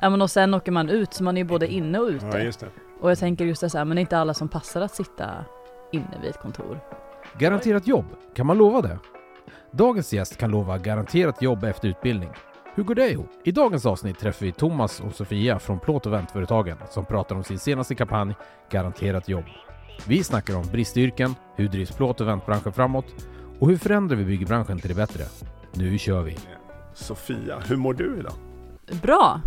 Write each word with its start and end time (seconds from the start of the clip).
Ja 0.00 0.10
men 0.10 0.22
och 0.22 0.30
sen 0.30 0.54
åker 0.54 0.72
man 0.72 0.88
ut 0.88 1.14
så 1.14 1.24
man 1.24 1.36
är 1.36 1.40
ju 1.40 1.44
både 1.48 1.66
inne 1.66 1.98
och 1.98 2.08
ute. 2.08 2.26
Ja, 2.26 2.38
just 2.38 2.60
det. 2.60 2.66
Och 3.00 3.10
jag 3.10 3.18
tänker 3.18 3.44
just 3.44 3.60
det 3.60 3.70
så 3.70 3.78
här, 3.78 3.84
men 3.84 3.94
det 3.94 3.98
är 3.98 4.02
inte 4.02 4.18
alla 4.18 4.34
som 4.34 4.48
passar 4.48 4.80
att 4.80 4.94
sitta 4.94 5.44
inne 5.92 6.18
vid 6.22 6.30
ett 6.30 6.40
kontor. 6.40 6.80
Garanterat 7.38 7.86
jobb, 7.86 8.04
kan 8.34 8.46
man 8.46 8.58
lova 8.58 8.80
det? 8.80 8.98
Dagens 9.70 10.12
gäst 10.12 10.36
kan 10.36 10.50
lova 10.50 10.78
garanterat 10.78 11.42
jobb 11.42 11.64
efter 11.64 11.88
utbildning. 11.88 12.30
Hur 12.74 12.84
går 12.84 12.94
det 12.94 13.10
ihop? 13.10 13.30
I 13.44 13.52
dagens 13.52 13.86
avsnitt 13.86 14.18
träffar 14.18 14.46
vi 14.46 14.52
Thomas 14.52 15.00
och 15.00 15.14
Sofia 15.14 15.58
från 15.58 15.80
Plåt 15.80 16.06
och 16.06 16.12
Väntföretagen 16.12 16.76
som 16.90 17.04
pratar 17.04 17.36
om 17.36 17.44
sin 17.44 17.58
senaste 17.58 17.94
kampanj 17.94 18.34
Garanterat 18.70 19.28
jobb. 19.28 19.44
Vi 20.06 20.24
snackar 20.24 20.56
om 20.56 20.62
bristyrken, 20.72 21.34
hur 21.56 21.68
drivs 21.68 21.90
plåt 21.92 22.20
och 22.20 22.28
väntbranschen 22.28 22.72
framåt 22.72 23.06
och 23.58 23.68
hur 23.68 23.76
förändrar 23.76 24.16
vi 24.16 24.24
byggbranschen 24.24 24.78
till 24.78 24.88
det 24.88 24.94
bättre? 24.94 25.24
Nu 25.74 25.98
kör 25.98 26.22
vi! 26.22 26.36
Sofia, 26.94 27.58
hur 27.68 27.76
mår 27.76 27.94
du 27.94 28.18
idag? 28.18 28.32
Bra! 29.02 29.40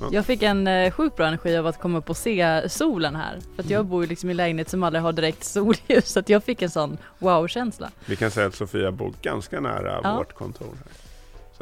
Ja. 0.00 0.08
Jag 0.12 0.26
fick 0.26 0.42
en 0.42 0.66
eh, 0.66 0.90
sjukt 0.90 1.16
bra 1.16 1.26
energi 1.26 1.56
av 1.56 1.66
att 1.66 1.80
komma 1.80 1.98
upp 1.98 2.10
och 2.10 2.16
se 2.16 2.68
solen 2.68 3.16
här. 3.16 3.38
För 3.56 3.62
att 3.62 3.70
jag 3.70 3.86
bor 3.86 4.02
ju 4.02 4.08
liksom 4.08 4.30
i 4.30 4.34
lägenhet 4.34 4.68
som 4.68 4.82
aldrig 4.82 5.02
har 5.02 5.12
direkt 5.12 5.44
solljus, 5.44 6.08
så 6.08 6.20
att 6.20 6.28
jag 6.28 6.44
fick 6.44 6.62
en 6.62 6.70
sån 6.70 6.98
wow-känsla. 7.18 7.90
Vi 8.06 8.16
kan 8.16 8.30
säga 8.30 8.46
att 8.46 8.54
Sofia 8.54 8.92
bor 8.92 9.12
ganska 9.22 9.60
nära 9.60 10.00
Ja. 10.02 10.16
vårt 10.16 10.32
kontor. 10.34 10.66
Här. 10.76 10.92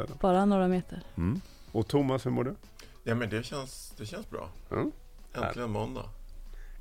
Så, 0.07 0.13
Bara 0.19 0.45
några 0.45 0.67
meter. 0.67 1.01
mm. 1.17 1.41
Och 1.71 1.87
Thomas, 1.87 2.25
hur 2.25 2.31
mår 2.31 2.43
du? 2.43 2.55
Ja 3.03 3.15
men 3.15 3.29
det 3.29 3.43
känns, 3.45 3.93
det 3.97 4.05
känns 4.05 4.29
bra. 4.29 4.49
Mm. 4.71 4.91
Äntligen 5.33 5.69
måndag. 5.71 6.03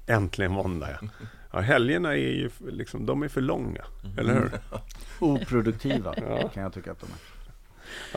Äntligen 0.06 0.52
måndag 0.52 0.88
ja. 1.00 1.08
ja 1.52 1.60
helgerna 1.60 2.08
är 2.12 2.16
ju 2.16 2.46
f- 2.46 2.60
liksom, 2.68 3.06
de 3.06 3.22
är 3.22 3.28
för 3.28 3.40
långa, 3.40 3.84
eller 4.18 4.34
hur? 4.34 4.50
Oproduktiva 5.20 6.14
Ja. 6.16 6.48
kan 6.48 6.62
jag 6.62 6.72
tycka 6.72 6.92
att 6.92 7.00
de 7.00 7.06
är. 7.06 7.18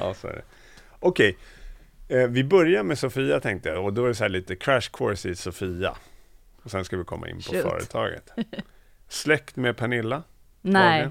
Ja, 0.04 0.14
så 0.14 0.28
är 0.28 0.34
det. 0.34 0.42
Okej, 1.00 1.38
vi 2.30 2.44
börjar 2.44 2.84
med 2.84 3.00
Sofia 3.00 3.40
tänkte 3.40 3.70
jag 3.70 3.86
och 3.86 3.94
då 3.94 4.04
är 4.04 4.08
det 4.08 4.16
så 4.16 4.24
här 4.24 4.30
lite 4.30 4.56
crash 4.56 4.90
course 4.94 5.30
i 5.30 5.36
Sofia. 5.36 5.96
Och 6.64 6.72
sen 6.72 6.86
ska 6.86 6.98
vi 6.98 7.04
komma 7.04 7.30
in 7.30 7.36
på 7.36 7.42
Shoot. 7.42 7.62
företaget. 7.62 8.30
Släkt 9.10 9.56
med 9.56 9.78
Pernilla? 9.78 10.24
Nej, 10.62 11.10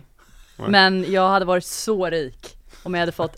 men 0.69 1.13
jag 1.13 1.29
hade 1.29 1.45
varit 1.45 1.65
så 1.65 2.07
rik 2.11 2.57
om 2.83 2.95
jag 2.95 3.01
hade 3.01 3.13
fått 3.13 3.37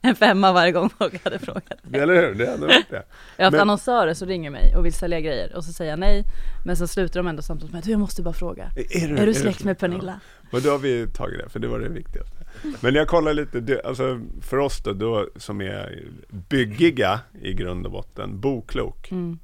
en 0.00 0.16
femma 0.16 0.52
varje 0.52 0.72
gång 0.72 0.90
folk 0.90 1.24
hade 1.24 1.38
frågat. 1.38 1.64
Eller 1.92 2.14
hur? 2.14 2.34
Det 2.34 2.50
hade 2.50 2.66
varit 2.66 2.90
det. 2.90 3.02
Jag 3.36 3.44
har 3.44 3.44
haft 3.44 3.52
Men- 3.52 3.60
annonsörer 3.60 4.14
som 4.14 4.28
ringer 4.28 4.50
mig 4.50 4.76
och 4.76 4.84
vill 4.84 4.92
sälja 4.92 5.20
grejer 5.20 5.56
och 5.56 5.64
så 5.64 5.72
säger 5.72 5.90
jag 5.92 5.98
nej, 5.98 6.24
men 6.64 6.76
så 6.76 6.86
slutar 6.86 7.20
de 7.20 7.26
ändå 7.26 7.42
samtalet 7.42 7.72
med 7.72 7.78
att 7.78 7.86
jag 7.86 8.00
måste 8.00 8.22
bara 8.22 8.34
fråga. 8.34 8.70
Är, 8.76 9.18
Är 9.18 9.26
du 9.26 9.34
släkt 9.34 9.64
med 9.64 9.78
Pernilla? 9.78 10.20
Och 10.52 10.62
då 10.62 10.70
har 10.70 10.78
vi 10.78 11.06
tagit 11.06 11.38
det, 11.38 11.48
för 11.48 11.58
det 11.60 11.68
var 11.68 11.78
det 11.78 11.88
viktigaste. 11.88 12.36
Men 12.80 12.94
jag 12.94 13.08
kollar 13.08 13.34
lite, 13.34 13.60
det, 13.60 13.84
alltså 13.84 14.20
för 14.40 14.56
oss 14.58 14.82
då, 14.82 14.92
då 14.92 15.28
som 15.36 15.60
är 15.60 16.02
byggiga 16.48 17.20
i 17.42 17.52
grund 17.54 17.86
och 17.86 17.92
botten, 17.92 18.40
Boklok 18.40 19.10
Mm. 19.12 19.38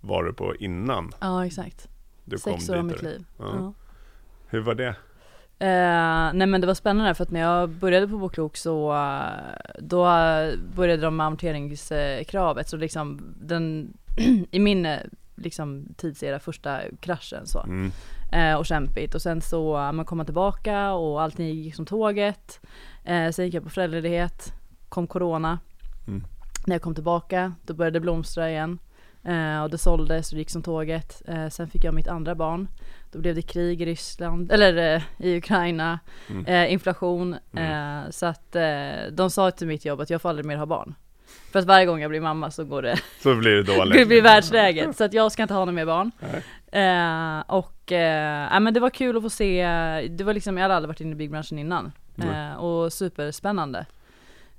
var 0.00 0.24
du 0.24 0.32
på 0.32 0.56
innan 0.56 1.12
Ja, 1.20 1.46
exakt. 1.46 1.88
du 2.24 2.38
kom 2.38 2.52
Sex 2.52 2.68
år 2.70 2.76
av 2.76 2.84
mitt 2.84 3.02
liv. 3.02 3.24
Ja. 3.38 3.44
Ja. 3.58 3.72
Hur 4.46 4.60
var 4.60 4.74
det? 4.74 4.94
Eh, 5.62 6.32
nej 6.34 6.46
men 6.46 6.60
det 6.60 6.66
var 6.66 6.74
spännande 6.74 7.14
för 7.14 7.24
att 7.24 7.30
när 7.30 7.40
jag 7.40 7.68
började 7.68 8.08
på 8.08 8.18
Boklok 8.18 8.56
så 8.56 8.92
då 9.78 10.04
började 10.76 11.02
de 11.02 11.16
med 11.16 11.26
amorteringskravet 11.26 12.68
så 12.68 12.76
liksom 12.76 13.34
den 13.40 13.92
i 14.50 14.58
min 14.58 14.86
eh, 14.86 14.98
liksom 15.36 15.84
tidsera 15.96 16.40
första 16.40 16.80
kraschen 17.00 17.46
så 17.46 17.60
Mm. 17.62 17.92
Eh, 18.32 18.54
och 18.54 18.66
kämpigt 18.66 19.14
och 19.14 19.22
sen 19.22 19.40
så 19.40 19.76
man 19.92 20.04
komma 20.04 20.24
tillbaka 20.24 20.92
och 20.92 21.22
allting 21.22 21.46
gick 21.46 21.74
som 21.74 21.86
tåget 21.86 22.60
eh, 23.04 23.30
sen 23.30 23.44
gick 23.44 23.54
jag 23.54 23.62
på 23.64 23.70
föräldraledighet 23.70 24.52
kom 24.88 25.06
corona 25.06 25.58
Mm. 26.08 26.24
när 26.66 26.74
jag 26.74 26.82
kom 26.82 26.94
tillbaka 26.94 27.52
då 27.66 27.74
började 27.74 27.96
det 27.96 28.00
blomstra 28.00 28.50
igen 28.50 28.78
eh, 29.24 29.62
och 29.62 29.70
det 29.70 29.78
såldes 29.78 30.30
och 30.32 30.34
det 30.36 30.38
gick 30.40 30.50
som 30.50 30.62
tåget 30.62 31.22
eh, 31.28 31.48
sen 31.48 31.70
fick 31.70 31.84
jag 31.84 31.94
mitt 31.94 32.08
andra 32.08 32.34
barn 32.34 32.68
då 33.12 33.18
blev 33.18 33.34
det 33.34 33.42
krig 33.42 33.82
i 33.82 33.86
Ryssland, 33.86 34.52
eller 34.52 34.94
eh, 34.96 35.02
i 35.18 35.36
Ukraina, 35.38 35.98
Mm. 36.30 36.46
eh, 36.46 36.72
inflation. 36.72 37.34
Eh, 37.56 38.10
så 38.10 38.26
att 38.26 38.56
eh, 38.56 38.62
de 39.12 39.30
sa 39.30 39.50
till 39.50 39.66
mitt 39.66 39.84
jobb 39.84 40.00
att 40.00 40.10
jag 40.10 40.22
får 40.22 40.28
aldrig 40.28 40.46
mer 40.46 40.56
ha 40.56 40.66
barn. 40.66 40.94
För 41.52 41.58
att 41.58 41.64
varje 41.64 41.86
gång 41.86 42.00
jag 42.00 42.10
blir 42.10 42.20
mamma 42.20 42.50
så 42.50 42.64
går 42.64 42.82
det, 42.82 42.98
Så 43.22 43.34
blir 43.34 43.50
det 43.50 43.62
dåligt. 43.76 43.98
det 43.98 44.06
blir 44.06 44.22
världsläget. 44.22 44.96
Så 44.96 45.04
att 45.04 45.12
jag 45.12 45.32
ska 45.32 45.42
inte 45.42 45.54
ha 45.54 45.60
några 45.60 45.72
mer 45.72 45.86
barn. 45.86 46.10
Eh, 46.72 47.40
och 47.46 47.92
eh, 47.92 48.60
men 48.60 48.74
det 48.74 48.80
var 48.80 48.90
kul 48.90 49.16
att 49.16 49.22
få 49.22 49.30
se, 49.30 49.64
det 50.10 50.24
var 50.24 50.34
liksom, 50.34 50.56
jag 50.56 50.62
hade 50.64 50.74
aldrig 50.76 50.88
varit 50.88 51.00
inne 51.00 51.12
i 51.12 51.14
byggbranschen 51.14 51.58
innan. 51.58 51.92
Eh, 52.16 52.54
och 52.54 52.92
superspännande. 52.92 53.86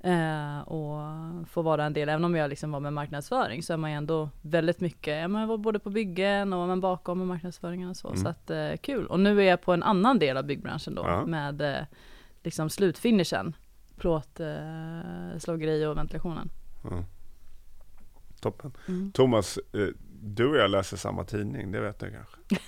Eh, 0.00 0.58
och 0.60 1.00
få 1.48 1.62
vara 1.62 1.84
en 1.84 1.92
del, 1.92 2.08
även 2.08 2.24
om 2.24 2.34
jag 2.34 2.50
liksom 2.50 2.72
var 2.72 2.80
med 2.80 2.92
marknadsföring 2.92 3.62
så 3.62 3.72
är 3.72 3.76
man 3.76 3.90
ju 3.90 3.96
ändå 3.96 4.28
väldigt 4.42 4.80
mycket, 4.80 5.30
ja, 5.30 5.40
jag 5.40 5.46
var 5.46 5.58
både 5.58 5.78
på 5.78 5.90
byggen 5.90 6.52
och 6.52 6.68
men 6.68 6.80
bakom 6.80 7.18
med 7.18 7.26
marknadsföringen 7.26 7.90
och 7.90 7.96
så. 7.96 8.08
Mm. 8.08 8.22
Så 8.22 8.28
att 8.28 8.50
eh, 8.50 8.72
kul. 8.80 9.06
Och 9.06 9.20
nu 9.20 9.40
är 9.42 9.44
jag 9.44 9.60
på 9.62 9.72
en 9.72 9.82
annan 9.82 10.18
del 10.18 10.36
av 10.36 10.44
byggbranschen 10.44 10.94
då 10.94 11.02
Ja. 11.06 11.26
med 11.26 11.60
eh, 11.60 11.82
liksom 12.42 12.70
slutfinishen. 12.70 13.56
Plåt, 13.96 14.40
eh, 14.40 15.38
och 15.90 15.96
ventilationen. 15.96 16.50
Ja. 16.84 17.04
Toppen. 18.40 18.72
Mm. 18.88 19.12
Thomas, 19.12 19.58
eh, 19.72 19.88
du 20.24 20.46
och 20.46 20.56
jag 20.56 20.70
läser 20.70 20.96
samma 20.96 21.24
tidning, 21.24 21.72
det 21.72 21.80
vet 21.80 21.98
du 21.98 22.10
kanske? 22.10 22.36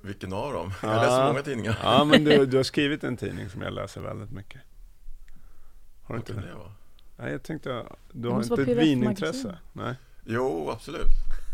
Vilken 0.00 0.32
av 0.32 0.52
dem? 0.52 0.72
Ja. 0.82 0.88
Jag 0.88 1.02
läser 1.02 1.26
många 1.26 1.42
tidningar. 1.42 1.78
Ja, 1.82 2.04
men 2.04 2.24
du, 2.24 2.46
du 2.46 2.56
har 2.56 2.64
skrivit 2.74 3.04
en 3.04 3.16
tidning 3.16 3.50
som 3.50 3.62
jag 3.62 3.72
läser 3.72 4.00
väldigt 4.00 4.30
mycket. 4.30 4.60
Har 6.02 6.14
du 6.14 6.18
inte 6.18 6.32
det? 6.32 6.54
vara? 6.54 6.72
Nej, 7.16 7.32
jag 7.32 7.42
tänkte, 7.42 7.84
du 8.12 8.28
har 8.28 8.42
inte 8.42 8.62
ett 8.62 8.68
vinintresse? 8.68 9.58
Nej. 9.72 9.94
Jo, 10.24 10.70
absolut. 10.70 11.06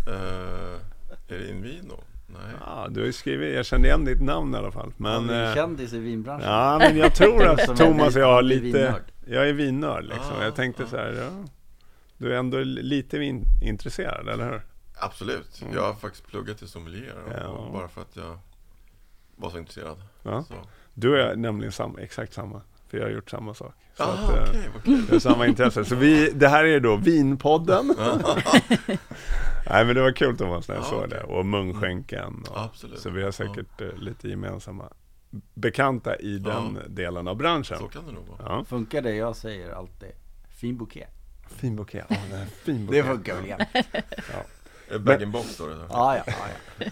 Eh, 0.09 1.35
är 1.35 1.39
det 1.39 1.51
Invino? 1.51 2.05
Nej. 2.27 2.55
Ja, 2.61 2.87
du 2.91 3.01
har 3.01 3.07
ju 3.07 3.13
skrivit, 3.13 3.55
jag 3.55 3.67
kände 3.67 3.89
igen 3.89 4.05
ditt 4.05 4.23
namn 4.23 4.55
i 4.55 4.59
alla 4.59 4.73
fall. 4.73 4.93
Men, 4.97 5.29
ja, 5.29 5.49
eh, 5.49 5.55
kändis 5.55 5.93
i 5.93 5.99
vinbranschen. 5.99 6.49
ja, 6.49 6.79
men 6.79 6.97
jag 6.97 7.15
tror 7.15 7.47
att 7.49 7.59
är 7.59 7.75
Thomas 7.75 8.17
och 8.17 8.23
jag 8.23 8.33
har 8.33 8.43
lite 8.43 8.95
jag 9.27 9.49
är 9.49 9.53
vinnörd 9.53 10.05
liksom. 10.05 10.37
Ah, 10.41 10.45
jag 10.45 10.55
tänkte 10.55 10.85
ah. 10.85 10.87
så 10.87 10.97
här, 10.97 11.13
ja, 11.13 11.49
du 12.17 12.35
är 12.35 12.39
ändå 12.39 12.59
lite 12.61 13.19
vinintresserad, 13.19 14.29
eller 14.29 14.51
hur? 14.51 14.63
Absolut. 14.97 15.63
Mm. 15.63 15.75
Jag 15.75 15.83
har 15.83 15.95
faktiskt 15.95 16.27
pluggat 16.27 16.59
till 16.59 16.69
sommelier 16.69 17.15
och- 17.27 17.33
Ja. 17.43 17.47
och 17.49 17.73
bara 17.73 17.89
för 17.89 18.01
att 18.01 18.17
jag 18.17 18.39
var 19.37 19.51
så 19.51 19.59
intresserad. 19.59 20.03
Ja. 20.23 20.45
Så. 20.49 20.55
Du 20.95 21.21
är 21.21 21.37
nämligen 21.37 21.73
samma, 21.73 22.01
exakt 22.01 22.33
samma, 22.33 22.63
för 22.89 22.99
jag 22.99 23.05
har 23.05 23.11
gjort 23.11 23.31
samma 23.31 23.55
sak. 23.55 23.75
Så 23.97 24.03
Ah, 24.03 24.07
att, 24.07 24.31
eh, 24.37 24.43
okej, 24.51 24.71
vad 24.75 24.85
kul. 24.85 25.03
Vi 25.07 25.13
har 25.13 25.19
samma 25.21 25.47
intresse. 25.47 25.85
Så 25.85 25.95
vi, 25.95 26.31
det 26.31 26.49
här 26.49 26.65
är 26.65 26.81
då 26.81 26.97
Vinpodden. 26.97 27.87
Nej 29.71 29.85
men 29.85 29.95
det 29.95 30.03
var 30.03 30.13
kul 30.13 30.37
Thomas 30.39 30.69
när 30.69 30.75
jag 30.75 30.85
Ja, 30.85 30.89
såg 30.89 30.99
okej. 30.99 31.09
det. 31.11 31.23
Och 31.23 31.47
Munskänken. 31.47 32.45
Och, 32.51 32.61
Absolut. 32.61 32.99
så 33.01 33.11
vi 33.11 33.23
har 33.23 33.31
säkert 33.31 33.81
eh, 33.81 33.93
lite 33.97 34.29
gemensamma 34.29 34.93
bekanta 35.55 36.17
i 36.17 36.39
den 36.39 36.79
delen 36.89 37.29
av 37.29 37.37
branschen. 37.37 37.79
Så 37.79 37.89
kan 37.89 38.07
det 38.07 38.13
nog 38.13 38.27
vara. 38.27 38.39
Ja. 38.59 38.65
Funkar 38.65 39.03
det 39.03 39.15
jag 39.15 39.37
säger 39.37 39.71
alltid? 39.73 40.13
Fin 40.49 40.77
bouquet. 40.77 41.09
Fin 41.49 41.77
bouquet. 41.77 42.05
Ja, 42.09 42.17
det 42.31 42.37
är 42.37 42.47
fin 42.47 42.87
Det 42.87 43.03
bouquet. 43.03 43.07
funkar 43.07 43.35
väl? 43.35 43.51
Är 43.51 43.67
det 43.83 44.45
bag-in-box 44.99 45.49
står 45.55 45.69
det 45.69 45.75
där? 45.75 45.87
Ja, 45.91 46.17
ja, 46.17 46.23
ja, 46.27 46.35
ja. 46.85 46.87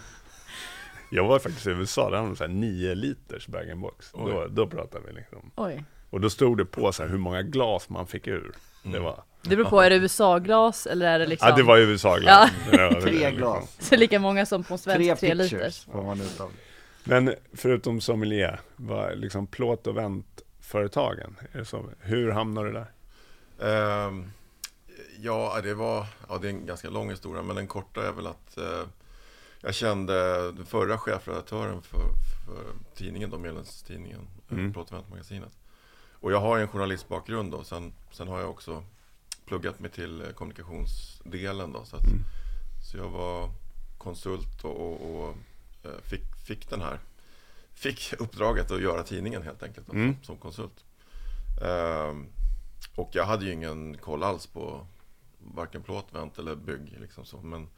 Jag 1.11 1.27
var 1.27 1.39
faktiskt 1.39 1.67
i 1.67 1.69
USA, 1.69 2.09
där 2.09 2.17
hade 2.17 2.29
de 2.29 2.35
så 2.35 2.43
här 2.43 2.51
9 2.51 2.95
liters 2.95 3.47
bag-in-box. 3.47 4.11
Då, 4.13 4.47
då 4.49 4.67
pratade 4.67 5.03
vi 5.07 5.13
liksom. 5.13 5.51
Oj. 5.55 5.83
Och 6.09 6.21
då 6.21 6.29
stod 6.29 6.57
det 6.57 6.65
på 6.65 6.91
så 6.91 7.03
här 7.03 7.09
hur 7.09 7.17
många 7.17 7.41
glas 7.41 7.89
man 7.89 8.07
fick 8.07 8.27
ur. 8.27 8.51
Det 8.83 8.89
Mm. 8.89 9.03
var, 9.03 9.23
Det 9.41 9.49
beror 9.55 9.69
på, 9.69 9.81
är 9.81 9.89
det 9.89 9.95
USA-glas 9.95 10.85
eller 10.87 11.05
är 11.05 11.19
det 11.19 11.25
liksom 11.25 11.47
ja 11.49 11.55
det 11.55 11.63
var 11.63 11.77
USA-glas. 11.77 12.49
Ja. 12.71 12.77
Det 12.89 13.01
Tre 13.01 13.11
liksom. 13.11 13.35
glas. 13.37 13.77
så 13.79 13.95
lika 13.95 14.19
många 14.19 14.45
som 14.45 14.63
på 14.63 14.73
en 14.73 14.79
Tre 14.79 14.93
svensk 15.05 15.19
3 15.19 15.29
pictures 15.29 15.51
liters? 15.51 15.85
får 15.85 16.03
man 16.03 16.21
ut 16.21 16.39
av. 16.41 16.51
Men 17.03 17.33
förutom 17.53 18.01
sommelier, 18.01 18.59
vad, 18.75 19.17
liksom 19.17 19.47
plåt 19.47 19.87
och 19.87 19.97
väntföretagen, 19.97 21.35
är 21.51 21.57
det 21.59 21.65
så? 21.65 21.85
hur 21.99 22.31
hamnar 22.31 22.65
du 22.65 22.71
där? 22.71 22.87
Ehm, 24.07 24.31
ja, 25.21 25.59
det 25.63 25.73
var, 25.73 26.07
ja, 26.29 26.37
det 26.37 26.47
är 26.47 26.49
en 26.49 26.65
ganska 26.65 26.89
lång 26.89 27.09
historia, 27.09 27.41
men 27.43 27.55
den 27.55 27.67
korta 27.67 28.07
är 28.07 28.11
väl 28.11 28.27
att 28.27 28.57
eh, 28.57 28.83
jag 29.61 29.75
kände 29.75 30.51
den 30.51 30.65
förra 30.65 30.97
chefredaktören 30.97 31.81
för, 31.81 31.99
för 32.45 32.65
tidningen, 32.95 33.29
då, 33.29 33.37
medlemstidningen, 33.37 34.27
Mm. 34.49 34.59
mm. 34.61 34.73
Plåt 34.73 34.91
och 36.11 36.31
jag 36.31 36.39
har 36.39 36.57
ju 36.57 36.61
en 36.61 36.67
journalistbakgrund 36.67 37.51
då, 37.51 37.63
sen, 37.63 37.93
sen 38.11 38.27
har 38.27 38.39
jag 38.39 38.49
också 38.49 38.83
pluggat 39.45 39.79
mig 39.79 39.91
till 39.91 40.21
eh, 40.21 40.27
kommunikationsdelen 40.29 41.71
då, 41.73 41.85
så, 41.85 41.95
att, 41.95 42.03
Mm. 42.07 42.19
så 42.91 42.97
jag 42.97 43.09
var 43.09 43.49
konsult 43.97 44.63
och, 44.63 44.81
och, 44.81 45.19
och 45.19 45.35
eh, 45.83 46.01
fick, 46.03 46.21
fick 46.47 46.69
den 46.69 46.81
här, 46.81 46.99
fick 47.73 48.13
uppdraget 48.19 48.71
att 48.71 48.81
göra 48.81 49.03
tidningen 49.03 49.41
helt 49.43 49.63
enkelt 49.63 49.89
Mm. 49.89 50.13
som, 50.15 50.23
som 50.23 50.37
konsult. 50.37 50.83
Ehm, 51.61 52.25
och 52.95 53.09
jag 53.13 53.25
hade 53.25 53.45
ju 53.45 53.51
ingen 53.51 53.97
koll 53.97 54.23
alls 54.23 54.47
på 54.47 54.87
varken 55.43 55.83
plåt, 55.83 56.13
vänt 56.13 56.39
eller 56.39 56.55
bygg. 56.55 56.97
Liksom 56.99 57.25
så. 57.25 57.37
Men, 57.41 57.69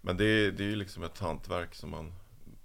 men 0.00 0.16
det, 0.16 0.24
är- 0.24 0.52
det 0.52 0.64
är 0.64 0.68
ju 0.68 0.76
liksom 0.76 1.02
ett 1.02 1.18
hantverk 1.18 1.74
som 1.74 1.90
man, 1.90 2.12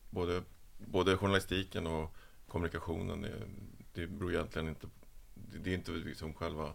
både, 0.10 0.44
både 0.78 1.18
journalistiken 1.18 1.88
och 1.88 2.16
kommunikationen, 2.48 3.24
är, 3.26 3.48
det 3.94 4.08
beror 4.08 4.34
egentligen 4.34 4.68
inte, 4.68 4.88
det 5.34 5.58
det 5.58 5.70
är 5.70 5.74
inte 5.74 5.92
liksom 5.92 6.34
själva 6.34 6.74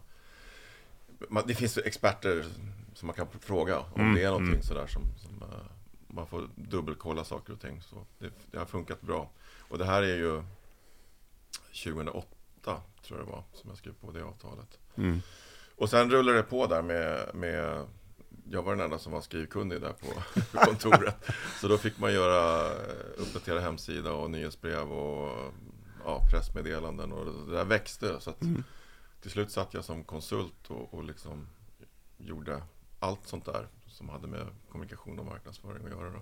man, 1.29 1.43
det 1.47 1.55
finns 1.55 1.77
experter 1.77 2.45
som 2.93 3.07
man 3.07 3.15
kan 3.15 3.27
fråga 3.39 3.79
om 3.79 4.01
Mm, 4.01 4.15
det 4.15 4.23
är 4.23 4.27
någonting 4.27 4.49
mm. 4.53 4.63
sådär 4.63 4.87
som, 4.87 5.01
som 5.17 5.41
eh, 5.41 5.65
man 6.07 6.27
får 6.27 6.49
dubbelkolla 6.55 7.23
saker 7.23 7.53
och 7.53 7.61
ting. 7.61 7.81
Så 7.81 8.05
det, 8.19 8.31
det 8.51 8.57
har 8.57 8.65
funkat 8.65 9.01
bra. 9.01 9.29
Och 9.69 9.77
det 9.77 9.85
här 9.85 10.03
är 10.03 10.17
ju 10.17 10.43
2008 11.83 12.27
tror 13.03 13.19
jag 13.19 13.27
det 13.27 13.31
var 13.31 13.43
som 13.53 13.69
jag 13.69 13.77
skrev 13.77 13.93
på 13.93 14.11
det 14.11 14.23
avtalet. 14.23 14.79
Mm. 14.95 15.21
Och 15.79 15.89
sen 15.89 16.11
rullade 16.11 16.37
det 16.37 16.43
på 16.43 16.67
där 16.67 16.81
med, 16.81 17.35
med 17.35 17.87
jag 18.49 18.63
var 18.63 18.75
den 18.75 18.85
enda 18.85 18.99
som 18.99 19.11
var 19.11 19.21
skrivkunnig 19.21 19.81
där 19.81 19.93
på 19.93 20.07
kontoret. 20.65 21.15
Så 21.61 21.67
då 21.67 21.77
fick 21.77 21.99
man 21.99 22.13
göra, 22.13 22.65
eh, 22.65 23.21
uppdatera 23.21 23.59
hemsida 23.59 24.13
och 24.13 24.31
nyhetsbrev 24.31 24.91
och 24.91 25.53
ja, 26.05 26.21
pressmeddelanden 26.31 27.11
och 27.11 27.47
det 27.47 27.55
där 27.55 27.65
växte. 27.65 28.19
Så 28.19 28.29
att 28.29 28.41
Mm. 28.41 28.63
till 29.21 29.31
slut 29.31 29.51
satt 29.51 29.73
jag 29.73 29.85
som 29.85 30.03
konsult 30.03 30.67
och, 30.69 30.93
och 30.93 31.03
liksom 31.03 31.47
gjorde 32.17 32.63
allt 32.99 33.27
sånt 33.27 33.45
där 33.45 33.67
som 33.87 34.09
hade 34.09 34.27
med 34.27 34.47
kommunikation 34.71 35.19
och 35.19 35.25
marknadsföring 35.25 35.85
att 35.85 35.91
göra. 35.91 36.09
Då. 36.09 36.21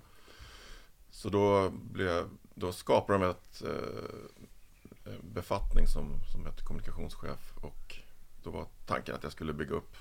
Så 1.12 1.30
då, 1.30 1.69
blev, 1.69 2.30
då 2.56 2.71
skapade 2.71 3.19
de 3.19 3.30
ett 3.30 3.63
eh, 3.63 5.13
befattning 5.21 5.88
som, 5.88 6.13
som 6.31 6.45
hette 6.45 6.63
kommunikationschef 6.63 7.54
och 7.62 8.00
då 8.47 8.57
var 8.57 8.65
tanken 8.85 9.15
att 9.15 9.23
jag 9.23 9.31
skulle 9.31 9.53
bygga 9.53 9.75
upp 9.75 9.97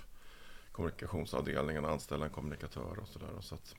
kommunikationsavdelningen 0.72 1.84
och 1.84 1.90
anställa 1.90 2.24
en 2.24 2.30
kommunikatör 2.30 2.98
och 3.02 3.08
sådär. 3.08 3.28
Så, 3.40 3.54
att, 3.54 3.74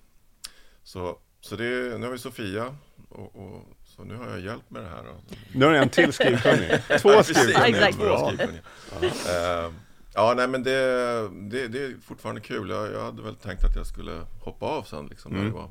så, 0.83 1.17
så 1.41 1.55
det, 1.55 1.97
nu 1.99 2.05
har 2.05 2.11
vi 2.11 2.17
Sofia 2.19 2.75
och, 3.09 3.35
och 3.35 3.63
så 3.85 4.03
nu 4.03 4.15
har 4.15 4.29
jag 4.29 4.39
hjälp 4.39 4.69
med 4.69 4.83
det 4.83 4.89
här. 4.89 5.03
Nu 5.53 5.65
har 5.65 5.73
jag 5.73 5.83
en 5.83 5.89
till 5.89 6.13
skrivkunnig. 6.13 6.69
Två 7.01 7.09
Ja, 7.11 7.23
skrivkunniga. 7.23 8.61
Eh, 9.01 9.71
ja, 10.13 10.33
nej 10.37 10.47
men 10.47 10.63
det, 10.63 11.29
det, 11.29 11.67
det 11.67 11.83
är 11.83 11.95
fortfarande 12.03 12.41
kul. 12.41 12.69
Jag, 12.69 12.93
jag 12.93 13.03
hade 13.03 13.21
väl 13.21 13.35
tänkt 13.35 13.63
att 13.63 13.75
jag 13.75 13.87
skulle 13.87 14.21
hoppa 14.41 14.65
av 14.65 14.83
sen 14.83 15.07
liksom, 15.07 15.31
när 15.31 15.39
Mm. 15.39 15.51
det 15.51 15.57
var, 15.59 15.69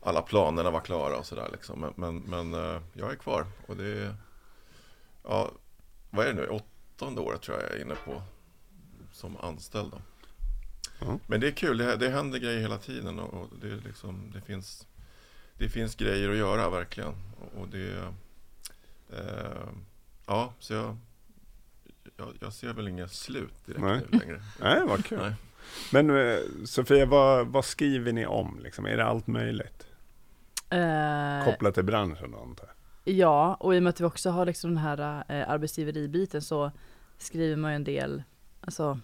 alla 0.00 0.22
planerna 0.22 0.70
var 0.70 0.80
klara 0.80 1.16
och 1.16 1.26
sådär. 1.26 1.48
Liksom. 1.52 1.80
Men, 1.80 1.92
men, 1.96 2.50
men 2.50 2.54
eh, 2.74 2.80
jag 2.92 3.10
är 3.12 3.16
kvar 3.16 3.46
och 3.66 3.76
det 3.76 3.86
är, 3.86 4.14
ja, 5.24 5.50
vad 6.10 6.26
är 6.26 6.32
det 6.32 6.40
nu, 6.40 6.60
åttonde 6.96 7.20
året 7.20 7.42
tror 7.42 7.56
jag 7.56 7.66
jag 7.70 7.76
är 7.76 7.82
inne 7.82 7.94
på 8.04 8.22
som 9.12 9.36
anställd. 9.36 9.90
Då. 9.90 10.00
Ja. 10.98 11.18
Men 11.26 11.40
det 11.40 11.46
är 11.46 11.52
kul, 11.52 11.76
det, 11.76 11.96
det 11.96 12.08
händer 12.08 12.38
grejer 12.38 12.60
hela 12.60 12.78
tiden 12.78 13.18
och, 13.18 13.34
och 13.34 13.48
det, 13.60 13.68
är 13.68 13.80
liksom, 13.84 14.32
det, 14.34 14.40
finns, 14.40 14.86
det 15.58 15.68
finns 15.68 15.94
grejer 15.94 16.30
att 16.30 16.36
göra 16.36 16.70
verkligen. 16.70 17.14
Och, 17.40 17.60
och 17.60 17.68
det, 17.68 18.12
eh, 19.12 19.68
ja, 20.26 20.52
så 20.58 20.74
jag, 20.74 20.96
jag, 22.16 22.28
jag 22.40 22.52
ser 22.52 22.72
väl 22.72 22.88
inget 22.88 23.12
slut 23.12 23.66
direkt 23.66 23.82
Nej. 23.82 24.00
nu 24.10 24.18
längre. 24.18 24.42
Nej, 24.60 24.82
vad 24.86 25.04
kul. 25.04 25.18
Nej. 25.18 25.34
Men 25.92 26.10
eh, 26.10 26.38
Sofia, 26.64 27.06
vad, 27.06 27.46
vad 27.46 27.64
skriver 27.64 28.12
ni 28.12 28.26
om? 28.26 28.60
Liksom? 28.62 28.86
Är 28.86 28.96
det 28.96 29.04
allt 29.04 29.26
möjligt? 29.26 29.86
Eh, 30.70 31.44
Kopplat 31.44 31.74
till 31.74 31.84
branschen 31.84 32.30
då, 32.30 32.38
antar 32.38 32.66
jag? 32.66 32.75
Ja, 33.08 33.54
och 33.54 33.74
i 33.74 33.78
och 33.78 33.82
med 33.82 33.90
att 33.90 34.00
vi 34.00 34.04
också 34.04 34.30
har 34.30 34.46
liksom 34.46 34.70
den 34.70 34.78
här 34.78 35.24
eh, 35.28 35.50
arbetsgiveribiten 35.50 36.42
så 36.42 36.70
skriver 37.18 37.56
man 37.56 37.70
ju 37.70 37.76
en 37.76 37.84
del, 37.84 38.22
alltså, 38.60 38.98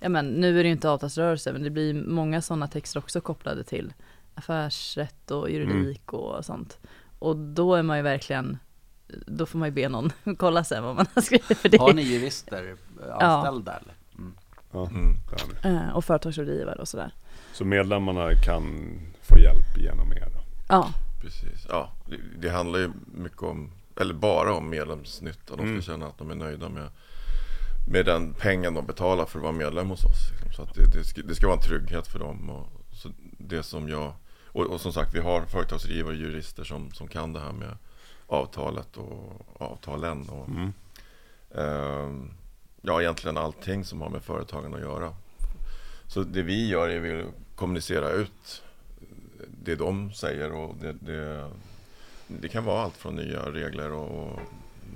ja 0.00 0.08
men 0.08 0.26
nu 0.28 0.48
är 0.58 0.62
det 0.62 0.68
ju 0.68 0.72
inte 0.72 0.90
avtalsrörelse 0.90 1.52
men 1.52 1.62
det 1.62 1.70
blir 1.70 1.94
många 1.94 2.42
sådana 2.42 2.68
texter 2.68 2.98
också 2.98 3.20
kopplade 3.20 3.64
till 3.64 3.92
affärsrätt 4.34 5.30
och 5.30 5.50
juridik 5.50 6.12
och 6.12 6.44
sånt. 6.44 6.78
Och 7.18 7.36
då 7.36 7.74
är 7.74 7.82
man 7.82 7.96
ju 7.96 8.02
verkligen, 8.02 8.58
då 9.26 9.46
får 9.46 9.58
man 9.58 9.68
ju 9.68 9.72
be 9.72 9.88
någon 9.88 10.12
kolla 10.38 10.64
sen 10.64 10.84
vad 10.84 10.96
man 10.96 11.06
har 11.14 11.22
skrivit 11.22 11.58
för 11.58 11.68
det. 11.68 11.80
Har 11.80 11.92
ni 11.94 12.02
jurister 12.02 12.76
anställda 13.20 13.72
eller? 13.72 13.94
Mm. 14.18 14.34
Ja, 14.72 14.88
Mm. 14.90 15.16
det 15.30 15.40
har 15.42 15.70
ni. 15.72 15.76
Eh, 15.78 15.96
och 15.96 16.04
företagsrådgivare 16.04 16.76
och 16.80 16.88
sådär. 16.88 17.14
Så 17.52 17.64
medlemmarna 17.64 18.34
kan 18.34 18.64
få 19.22 19.38
hjälp 19.38 19.76
genom 19.78 20.12
er 20.12 20.28
då? 20.34 20.40
Ja, 20.68 20.88
Precis. 21.24 21.66
Ja, 21.68 21.92
det, 22.06 22.16
det 22.38 22.48
handlar 22.50 22.78
ju 22.78 22.90
mycket 23.14 23.42
om, 23.42 23.70
eller 24.00 24.14
bara 24.14 24.54
om 24.54 24.70
medlemsnytta. 24.70 25.56
De 25.56 25.56
ska 25.56 25.62
Mm. 25.66 25.82
känna 25.82 26.06
att 26.06 26.18
de 26.18 26.30
är 26.30 26.34
nöjda 26.34 26.68
med, 26.68 26.88
med 27.88 28.06
den 28.06 28.34
pengen 28.34 28.74
de 28.74 28.86
betalar 28.86 29.26
för 29.26 29.38
att 29.38 29.42
vara 29.42 29.52
medlem 29.52 29.88
hos 29.88 30.04
oss. 30.04 30.30
Liksom. 30.44 30.52
Så 30.54 30.62
att 30.70 30.74
det, 30.74 30.98
det, 30.98 31.04
ska, 31.04 31.22
det 31.22 31.34
ska 31.34 31.46
vara 31.46 31.56
en 31.56 31.62
trygghet 31.62 32.06
för 32.08 32.18
dem. 32.18 32.50
Och, 32.50 32.66
så 32.92 33.10
det 33.38 33.62
som 33.62 33.88
jag, 33.88 34.12
och, 34.46 34.66
och 34.66 34.80
som 34.80 34.92
sagt, 34.92 35.14
vi 35.14 35.20
har 35.20 35.44
företagsgivare 35.46 36.12
och 36.14 36.20
jurister 36.20 36.64
som, 36.64 36.90
som 36.92 37.08
kan 37.08 37.32
det 37.32 37.40
här 37.40 37.52
med 37.52 37.76
avtalet 38.26 38.96
och 38.96 39.46
avtalen. 39.62 40.28
Och, 40.28 40.48
Mm. 40.48 40.72
Ehm, 41.54 42.30
ja, 42.82 43.00
egentligen 43.00 43.36
allting 43.36 43.84
som 43.84 44.00
har 44.00 44.08
med 44.10 44.22
företagen 44.22 44.74
att 44.74 44.80
göra. 44.80 45.14
Så 46.06 46.22
det 46.22 46.42
vi 46.42 46.68
gör 46.68 46.88
är 46.88 47.20
att 47.22 47.56
kommunicera 47.56 48.10
ut 48.10 48.62
det 49.64 49.74
de 49.74 50.12
säger 50.12 50.52
och 50.52 50.76
det, 50.76 50.92
det, 50.92 51.50
det 52.26 52.48
kan 52.48 52.64
vara 52.64 52.82
allt 52.82 52.96
från 52.96 53.16
nya 53.16 53.50
regler 53.50 53.92
och 53.92 54.38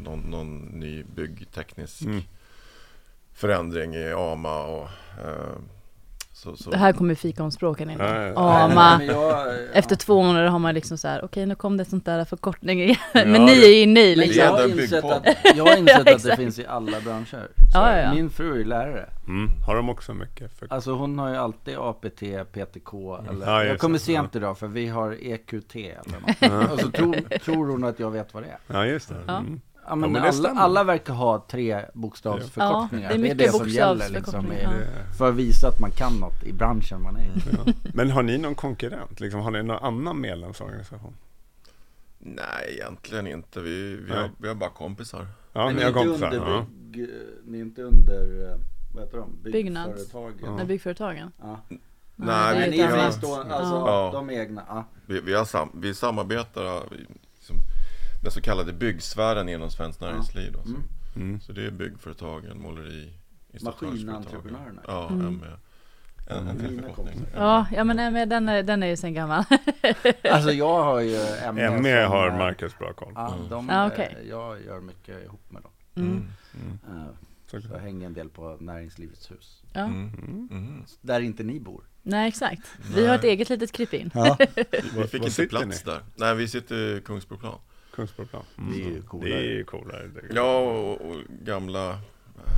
någon, 0.00 0.20
någon 0.20 0.58
ny 0.58 1.02
byggteknisk 1.02 2.02
Mm. 2.02 2.22
förändring 3.32 3.94
i 3.94 4.12
AMA 4.12 4.64
och 4.64 4.88
eh, 5.24 5.56
så, 6.38 6.56
så. 6.56 6.70
det 6.70 6.76
här 6.76 6.92
kommer 6.92 7.14
fikonspråken 7.14 7.90
in. 7.90 7.98
Ja, 7.98 8.22
ja, 8.22 8.70
ja. 8.74 9.02
Ja, 9.06 9.46
efter 9.72 9.96
två 9.96 10.22
månader 10.22 10.46
har 10.46 10.58
man 10.58 10.74
liksom 10.74 10.98
så 10.98 11.08
här, 11.08 11.24
okej 11.24 11.46
nu 11.46 11.54
kom 11.54 11.76
det 11.76 11.84
sånt 11.84 12.04
där 12.04 12.24
förkortning 12.24 12.82
igen. 12.82 12.96
Ja, 13.12 13.24
Men 13.24 13.44
ni 13.44 13.52
är 13.52 13.82
inne 13.82 14.00
i 14.00 14.12
är 14.12 14.16
jag 14.16 14.18
liksom. 14.18 14.46
har 14.48 14.80
insett 14.80 15.04
att, 15.04 15.56
jag 15.56 15.64
har 15.64 15.76
insett 15.78 16.02
Ja, 16.06 16.14
att 16.14 16.22
det 16.22 16.36
finns 16.36 16.58
i 16.58 16.66
alla 16.66 17.00
branscher. 17.00 17.48
Ja, 17.74 17.96
ja, 17.96 18.02
ja. 18.02 18.14
Min 18.14 18.30
fru 18.30 18.60
är 18.60 18.64
lärare. 18.64 19.10
Mm. 19.28 19.50
Har 19.66 19.76
de 19.76 19.88
också 19.88 20.14
mycket? 20.14 20.58
För... 20.58 20.66
Alltså 20.70 20.92
hon 20.92 21.18
har 21.18 21.28
ju 21.28 21.36
alltid 21.36 21.76
APT, 21.78 22.22
PTK 22.52 23.18
eller 23.30 23.46
Ja, 23.46 23.62
just 23.62 23.70
Jag 23.70 23.78
kommer 23.78 23.98
det. 23.98 24.04
sent 24.04 24.36
idag 24.36 24.58
för 24.58 24.66
vi 24.66 24.88
har 24.88 25.16
EQT 25.20 25.74
eller 25.76 26.48
något. 26.60 26.72
Och 26.72 26.80
så 26.80 26.90
tror, 26.90 27.38
tror 27.38 27.66
hon 27.66 27.84
att 27.84 27.98
jag 27.98 28.10
vet 28.10 28.34
vad 28.34 28.42
det 28.42 28.48
är. 28.48 28.58
Ja, 28.66 28.86
just 28.86 29.08
det. 29.08 29.16
Ja. 29.26 29.38
Mm. 29.38 29.60
Ja 29.88 29.94
men, 29.94 30.12
men 30.12 30.22
det 30.22 30.28
alla, 30.28 30.48
alla 30.50 30.84
verkar 30.84 31.12
ha 31.14 31.44
tre 31.50 31.84
bokstavsförkortningar. 31.94 33.10
Ja, 33.10 33.16
det 33.16 33.30
är 33.30 33.34
det 33.34 33.44
är 33.44 33.48
det 33.48 33.52
som 33.52 33.68
gäller 33.68 34.08
liksom 34.08 34.52
i, 34.52 34.62
ja. 34.62 34.70
för 35.18 35.28
att 35.28 35.34
visa 35.34 35.68
att 35.68 35.80
man 35.80 35.90
kan 35.90 36.12
något 36.20 36.42
i 36.44 36.52
branschen 36.52 37.02
man 37.02 37.16
är 37.16 37.20
i. 37.22 37.30
Ja. 37.66 37.72
Men 37.94 38.10
har 38.10 38.22
ni 38.22 38.38
någon 38.38 38.54
konkurrent? 38.54 39.20
Liksom, 39.20 39.40
har 39.40 39.50
ni 39.50 39.62
någon 39.62 39.84
annan 39.84 40.20
medlemsorganisation? 40.20 41.14
Nej, 42.18 42.74
egentligen 42.80 43.26
inte. 43.26 43.60
Vi, 43.60 43.96
vi, 43.96 44.10
Nej. 44.10 44.18
har, 44.18 44.30
vi 44.38 44.48
har 44.48 44.54
bara 44.54 44.70
kompisar. 44.70 45.26
Ja, 45.52 45.64
Men 45.66 45.74
ni 45.74 45.84
ni 45.84 45.84
har 45.84 45.90
är 45.92 45.96
inte 46.06 46.08
kompisar? 46.08 46.26
under 46.26 46.50
Ja. 46.52 46.66
bygg, 46.70 47.08
ni 47.44 47.58
är 47.58 47.62
inte 47.62 47.82
under, 47.82 48.50
eh, 48.52 48.56
vad 48.94 49.04
heter 49.04 49.18
de? 49.18 49.50
Byggnads. 49.50 49.94
Byggföretagen. 50.12 50.54
Med 50.54 50.66
byggföretagen. 50.66 51.32
Ja. 51.40 51.60
Nej, 51.68 51.78
det 52.16 52.60
Nej, 52.60 52.64
är 52.66 52.70
vi, 52.70 52.76
ni 52.76 52.82
är 52.82 53.10
fristående, 53.10 53.54
alltså 53.54 53.74
Ja. 53.74 54.10
de 54.14 54.30
egna. 54.30 54.62
Ja. 54.68 54.84
vi, 55.06 55.20
vi, 55.20 55.34
har 55.34 55.44
sam, 55.44 55.70
vi 55.74 55.94
samarbetar 55.94 56.82
vi- 56.90 57.06
den 58.22 58.30
så 58.32 58.40
kallade 58.40 58.72
byggsfären 58.72 59.48
inom 59.48 59.70
Svenskt 59.70 60.00
Näringsliv. 60.00 60.52
Då, 60.52 60.62
så. 60.62 60.68
Mm. 60.68 60.82
Mm. 61.16 61.40
så 61.40 61.52
det 61.52 61.66
är 61.66 61.70
byggföretagen, 61.70 62.60
måleri. 62.62 63.12
Maskinentreprenörerna. 63.62 64.82
Ja, 64.86 65.08
Mm. 65.08 65.36
med 65.36 65.56
en, 66.30 66.48
en 66.48 66.58
till. 66.58 67.26
Ja, 67.34 67.66
ja 67.72 67.84
men 67.84 67.96
nej, 67.96 68.10
men 68.10 68.28
den 68.28 68.48
är, 68.48 68.62
den 68.62 68.82
är 68.82 68.86
ju 68.86 68.96
sen 68.96 69.14
gammal. 69.14 69.44
Alltså 70.30 70.52
jag 70.52 70.82
har 70.82 71.00
ju 71.00 71.18
ME 71.52 71.70
ME 71.80 72.02
som, 72.04 72.12
har 72.12 72.30
Marcus 72.30 72.78
bra 72.78 72.92
koll. 72.92 73.12
Ja, 73.14 73.34
Mm. 73.34 73.48
de, 73.48 73.68
Ja, 73.68 73.86
eh, 73.86 73.92
okej. 73.92 74.26
jag 74.30 74.64
gör 74.64 74.80
mycket 74.80 75.24
ihop 75.24 75.50
med 75.50 75.62
dem. 75.62 75.70
Mm. 75.96 76.10
Mm. 76.54 76.78
Eh, 77.02 77.08
Så 77.46 77.58
jag 77.72 77.78
hänger 77.78 78.06
en 78.06 78.12
del 78.14 78.28
på 78.28 78.56
Näringslivets 78.60 79.30
hus. 79.30 79.62
Ja. 79.72 79.80
Mm. 79.80 80.48
Mm. 80.50 80.84
Där 81.00 81.20
inte 81.20 81.42
ni 81.42 81.60
bor. 81.60 81.84
Nej 82.02 82.28
exakt. 82.28 82.62
Vi 82.94 83.06
har 83.06 83.14
ett 83.14 83.22
Nej. 83.22 83.30
eget 83.30 83.48
litet 83.48 83.72
krypin. 83.72 84.10
Ja. 84.14 84.36
Vi 84.56 84.64
Var- 84.96 85.06
fick 85.06 85.20
var 85.20 85.28
inte 85.28 85.46
plats 85.46 85.82
där. 85.82 86.00
Nej, 86.16 86.34
vi 86.34 86.48
sitter 86.48 86.76
i 86.96 87.00
Kungsbroplan. 87.04 87.58
Kungsborgsplan. 87.98 88.44
Det 88.56 88.74
är 88.74 88.84
ju 88.84 88.90
Mm. 88.90 89.02
coolare. 89.02 89.30
Det 89.30 89.36
är 89.38 89.42
ju 89.52 89.64
coolare. 89.64 90.10
Ja, 90.34 90.58
och, 90.60 91.00
och 91.10 91.16
gamla 91.28 92.00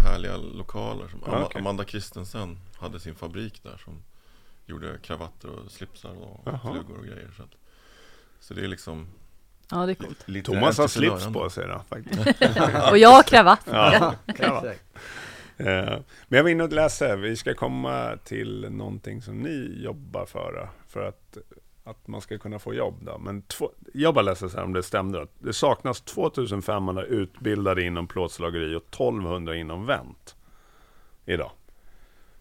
härliga 0.05 0.37
lokaler. 0.37 1.09
Som 1.09 1.21
Ama- 1.21 1.45
okej. 1.45 1.61
Amanda 1.61 1.85
Christensen 1.85 2.59
hade 2.81 3.01
sin 3.01 3.15
fabrik 3.15 3.63
där 3.63 3.77
som 3.85 4.03
gjorde 4.67 4.99
kravatter 5.03 5.49
och 5.49 5.71
slipsar 5.71 6.11
och 6.11 6.41
Jaha. 6.45 6.59
flugor 6.73 6.99
och 6.99 7.05
grejer. 7.05 7.31
Så, 7.37 7.43
att, 7.43 7.51
så 8.41 8.55
det 8.55 8.65
är 8.65 8.69
liksom 8.69 9.09
Ja 9.71 9.87
det 9.87 9.93
är 9.93 9.95
coolt. 9.95 10.29
lite 10.29 10.47
Thomas 10.53 10.79
har 10.79 10.89
slips 10.89 11.27
på 11.27 11.51
sig 11.51 11.67
då 11.69 11.83
faktiskt. 11.89 12.21
Och 12.91 12.99
jag 12.99 13.11
har 13.11 13.23
kravatt. 13.23 13.67
Ja. 13.71 14.15
Exakt. 14.27 14.85
Eh, 15.57 15.67
Men 16.29 16.37
jag 16.37 16.43
var 16.43 16.51
inne 16.51 16.65
och 16.65 16.73
läste, 16.73 17.17
vi 17.17 17.37
ska 17.37 17.55
komma 17.55 18.17
till 18.25 18.67
någonting 18.71 19.23
som 19.23 19.39
ni 19.39 19.83
jobbar 19.85 20.27
för, 20.27 20.69
för 20.89 21.09
att, 21.09 21.39
att 21.91 22.09
man 22.09 22.21
ska 22.21 22.39
kunna 22.39 22.59
få 22.59 22.75
jobb. 22.75 22.99
Då. 23.01 23.19
Men 23.19 23.43
två, 23.43 23.71
jag 23.95 24.15
bara 24.15 24.23
läste 24.23 24.49
så 24.49 24.57
här 24.57 24.65
om 24.65 24.73
det 24.73 24.83
stämde, 24.83 25.19
då. 25.19 25.27
det 25.39 25.53
saknas 25.53 26.01
2500 26.01 27.05
utbildade 27.05 27.83
inom 27.83 28.07
plåtslageri 28.07 28.75
och 28.75 28.83
1200 28.83 29.57
inom 29.57 29.87
vänt 29.87 30.37
idag. 31.25 31.51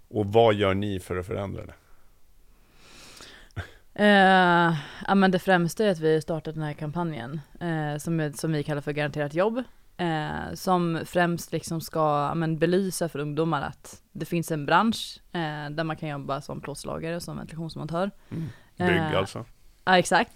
Och 0.08 0.26
vad 0.26 0.56
gör 0.56 0.74
ni 0.74 1.00
för 1.00 1.18
att 1.18 1.26
förändra 1.26 1.66
det? 1.66 1.74
Eh, 3.94 4.76
ja 5.08 5.16
men 5.16 5.32
det 5.32 5.40
främsta 5.40 5.86
är 5.86 5.92
att 5.92 6.00
vi 6.00 6.22
startat 6.22 6.56
den 6.56 6.64
här 6.64 6.74
kampanjen 6.74 7.40
eh, 7.60 7.98
som, 7.98 8.34
som 8.36 8.52
vi 8.52 8.64
kallar 8.64 8.82
för 8.82 8.92
garanterat 8.92 9.34
jobb. 9.34 9.64
Eh, 10.00 10.54
som 10.54 11.00
främst 11.06 11.52
liksom 11.52 11.82
ska 11.82 12.00
ja, 12.00 12.36
men, 12.36 12.60
belysa 12.60 13.10
för 13.10 13.20
ungdomar 13.20 13.62
att 13.62 14.02
det 14.12 14.26
finns 14.26 14.52
en 14.52 14.66
bransch 14.66 15.22
eh, 15.32 15.70
där 15.70 15.84
man 15.84 15.96
kan 15.96 16.10
jobba 16.10 16.42
som 16.42 16.62
plåtslagare 16.62 17.16
och 17.16 17.24
som 17.24 17.38
ventilationsmontör. 17.38 18.12
Mm. 18.30 18.50
Bygg 18.80 18.98
Eh, 18.98 19.18
alltså. 19.18 19.46
Ja 19.86 19.98
exakt. 19.98 20.32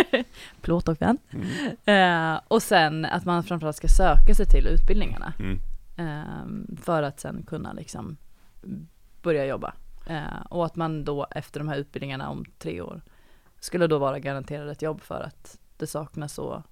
Plåt 0.60 0.88
och 0.88 1.02
vän. 1.02 1.18
Mm. 1.30 2.34
Eh, 2.34 2.40
och 2.48 2.62
sen 2.62 3.04
att 3.04 3.24
man 3.24 3.44
framförallt 3.44 3.76
ska 3.76 3.88
söka 3.88 4.34
sig 4.34 4.46
till 4.46 4.66
utbildningarna. 4.66 5.32
Mm. 5.38 5.60
Eh, 5.96 6.76
för 6.82 7.02
att 7.02 7.20
sen 7.20 7.42
kunna 7.46 7.72
liksom 7.72 8.16
börja 9.22 9.46
jobba. 9.46 9.74
Eh, 10.06 10.42
och 10.50 10.66
att 10.66 10.76
man 10.76 11.04
då 11.04 11.26
efter 11.30 11.60
de 11.60 11.68
här 11.68 11.76
utbildningarna 11.76 12.30
om 12.30 12.44
tre 12.58 12.80
år 12.80 13.02
skulle 13.60 13.86
då 13.86 13.98
vara 13.98 14.18
garanterad 14.18 14.68
ett 14.68 14.82
jobb 14.82 15.00
för 15.02 15.20
att 15.20 15.58
det 15.76 15.86
saknas 15.86 16.32
så 16.32 16.62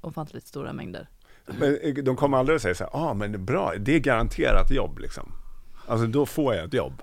ofantligt 0.00 0.46
stora 0.46 0.72
mängder. 0.72 1.08
Men 1.46 1.78
eh, 1.82 1.94
de 1.94 2.16
kommer 2.16 2.38
aldrig 2.38 2.56
att 2.56 2.62
säga 2.62 2.74
så 2.74 2.84
här, 2.84 2.90
ah, 2.92 3.14
men 3.14 3.32
det 3.32 3.36
är 3.36 3.40
bra, 3.40 3.72
det 3.78 3.94
är 3.94 4.00
garanterat 4.00 4.70
jobb 4.70 4.98
liksom. 4.98 5.32
Alltså 5.88 6.06
då 6.06 6.26
får 6.26 6.54
jag 6.54 6.64
ett 6.64 6.74
jobb. 6.74 7.02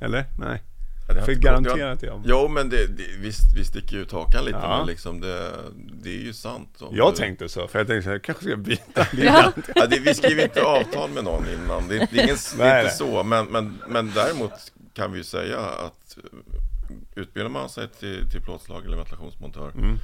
Eller? 0.00 0.24
Nej. 0.38 0.62
Ja, 1.08 1.14
det 1.14 1.22
För 1.22 1.32
garanterat 1.32 2.02
jobb. 2.02 2.22
Jo 2.26 2.48
men 2.48 2.68
det, 2.68 2.86
det, 2.86 3.04
visst, 3.20 3.56
vi 3.56 3.64
sticker 3.64 3.96
ut 3.96 4.12
hakan 4.12 4.44
lite 4.44 4.58
Ja. 4.62 4.78
men 4.78 4.86
liksom 4.86 5.20
det, 5.20 5.50
det 6.02 6.10
är 6.10 6.20
ju 6.20 6.32
sant. 6.32 6.80
Jag 6.92 7.12
det- 7.12 7.16
tänkte 7.16 7.48
så, 7.48 7.68
för 7.68 7.78
jag 7.78 7.86
tänkte 7.88 8.10
jag 8.10 8.22
kanske 8.22 8.44
ska 8.44 8.56
byta. 8.56 9.00
Är 9.12 9.24
Ja. 9.24 9.52
Ja, 9.74 9.86
det, 9.86 9.98
vi 9.98 10.14
skriver 10.14 10.42
inte 10.42 10.62
avtal 10.62 11.10
med 11.10 11.24
någon 11.24 11.44
innan, 11.48 11.88
det, 11.88 11.94
är- 11.96 12.08
det 12.12 12.18
är, 12.20 12.24
ingen, 12.24 12.36
det 12.56 12.62
är 12.64 12.68
Nej, 12.68 12.80
inte 12.84 13.04
nej. 13.04 13.12
så. 13.12 13.22
Men, 13.22 13.46
men, 13.46 13.78
men 13.88 14.12
däremot 14.14 14.52
kan 14.94 15.12
vi 15.12 15.18
ju 15.18 15.24
säga 15.24 15.58
att 15.60 16.18
eh, 16.18 16.38
utbildar 17.14 17.50
man 17.50 17.68
sig 17.68 17.88
till, 17.88 18.30
till 18.30 18.40
plåtslag 18.40 18.84
eller 18.86 18.96
ventilationsmontör 18.96 19.70
Mm. 19.70 19.96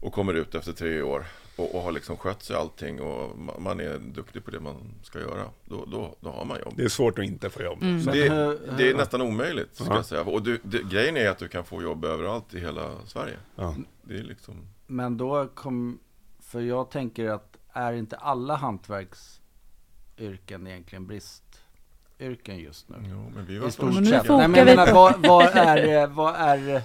och 0.00 0.12
kommer 0.12 0.34
ut 0.34 0.54
efter 0.54 0.72
tre 0.72 1.02
år 1.02 1.26
och, 1.56 1.74
och 1.74 1.82
har 1.82 1.92
liksom 1.92 2.16
skött 2.16 2.42
sig 2.42 2.56
allting 2.56 3.00
och 3.00 3.36
ma- 3.36 3.60
man 3.60 3.80
är 3.80 3.98
duktig 3.98 4.44
på 4.44 4.50
det 4.50 4.60
man 4.60 4.76
ska 5.02 5.20
göra, 5.20 5.44
då, 5.64 5.84
då, 5.84 6.14
då 6.20 6.30
har 6.30 6.44
man 6.44 6.58
jobb. 6.60 6.72
Det 6.76 6.84
är 6.84 6.88
svårt 6.88 7.18
att 7.18 7.24
inte 7.24 7.50
få 7.50 7.62
jobb. 7.62 7.82
Mm. 7.82 8.04
Det, 8.04 8.28
det 8.76 8.90
är 8.90 8.94
nästan 8.96 9.22
omöjligt, 9.22 9.74
ska 9.76 9.84
Ja. 9.84 9.96
jag 9.96 10.06
säga. 10.06 10.22
Och 10.22 10.42
du, 10.42 10.60
det, 10.62 10.82
grejen 10.82 11.16
är 11.16 11.28
att 11.30 11.38
du 11.38 11.48
kan 11.48 11.64
få 11.64 11.82
jobb 11.82 12.04
överallt 12.04 12.54
i 12.54 12.60
hela 12.60 12.90
Sverige. 13.06 13.36
Ja. 13.56 13.74
Det 14.02 14.14
är 14.14 14.22
liksom... 14.22 14.54
Men 14.86 15.16
då 15.16 15.46
kom, 15.54 15.98
för 16.40 16.60
jag 16.60 16.90
tänker 16.90 17.28
att 17.30 17.56
är 17.72 17.92
inte 17.92 18.16
alla 18.16 18.56
hantverksyrken 18.56 20.66
egentligen 20.66 21.06
bristyrken 21.06 22.58
just 22.58 22.88
nu? 22.88 22.96
Jo, 23.10 23.32
men 23.34 23.46
vi 23.46 23.54
I 23.54 23.58
var 23.58 23.70
stort 23.70 23.94
Men 23.94 24.02
nu 24.04 24.10
sett. 24.10 24.26
fokar 24.26 24.38
Nej, 24.38 24.48
men 24.48 24.58
jag 24.58 24.64
vi- 24.66 24.76
menar, 24.76 24.92
vad, 24.94 25.26
vad 25.26 25.46
är, 25.46 26.06
vad 26.06 26.34
är, 26.36 26.82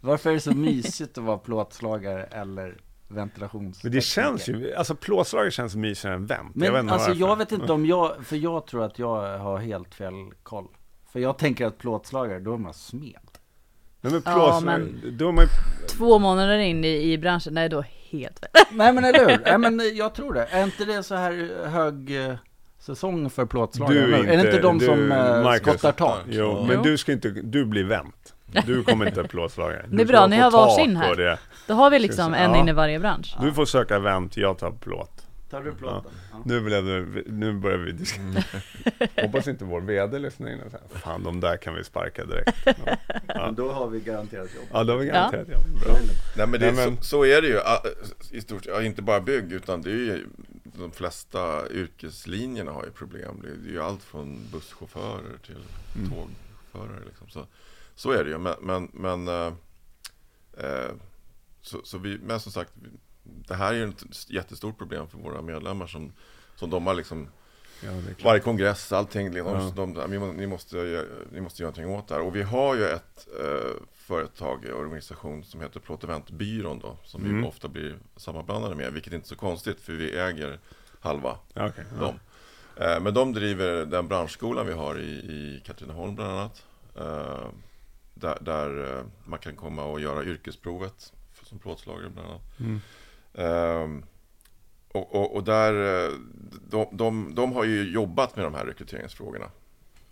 varför 0.00 0.30
är 0.30 0.34
det 0.34 0.40
så 0.40 0.54
mysigt 0.54 1.18
att 1.18 1.24
vara 1.24 1.38
plåtslagare 1.38 2.24
eller 2.24 2.76
ventilationstekniker? 3.10 3.88
Men 3.88 3.96
det 3.96 4.00
känns 4.04 4.48
ju, 4.48 4.74
alltså 4.74 4.94
plåtslagare 4.94 5.50
känns 5.50 5.76
mysigare 5.76 6.14
än 6.16 6.26
vänt. 6.26 6.54
Men 6.54 6.66
jag 6.66 6.72
vet 6.72 6.82
inte 6.82 6.94
alltså 6.94 7.12
jag 7.12 7.36
vet 7.36 7.52
inte 7.52 7.72
om 7.72 7.86
jag, 7.86 8.26
för 8.26 8.36
jag 8.36 8.66
tror 8.66 8.84
att 8.84 8.98
jag 8.98 9.38
har 9.38 9.58
helt 9.58 9.94
fel 9.94 10.12
koll. 10.42 10.66
För 11.12 11.20
jag 11.20 11.38
tänker 11.38 11.66
att 11.66 11.78
plåtslagare, 11.78 12.40
då 12.40 12.54
är 12.54 12.58
man 12.58 12.74
smed. 12.74 13.12
Nej, 14.00 14.12
men 14.12 14.22
Ja, 14.24 14.32
plåtslagare, 14.34 14.78
men- 14.78 15.16
då 15.18 15.28
är 15.28 15.32
man 15.32 15.44
ju, 15.44 15.50
Två 15.88 16.18
månader 16.18 16.58
in 16.58 16.84
i, 16.84 17.12
i 17.12 17.18
branschen, 17.18 17.54
nej 17.54 17.68
då 17.68 17.84
helt 18.10 18.42
väl. 18.42 18.50
Nej 18.72 18.92
men 18.92 19.04
eller 19.04 19.18
hur? 19.30 19.38
Nej 19.44 19.58
men 19.58 19.96
jag 19.96 20.14
tror 20.14 20.34
det. 20.34 20.44
Är 20.44 20.64
inte 20.64 20.84
det 20.84 21.02
så 21.02 21.14
här 21.14 21.64
hög 21.68 22.26
eh, 22.26 22.34
säsong 22.78 23.30
för 23.30 23.46
plåtslagare 23.46 23.94
Du 24.06 24.14
är 24.14 24.22
det 24.36 24.40
inte- 24.40 24.60
de 24.60 24.78
du, 24.78 24.86
som 24.86 25.12
eh, 25.12 25.42
Marcus. 25.42 25.68
skottar 25.68 25.92
tak? 25.92 26.18
jo, 26.28 26.44
Ja. 26.44 26.64
men 26.66 26.76
Jo. 26.76 26.82
du 26.82 26.98
ska 26.98 27.12
inte, 27.12 27.28
du 27.30 27.64
blir 27.64 27.84
vänt. 27.84 28.34
Du 28.66 28.84
kommer 28.84 29.06
inte 29.06 29.24
plåtslagare. 29.24 29.84
Du 29.88 29.96
Det 29.96 30.02
är 30.02 30.06
bra, 30.06 30.26
ni 30.26 30.36
har 30.36 30.50
varsin 30.50 30.96
här. 30.96 31.14
Det. 31.16 31.38
Då 31.66 31.74
har 31.74 31.90
vi 31.90 31.98
liksom 31.98 32.34
en 32.34 32.50
Ja. 32.50 32.56
in 32.60 32.68
i 32.68 32.72
varje 32.72 32.98
bransch. 32.98 33.36
Du 33.40 33.52
får 33.52 33.64
söka 33.66 33.98
vänt, 33.98 34.36
jag 34.36 34.58
tar 34.58 34.70
plåt. 34.70 35.26
Tar 35.50 35.60
du 35.62 35.72
plåten? 35.74 36.10
Ja. 36.32 36.38
Nu, 36.44 36.60
blev 36.60 36.84
det, 36.84 37.22
nu 37.32 37.52
börjar 37.52 37.78
vi 37.78 37.92
diskutera. 37.92 38.44
Hoppas 39.22 39.48
inte 39.48 39.64
vår 39.64 39.80
VD 39.80 40.18
lyssnar 40.18 40.50
in 40.52 40.60
och 40.60 40.70
säger, 40.70 40.98
fan 41.00 41.22
de 41.24 41.40
där 41.40 41.56
kan 41.56 41.74
vi 41.74 41.84
sparka 41.84 42.24
direkt. 42.24 42.58
Ja, 43.26 43.46
Men 43.46 43.54
då 43.54 43.72
har 43.72 43.88
vi 43.88 44.00
garanterat 44.00 44.48
jobb. 44.54 44.64
ja 44.72 44.84
då 44.84 44.92
har 44.92 44.98
vi 44.98 45.06
garanterat 45.06 45.46
ja. 45.50 45.58
Bra. 45.84 45.94
Nej 46.36 46.46
men, 46.46 46.60
det, 46.60 46.72
Nej, 46.72 46.86
men- 46.86 46.96
Så, 46.96 47.02
så 47.04 47.24
är 47.26 47.42
det 47.42 47.48
ju 47.48 47.58
i 48.38 48.40
stort 48.40 48.66
ja, 48.66 48.82
inte 48.82 49.02
bara 49.02 49.20
bygg 49.20 49.52
utan 49.52 49.82
det 49.82 49.90
är 49.90 49.94
ju 49.94 50.26
de 50.64 50.90
flesta 50.92 51.68
yrkeslinjerna 51.70 52.72
har 52.72 52.84
ju 52.84 52.90
problem. 52.90 53.40
Det 53.42 53.48
är, 53.48 53.52
det 53.62 53.68
är 53.68 53.72
ju 53.72 53.82
allt 53.82 54.02
från 54.02 54.38
busschaufförer 54.52 55.38
till 55.46 55.56
Mm. 55.96 56.10
tågförare 56.10 57.00
liksom. 57.06 57.28
Så, 57.28 57.46
så 58.00 58.10
är 58.10 58.24
det 58.24 58.30
ju 58.30 58.38
men, 58.38 58.54
men, 58.60 58.88
men 58.92 59.28
eh, 59.28 59.52
eh, 60.56 60.90
så, 61.60 61.80
så 61.84 61.98
vi, 61.98 62.18
men 62.18 62.40
som 62.40 62.52
sagt 62.52 62.72
det 63.22 63.54
här 63.54 63.72
är 63.74 63.76
ju 63.76 63.88
ett 63.88 64.30
jättestort 64.30 64.78
problem 64.78 65.08
för 65.08 65.18
våra 65.18 65.42
medlemmar 65.42 65.86
som, 65.86 66.12
som 66.56 66.70
de 66.70 66.86
har 66.86 66.94
liksom 66.94 67.28
Ja, 67.82 67.90
är 67.90 68.24
varje 68.24 68.40
kongress, 68.40 68.92
allting, 68.92 69.32
de, 69.74 70.10
vi 70.10 70.18
må- 70.18 70.32
ni, 70.32 70.46
måste, 70.46 71.06
ni 71.32 71.40
måste 71.40 71.62
göra 71.62 71.70
någonting 71.70 71.94
åt 71.98 72.08
det 72.08 72.14
här. 72.14 72.22
Och 72.22 72.36
vi 72.36 72.42
har 72.42 72.74
ju 72.74 72.84
ett 72.84 73.28
eh, 73.40 73.70
företag, 73.92 74.64
organisation 74.74 75.44
som 75.44 75.60
heter 75.60 75.80
Plåt 75.80 76.04
Eventbyrån 76.04 76.78
då, 76.78 76.96
som 77.04 77.24
Mm. 77.24 77.42
vi 77.42 77.48
ofta 77.48 77.68
blir 77.68 77.98
sammanblandade 78.16 78.74
med, 78.74 78.92
vilket 78.92 79.12
inte 79.12 79.24
är 79.24 79.28
så 79.28 79.36
konstigt 79.36 79.80
för 79.80 79.92
vi 79.92 80.18
äger 80.18 80.58
halva 81.00 81.38
Ja, 81.54 81.68
okej, 81.68 81.84
ja. 81.94 82.00
dem. 82.00 82.14
Eh, 82.76 83.00
men 83.00 83.14
de 83.14 83.32
driver 83.32 83.86
den 83.86 84.08
branschskolan 84.08 84.66
vi 84.66 84.72
har 84.72 84.98
i, 84.98 85.10
i 85.12 85.62
Katrineholm 85.66 86.14
bland 86.14 86.30
annat. 86.30 86.64
Eh, 86.96 87.48
där 88.20 88.38
där 88.40 88.98
eh, 88.98 89.04
man 89.24 89.38
kan 89.38 89.56
komma 89.56 89.84
och 89.84 90.00
göra 90.00 90.24
yrkesprovet 90.24 91.12
som 91.42 91.58
plåtslagare 91.58 92.10
bland 92.10 92.28
annat. 92.28 92.42
Mm. 92.60 92.80
Ehm, 93.34 94.04
och, 94.92 95.14
och, 95.14 95.34
och 95.36 95.44
där, 95.44 96.04
eh, 96.04 96.12
de, 96.68 96.86
de, 96.92 97.34
de 97.34 97.52
har 97.52 97.64
ju 97.64 97.92
jobbat 97.92 98.36
med 98.36 98.44
de 98.44 98.54
här 98.54 98.64
rekryteringsfrågorna 98.64 99.50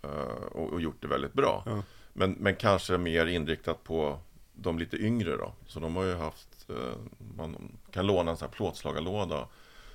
eh, 0.01 0.45
och, 0.51 0.73
och 0.73 0.81
gjort 0.81 1.01
det 1.01 1.07
väldigt 1.07 1.33
bra. 1.33 1.63
Ja. 1.65 1.83
Men, 2.13 2.31
men 2.31 2.55
kanske 2.55 2.97
mer 2.97 3.25
inriktat 3.25 3.83
på 3.83 4.19
de 4.53 4.79
lite 4.79 4.97
yngre 4.97 5.37
då. 5.37 5.53
Så 5.65 5.79
de 5.79 5.95
har 5.95 6.03
ju 6.03 6.15
haft, 6.15 6.69
eh, 6.69 6.97
man 7.35 7.77
kan 7.91 8.07
låna 8.07 8.31
en 8.31 8.37
sån 8.37 8.45
här 8.45 8.53
plåtslagarlåda 8.53 9.47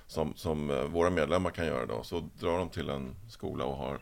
som, 0.07 0.33
som 0.35 0.87
våra 0.91 1.09
medlemmar 1.09 1.51
kan 1.51 1.65
göra 1.65 1.85
då. 1.85 2.03
Så 2.03 2.29
drar 2.39 2.57
de 2.57 2.69
till 2.69 2.89
en 2.89 3.15
skola 3.29 3.65
och 3.65 3.77
har 3.77 3.99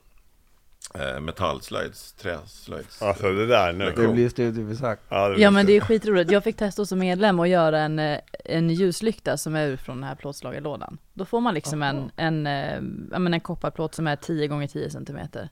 eh, 0.95 1.19
metallslöjds, 1.19 2.13
träslöjds. 2.13 3.01
Alltså 3.01 3.31
det 3.33 3.47
där 3.47 3.73
nu. 3.73 3.93
Det 3.95 4.07
blir 4.07 4.29
studiebesök. 4.29 4.99
Ja, 5.09 5.35
Ja 5.37 5.51
men 5.51 5.65
det 5.65 5.73
är 5.77 5.81
skitroligt. 5.81 6.31
Jag 6.31 6.43
fick 6.43 6.57
testa 6.57 6.85
som 6.85 6.99
medlem 6.99 7.39
och 7.39 7.47
göra 7.47 7.79
en, 7.79 7.99
eh, 7.99 8.19
en 8.45 8.69
ljuslykta 8.69 9.37
som 9.37 9.55
är 9.55 9.67
ur 9.67 9.77
från 9.77 9.95
den 9.97 10.03
här 10.03 10.15
plåtslagarlådan. 10.15 10.97
Då 11.13 11.25
får 11.25 11.41
man 11.41 11.53
liksom 11.53 11.83
en, 11.83 12.11
en, 12.15 12.47
eh, 12.47 12.75
ja, 13.11 13.19
men 13.19 13.33
en 13.33 13.39
kopparplåt 13.39 13.95
som 13.95 14.07
är 14.07 14.15
10 14.15 14.47
gånger 14.47 14.67
10 14.67 14.89
centimeter. 14.89 15.49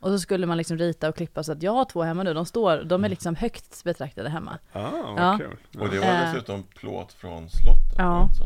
Och 0.00 0.10
så 0.10 0.18
skulle 0.18 0.46
man 0.46 0.56
liksom 0.58 0.78
rita 0.78 1.08
och 1.08 1.16
klippa 1.16 1.42
så 1.42 1.52
att 1.52 1.62
jag 1.62 1.72
har 1.72 1.84
två 1.84 2.02
hemma 2.02 2.22
nu, 2.22 2.34
de 2.34 2.46
står, 2.46 2.82
de 2.84 3.04
är 3.04 3.08
liksom 3.08 3.34
högt 3.34 3.84
betraktade 3.84 4.28
hemma. 4.28 4.58
Ah, 4.72 4.80
vad 4.90 5.18
Ja. 5.18 5.38
kul. 5.38 5.80
Och 5.82 5.88
det 5.90 5.98
var 5.98 6.06
Eh. 6.06 6.20
dessutom 6.32 6.62
plåt 6.62 7.12
från 7.12 7.48
slottet. 7.50 7.98
Ja. 7.98 8.28
Så. 8.38 8.44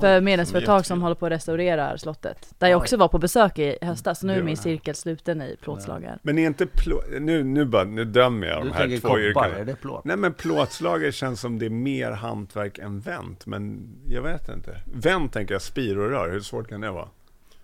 För 0.00 0.20
medlemsföretag 0.20 0.86
som 0.86 1.02
håller 1.02 1.14
på 1.14 1.26
att 1.26 1.32
restaurera 1.32 1.98
slottet. 1.98 2.54
Där 2.58 2.68
jag 2.68 2.80
också 2.80 2.96
var 2.96 3.08
på 3.08 3.18
besök 3.18 3.58
i 3.58 3.78
höstas, 3.82 4.20
så 4.20 4.26
nu 4.26 4.32
är 4.32 4.36
Det 4.36 4.42
min 4.42 4.56
cirkel 4.56 4.94
sluten 4.94 5.42
i 5.42 5.56
plåtslagar. 5.62 6.18
Men 6.22 6.38
är 6.38 6.46
inte 6.46 6.66
plå... 6.66 7.02
nu, 7.20 7.44
nu, 7.44 7.64
bara, 7.64 7.84
nu 7.84 8.04
dömer 8.04 8.46
jag 8.46 8.62
Du 8.62 8.68
de 8.68 8.74
här 8.74 9.00
två 9.00 9.18
yrkena. 9.18 9.46
är 9.46 9.64
det 9.64 9.76
plåt? 9.76 10.04
Nej 10.04 10.16
men 10.16 10.34
plåtslagare 10.34 11.12
känns 11.12 11.40
som 11.40 11.58
det 11.58 11.66
är 11.66 11.70
mer 11.70 12.10
hantverk 12.10 12.78
än 12.78 13.00
vänt, 13.00 13.46
men 13.46 13.88
jag 14.06 14.22
vet 14.22 14.48
inte. 14.48 14.80
Vänt 14.94 15.32
tänker 15.32 15.54
jag 15.54 15.62
spirorör, 15.62 16.30
hur 16.30 16.40
svårt 16.40 16.68
kan 16.68 16.80
det 16.80 16.90
vara? 16.90 17.08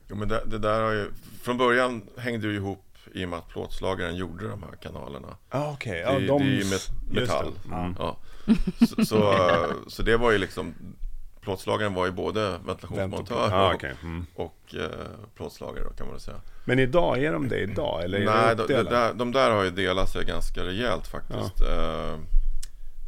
Jo, 0.08 0.16
men 0.16 0.28
det, 0.28 0.42
det 0.46 0.58
där 0.58 0.80
har 0.82 0.92
ju, 0.92 1.06
från 1.42 1.58
början 1.58 2.02
hängde 2.16 2.46
det 2.46 2.52
ju 2.52 2.58
ihop 2.58 2.84
i 3.12 3.24
och 3.24 3.28
med 3.28 3.38
att 3.38 3.48
plåtslagaren 3.48 4.16
gjorde 4.16 4.48
de 4.48 4.62
här 4.62 4.76
kanalerna. 4.82 5.28
Ah. 5.48 5.76
Det, 5.84 5.98
Ja, 5.98 6.12
det 6.18 6.26
de... 6.26 6.42
är 6.42 6.46
ju 6.46 6.64
metall. 7.10 7.52
det. 7.68 7.74
Mm. 7.74 7.94
Ja. 7.98 8.16
Så, 8.88 9.04
så, 9.04 9.34
så 9.88 10.02
det 10.02 10.16
var 10.16 10.30
ju 10.30 10.38
liksom, 10.38 10.74
plåtslagaren 11.42 11.94
var 11.94 12.06
ju 12.06 12.12
både 12.12 12.54
och 12.56 12.68
ventilationsmontör 12.68 13.50
ah, 13.52 13.68
och, 13.68 13.74
okej. 13.74 13.94
mm. 14.02 14.26
och 14.34 14.74
eh, 14.74 15.06
plåtslagare 15.34 15.84
kan 15.98 16.08
man 16.08 16.20
säga. 16.20 16.40
Men 16.64 16.78
idag, 16.78 17.24
är 17.24 17.32
de 17.32 17.48
det 17.48 17.58
idag? 17.58 18.04
Eller 18.04 18.24
Nej, 18.24 18.56
de, 18.56 18.66
de, 18.66 18.82
där, 18.82 19.14
de 19.14 19.32
där 19.32 19.50
har 19.50 19.64
ju 19.64 19.70
delat 19.70 20.08
sig 20.10 20.24
ganska 20.24 20.64
rejält 20.64 21.06
faktiskt. 21.06 21.60
Eh, 21.60 22.12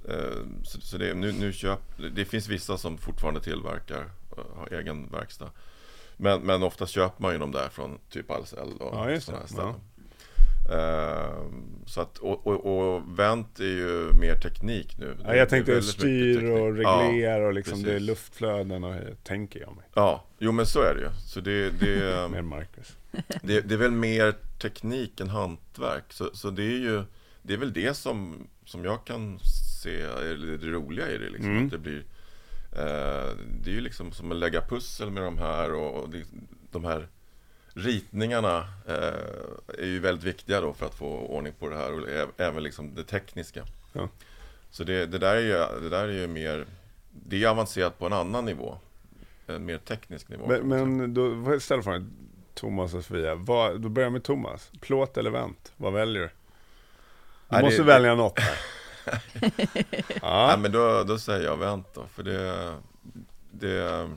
eh, 0.09 0.45
så 0.63 0.81
så 0.81 0.99
det, 0.99 1.15
nu, 1.15 1.33
nu 1.33 1.53
köp, 1.53 1.81
det 2.15 2.25
finns 2.25 2.49
vissa 2.49 2.79
som 2.79 2.99
fortfarande 2.99 3.41
tillverkar, 3.41 4.05
eh, 4.37 4.59
har 4.59 4.79
egen 4.79 5.11
verkstad. 5.11 5.51
Men, 6.17 6.41
men 6.41 6.63
ofta 6.63 6.87
köper 6.87 7.23
man 7.23 7.33
ju 7.33 7.39
de 7.39 7.53
där 7.53 7.69
från 7.69 7.99
typ 8.11 8.31
Ahlsell 8.31 8.73
och 8.81 9.11
Ja, 9.11 9.21
sådana 9.21 9.41
här 9.41 9.49
ställen. 9.49 9.69
Eh, 9.69 9.75
så 11.87 12.01
att, 12.01 12.19
och, 12.19 12.47
och, 12.47 12.95
och 12.95 13.19
vänt 13.19 13.61
är 13.61 13.65
ju 13.65 14.13
mer 14.21 14.35
teknik 14.35 14.99
nu. 14.99 15.17
Ja, 15.25 15.35
jag 15.35 15.49
tänkte 15.49 15.83
styr 15.83 16.51
och 16.51 16.75
regler 16.75 17.41
och 17.41 17.55
liksom 17.55 17.83
det 17.83 17.95
är 17.95 18.01
luftflöden 18.01 18.85
och 18.85 18.95
tänker 19.23 19.61
jag 19.61 19.77
mig. 19.77 19.85
Ja, 19.95 20.25
jo 20.39 20.53
men 20.53 20.67
så 20.67 20.83
är 20.83 20.95
det 20.95 21.01
ju. 21.01 21.09
Så 21.27 21.41
det, 21.41 21.71
det, 21.71 22.29
Med 22.31 22.45
Marcus. 22.45 22.97
det, 23.43 23.61
det 23.61 23.75
är 23.75 23.79
väl 23.79 23.91
mer 23.91 24.35
teknik 24.63 25.21
än 25.21 25.29
hantverk. 25.29 26.13
Så, 26.13 26.31
så 26.33 26.51
det 26.51 26.63
är 26.63 26.79
ju 26.79 27.03
det 27.43 27.55
är 27.55 27.59
väl 27.59 27.73
det 27.73 27.95
som, 27.95 28.49
som 28.65 28.85
jag 28.85 29.05
kan 29.05 29.39
se 29.83 30.01
är 30.01 30.59
det 30.61 30.67
roliga 30.67 31.11
i 31.11 31.19
det. 31.19 31.31
Liksom, 31.31 31.51
Mm. 31.51 31.65
att 31.65 31.71
det 31.71 31.79
blir, 31.79 32.05
Eh, 32.77 33.31
det 33.63 33.71
är 33.71 33.75
ju 33.75 33.81
liksom 33.81 34.13
som 34.13 34.33
att 34.33 34.37
lägga 34.37 34.61
pussel 34.61 35.11
med 35.11 35.23
de 35.23 35.39
här 35.39 35.73
och, 35.73 36.03
och 36.03 36.09
de 36.71 36.85
här 36.85 37.09
ritningarna 37.75 38.69
eh, 38.89 38.95
är 39.79 39.87
ju 39.87 39.99
väldigt 39.99 40.25
viktiga 40.25 40.61
då 40.61 40.73
för 40.75 40.87
att 40.87 40.95
få 40.95 41.07
ordning 41.19 41.53
på 41.59 41.69
det 41.69 41.77
här 41.77 41.93
och 41.93 42.09
även 42.41 42.63
liksom 42.63 42.95
det 42.95 43.05
tekniska. 43.05 43.65
Ja. 43.93 44.09
Så 44.71 44.85
det, 44.85 45.07
det, 45.07 45.19
där 45.19 45.37
är 45.37 45.41
ju, 45.41 45.81
det 45.81 45.89
där 45.89 46.09
är 46.09 46.13
ju 46.13 46.27
mer, 46.27 46.67
det 47.11 47.45
är 47.45 47.49
avancerat 47.49 47.99
på 47.99 48.07
en 48.07 48.13
annan 48.13 48.45
nivå. 48.45 48.77
En 49.47 49.65
mer 49.65 49.79
teknisk 49.79 50.29
nivå. 50.29 50.47
Men, 50.47 50.69
men 50.69 51.15
då 51.15 51.61
ställa 51.61 51.83
frågan, 51.83 52.13
Thomas 52.55 52.95
och 52.95 53.05
Sofia. 53.05 53.35
Vad, 53.35 53.81
då 53.81 53.89
börjar 53.89 54.07
jag 54.07 54.13
med 54.13 54.25
Thomas. 54.25 54.71
Plåt 54.81 55.17
eller 55.17 55.31
vänt? 55.31 55.73
Vad 55.77 55.93
väljer 55.93 56.23
du? 56.23 56.29
Du 56.29 56.33
Nej, 57.49 57.63
måste 57.63 57.83
det- 57.83 57.87
välja 57.87 58.15
något. 58.15 58.39
Ja, 60.09 60.51
ja, 60.51 60.57
men 60.57 60.73
då, 60.73 61.03
då 61.05 61.19
säger 61.19 61.45
jag 61.45 61.57
vänt 61.57 61.87
då, 61.95 62.07
för 62.15 62.23
det, 62.23 62.75
det 63.51 64.11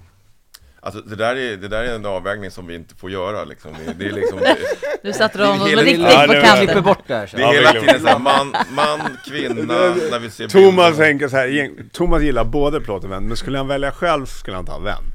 Alltså 0.79 1.01
det 1.01 1.15
där, 1.15 1.35
är, 1.35 1.57
det 1.57 1.67
där 1.67 1.83
är 1.83 1.95
en 1.95 2.05
avvägning 2.05 2.51
som 2.51 2.67
vi 2.67 2.75
inte 2.75 2.95
får 2.95 3.11
göra 3.11 3.43
liksom. 3.43 3.71
Det, 3.85 3.93
det 3.93 4.05
är 4.05 4.11
liksom 4.13 4.39
det, 4.39 4.57
Du 5.03 5.13
satte 5.13 5.37
Det 5.37 5.43
är 5.43 5.47
dem 5.47 5.67
hela- 5.67 5.81
riktigt 5.81 6.01
Ja, 6.01 6.25
på 6.27 6.33
kanten. 6.33 6.83
bort 6.83 7.07
där 7.07 7.27
så. 7.27 7.37
det 7.37 7.41
Ja, 7.43 7.49
är 7.53 7.57
hela 7.57 7.71
tiden 7.71 8.01
såhär 8.01 8.19
man, 8.19 8.55
man, 8.71 8.99
kvinna, 9.25 9.73
när 10.11 10.19
vi 10.19 10.29
ser 10.29 10.47
Thomas 10.47 10.89
bilder. 10.91 11.05
tänker 11.05 11.27
så 11.27 11.35
här, 11.37 11.71
Thomas 11.93 12.21
gillar 12.21 12.43
både 12.45 12.81
plåt 12.81 13.03
och 13.03 13.11
vänt, 13.11 13.27
men 13.27 13.37
skulle 13.37 13.57
han 13.57 13.67
välja 13.67 13.91
själv 13.91 14.25
så 14.25 14.35
skulle 14.37 14.55
han 14.55 14.65
ta 14.65 14.79
vänt. 14.79 15.13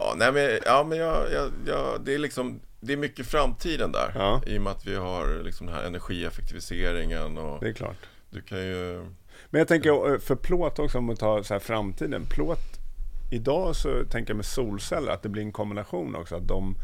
Ja, 0.00 0.14
nej, 0.16 0.32
men, 0.32 0.50
ja, 0.66 0.84
men 0.88 0.98
jag, 0.98 1.16
jag, 1.32 1.50
jag, 1.66 2.00
det 2.04 2.14
är 2.14 2.18
liksom 2.18 2.60
Det 2.80 2.92
är 2.92 2.96
mycket 2.96 3.26
framtiden 3.26 3.92
där 3.92 4.12
Ja. 4.14 4.40
I 4.46 4.58
och 4.58 4.62
med 4.62 4.70
att 4.72 4.86
vi 4.86 4.94
har 4.96 5.42
liksom 5.44 5.66
den 5.66 5.76
här 5.76 5.82
energieffektiviseringen 5.84 7.38
och 7.38 7.60
Det 7.60 7.68
är 7.68 7.72
klart. 7.72 7.96
du 8.30 8.40
kan 8.40 8.58
ju 8.58 9.04
Men 9.50 9.58
jag 9.58 9.68
tänker 9.68 10.12
eh, 10.12 10.18
för 10.18 10.34
plåt 10.34 10.78
också, 10.78 10.98
om 10.98 11.10
att 11.10 11.18
ta 11.20 11.42
så 11.44 11.54
här 11.54 11.58
framtiden. 11.60 12.24
Plåt, 12.30 12.77
idag 13.30 13.76
så 13.76 14.04
tänker 14.10 14.30
jag 14.30 14.36
med 14.36 14.46
solceller 14.46 15.12
att 15.12 15.22
det 15.22 15.28
blir 15.28 15.42
en 15.42 15.52
kombination 15.52 16.16
också. 16.16 16.36
Att 16.36 16.48
de, 16.48 16.74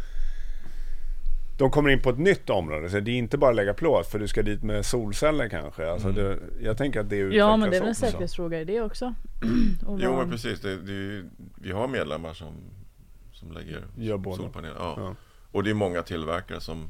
de 1.59 1.71
kommer 1.71 1.91
in 1.91 2.01
på 2.03 2.11
ett 2.11 2.19
nytt 2.19 2.51
område. 2.51 2.91
Så 2.91 3.01
det 3.01 3.11
är 3.11 3.15
inte 3.17 3.39
bara 3.39 3.51
att 3.51 3.57
lägga 3.57 3.75
plåt, 3.75 4.07
för 4.07 4.19
du 4.19 4.29
ska 4.29 4.43
dit 4.43 4.63
med 4.63 4.87
solceller 4.87 5.49
kanske. 5.49 5.91
Alltså 5.91 6.09
Mm. 6.09 6.25
det, 6.25 6.39
jag 6.63 6.79
tänker 6.79 7.01
att 7.01 7.11
det 7.11 7.17
utvecklas 7.17 7.39
Ja 7.49 7.57
men 7.57 7.71
det 7.71 7.77
är 7.77 7.81
väl 7.81 7.89
en 7.89 7.95
säkerhetsfråga 7.95 8.61
i 8.61 8.65
det 8.65 8.81
också. 8.81 9.15
Jo 9.99 10.17
men 10.17 10.31
precis, 10.31 10.61
det, 10.61 10.77
det, 10.77 11.25
vi 11.63 11.73
har 11.73 11.89
medlemmar 11.89 12.35
som, 12.35 12.55
som 13.33 13.53
lägger 13.53 13.85
solpaneler 14.37 14.77
ja. 14.79 14.95
Ja. 14.99 15.15
Och 15.53 15.63
det 15.65 15.71
är 15.71 15.75
många 15.75 16.03
tillverkare 16.03 16.61
som, 16.61 16.89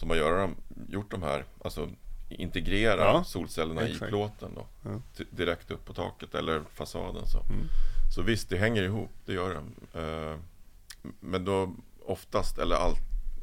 som 0.00 0.10
har 0.10 0.16
göra, 0.16 0.50
gjort 0.88 1.10
de 1.10 1.22
här 1.22 1.44
Alltså 1.64 1.88
integrera 2.28 3.00
Ja, 3.00 3.24
solcellerna 3.24 3.82
exakt. 3.82 4.02
i 4.02 4.06
plåten 4.08 4.50
då 4.54 4.66
Ja. 4.84 4.90
di- 5.16 5.26
Direkt 5.30 5.70
upp 5.70 5.84
på 5.84 5.92
taket 5.92 6.34
eller 6.34 6.60
fasaden 6.74 7.26
så 7.26 7.38
Mm. 7.38 7.66
Så 8.14 8.22
visst, 8.22 8.48
det 8.48 8.56
hänger 8.56 8.82
ihop, 8.82 9.10
det 9.24 9.32
gör 9.32 9.48
det 9.50 10.00
Eh, 10.00 10.36
Men 11.20 11.44
då 11.44 11.74
oftast, 12.06 12.58
eller 12.58 12.76
allt 12.76 12.98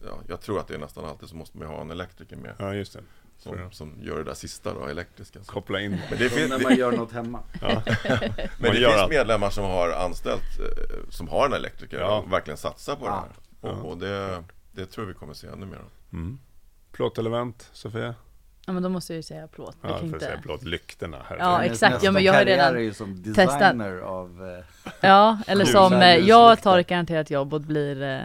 Ja, 0.05 0.19
jag 0.27 0.41
tror 0.41 0.59
att 0.59 0.67
det 0.67 0.73
är 0.73 0.79
nästan 0.79 1.05
alltid 1.05 1.29
så 1.29 1.35
måste 1.35 1.57
man 1.57 1.67
ju 1.67 1.73
ha 1.73 1.81
en 1.81 1.91
elektriker 1.91 2.35
med 2.35 2.55
Ja, 2.59 2.73
just 2.73 2.93
det. 2.93 2.99
som, 3.37 3.71
som 3.71 3.93
gör 4.01 4.17
det 4.17 4.23
där 4.23 4.33
sista 4.33 4.73
då, 4.73 4.85
elektriska 4.85 5.43
så. 5.43 5.51
Koppla 5.51 5.79
in. 5.81 5.91
Men 6.09 6.19
det, 6.19 6.29
finns, 6.29 6.49
när 6.49 6.57
det, 6.57 6.63
man 6.63 6.75
gör 6.75 6.91
något 6.91 7.11
hemma. 7.11 7.39
Ja. 7.61 7.67
men 7.85 8.19
Man 8.59 8.71
det 8.71 8.73
finns 8.73 8.87
allt. 8.87 9.09
medlemmar 9.09 9.49
som 9.49 9.63
har 9.63 9.89
anställt 9.89 10.59
eh, 10.59 11.09
Som 11.09 11.27
har 11.27 11.45
en 11.45 11.53
elektriker 11.53 11.99
Ja. 11.99 12.19
och 12.19 12.31
verkligen 12.33 12.57
satsar 12.57 12.95
på 12.95 13.05
det 13.05 13.11
Ja. 13.11 13.25
här 13.61 13.69
Och, 13.71 13.77
Ja. 13.77 13.81
och 13.83 13.97
det, 13.97 14.43
det 14.71 14.85
tror 14.85 15.05
vi 15.05 15.13
kommer 15.13 15.33
se 15.33 15.47
ännu 15.47 15.65
mer 15.65 15.77
av. 15.77 15.89
Mm. 16.13 16.39
Plåt 16.91 17.17
eller 17.17 17.29
vänt, 17.29 17.69
Sofia? 17.73 18.15
Ja 18.65 18.73
men 18.73 18.83
då 18.83 18.89
måste 18.89 19.13
jag 19.13 19.17
ju 19.17 19.23
säga 19.23 19.47
plåt. 19.47 19.77
Jag 19.81 19.91
Ja, 19.91 19.97
kan 19.99 20.09
för 20.09 20.15
att 20.17 20.21
säga 20.23 20.33
inte... 20.35 20.43
plåt. 20.47 20.63
Lyktorna. 20.63 21.17
Här. 21.29 21.37
Ja, 21.39 21.63
exakt. 21.63 22.03
Ja, 22.03 22.11
men 22.11 22.23
jag 22.23 22.33
har 22.33 22.45
redan 22.45 22.75
är 22.75 22.79
ju 22.79 22.93
som 22.93 23.23
testat. 23.23 23.35
designer 23.59 23.97
av... 23.97 24.49
eh, 24.85 24.91
Ja, 25.01 25.37
eller 25.47 25.65
som 25.77 25.93
eh, 25.93 26.15
jag 26.15 26.61
tar 26.61 26.79
ett 26.79 26.87
garanterat 26.87 27.29
jobb 27.31 27.53
och 27.53 27.61
blir 27.61 28.01
eh, 28.03 28.19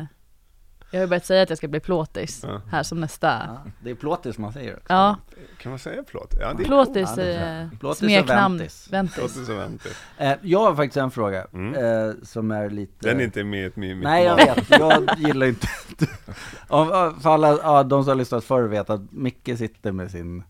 Jag 0.90 0.98
har 0.98 1.04
ju 1.04 1.08
börjat 1.08 1.24
säga 1.24 1.42
att 1.42 1.48
jag 1.48 1.58
ska 1.58 1.68
bli 1.68 1.80
plåtis 1.80 2.44
Ja. 2.46 2.60
här 2.70 2.82
som 2.82 3.00
nästa 3.00 3.26
Ja, 3.26 3.70
det 3.82 3.90
är 3.90 3.94
plåtis 3.94 4.38
man 4.38 4.52
säger 4.52 4.72
också. 4.76 4.84
Ja, 4.92 5.16
Kan 5.58 5.70
man 5.70 5.78
säga 5.78 6.02
plåt? 6.02 6.34
Ja, 6.40 6.54
det 6.54 6.62
är 6.62 6.66
plåtis, 6.66 7.08
Ja, 7.16 7.22
det 7.24 7.32
är 7.34 7.62
eh, 7.62 7.68
Plåtis 7.70 8.02
och 8.02 8.08
smeknamn, 8.08 8.58
ventis. 8.58 8.88
ventis 8.92 9.14
Plåtis 9.14 9.48
och 9.48 9.56
vänt. 9.58 9.86
Eh, 10.18 10.32
jag 10.42 10.58
har 10.60 10.74
faktiskt 10.74 10.96
en 10.96 11.10
fråga 11.10 11.46
Mm. 11.52 11.74
eh, 12.08 12.14
som 12.22 12.50
är 12.50 12.70
lite... 12.70 13.08
Den 13.08 13.20
är 13.20 13.24
inte 13.24 13.44
med 13.44 13.66
i 13.78 13.80
mitt 13.94 14.02
Nej 14.04 14.24
jag 14.24 14.36
vet, 14.36 14.70
jag 14.70 15.08
gillar 15.18 15.46
inte 15.46 15.66
Om, 16.68 17.14
För 17.20 17.30
alla, 17.30 17.48
ja, 17.62 17.82
de 17.82 18.02
som 18.04 18.08
har 18.08 18.14
lyssnat 18.16 18.44
förr 18.44 18.62
vet 18.62 18.90
att 18.90 19.12
Micke 19.12 19.58
sitter 19.58 19.92
med 19.92 20.10
sin, 20.10 20.42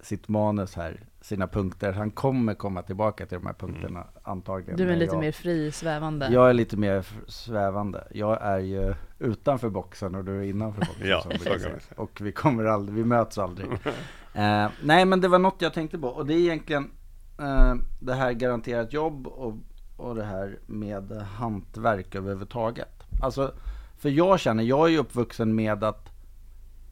sitt 0.00 0.28
manus 0.28 0.74
här, 0.74 1.00
sina 1.20 1.46
punkter 1.46 1.92
Han 1.92 2.10
kommer 2.10 2.54
komma 2.54 2.82
tillbaka 2.82 3.26
till 3.26 3.38
de 3.38 3.46
här 3.46 3.54
punkterna 3.54 4.04
antagligen 4.22 4.76
Du 4.76 4.90
är 4.90 4.96
lite 4.96 5.14
jag, 5.14 5.20
mer 5.20 5.32
fri 5.32 5.72
svävande 5.72 6.28
Jag 6.32 6.48
är 6.48 6.52
lite 6.52 6.76
mer 6.76 7.04
svävande 7.26 8.04
Jag 8.10 8.38
är 8.42 8.58
ju 8.58 8.94
utanför 9.18 9.68
boxen 9.68 10.14
och 10.14 10.24
du 10.24 10.38
är 10.38 10.42
innanför 10.42 10.80
boxen 10.80 11.08
Ja, 11.08 11.22
så. 11.58 12.02
Och 12.02 12.20
vi 12.20 12.32
kommer 12.32 12.64
aldrig, 12.64 12.96
vi 12.96 13.04
möts 13.04 13.38
aldrig 13.38 13.66
eh, 14.34 14.68
Nej 14.82 15.04
men 15.04 15.20
det 15.20 15.28
var 15.28 15.38
något 15.38 15.62
jag 15.62 15.74
tänkte 15.74 15.98
på 15.98 16.08
och 16.08 16.26
det 16.26 16.34
är 16.34 16.38
egentligen 16.38 16.90
eh, 17.38 17.74
det 18.00 18.14
här 18.14 18.32
garanterat 18.32 18.92
jobb 18.92 19.26
och, 19.26 19.54
och 19.96 20.14
det 20.14 20.24
här 20.24 20.58
med 20.66 21.12
hantverk 21.12 22.14
överhuvudtaget. 22.14 23.02
Alltså, 23.22 23.52
för 23.98 24.08
jag 24.08 24.40
känner, 24.40 24.62
jag 24.62 24.86
är 24.86 24.90
ju 24.90 24.98
uppvuxen 24.98 25.54
med 25.54 25.84
att 25.84 26.08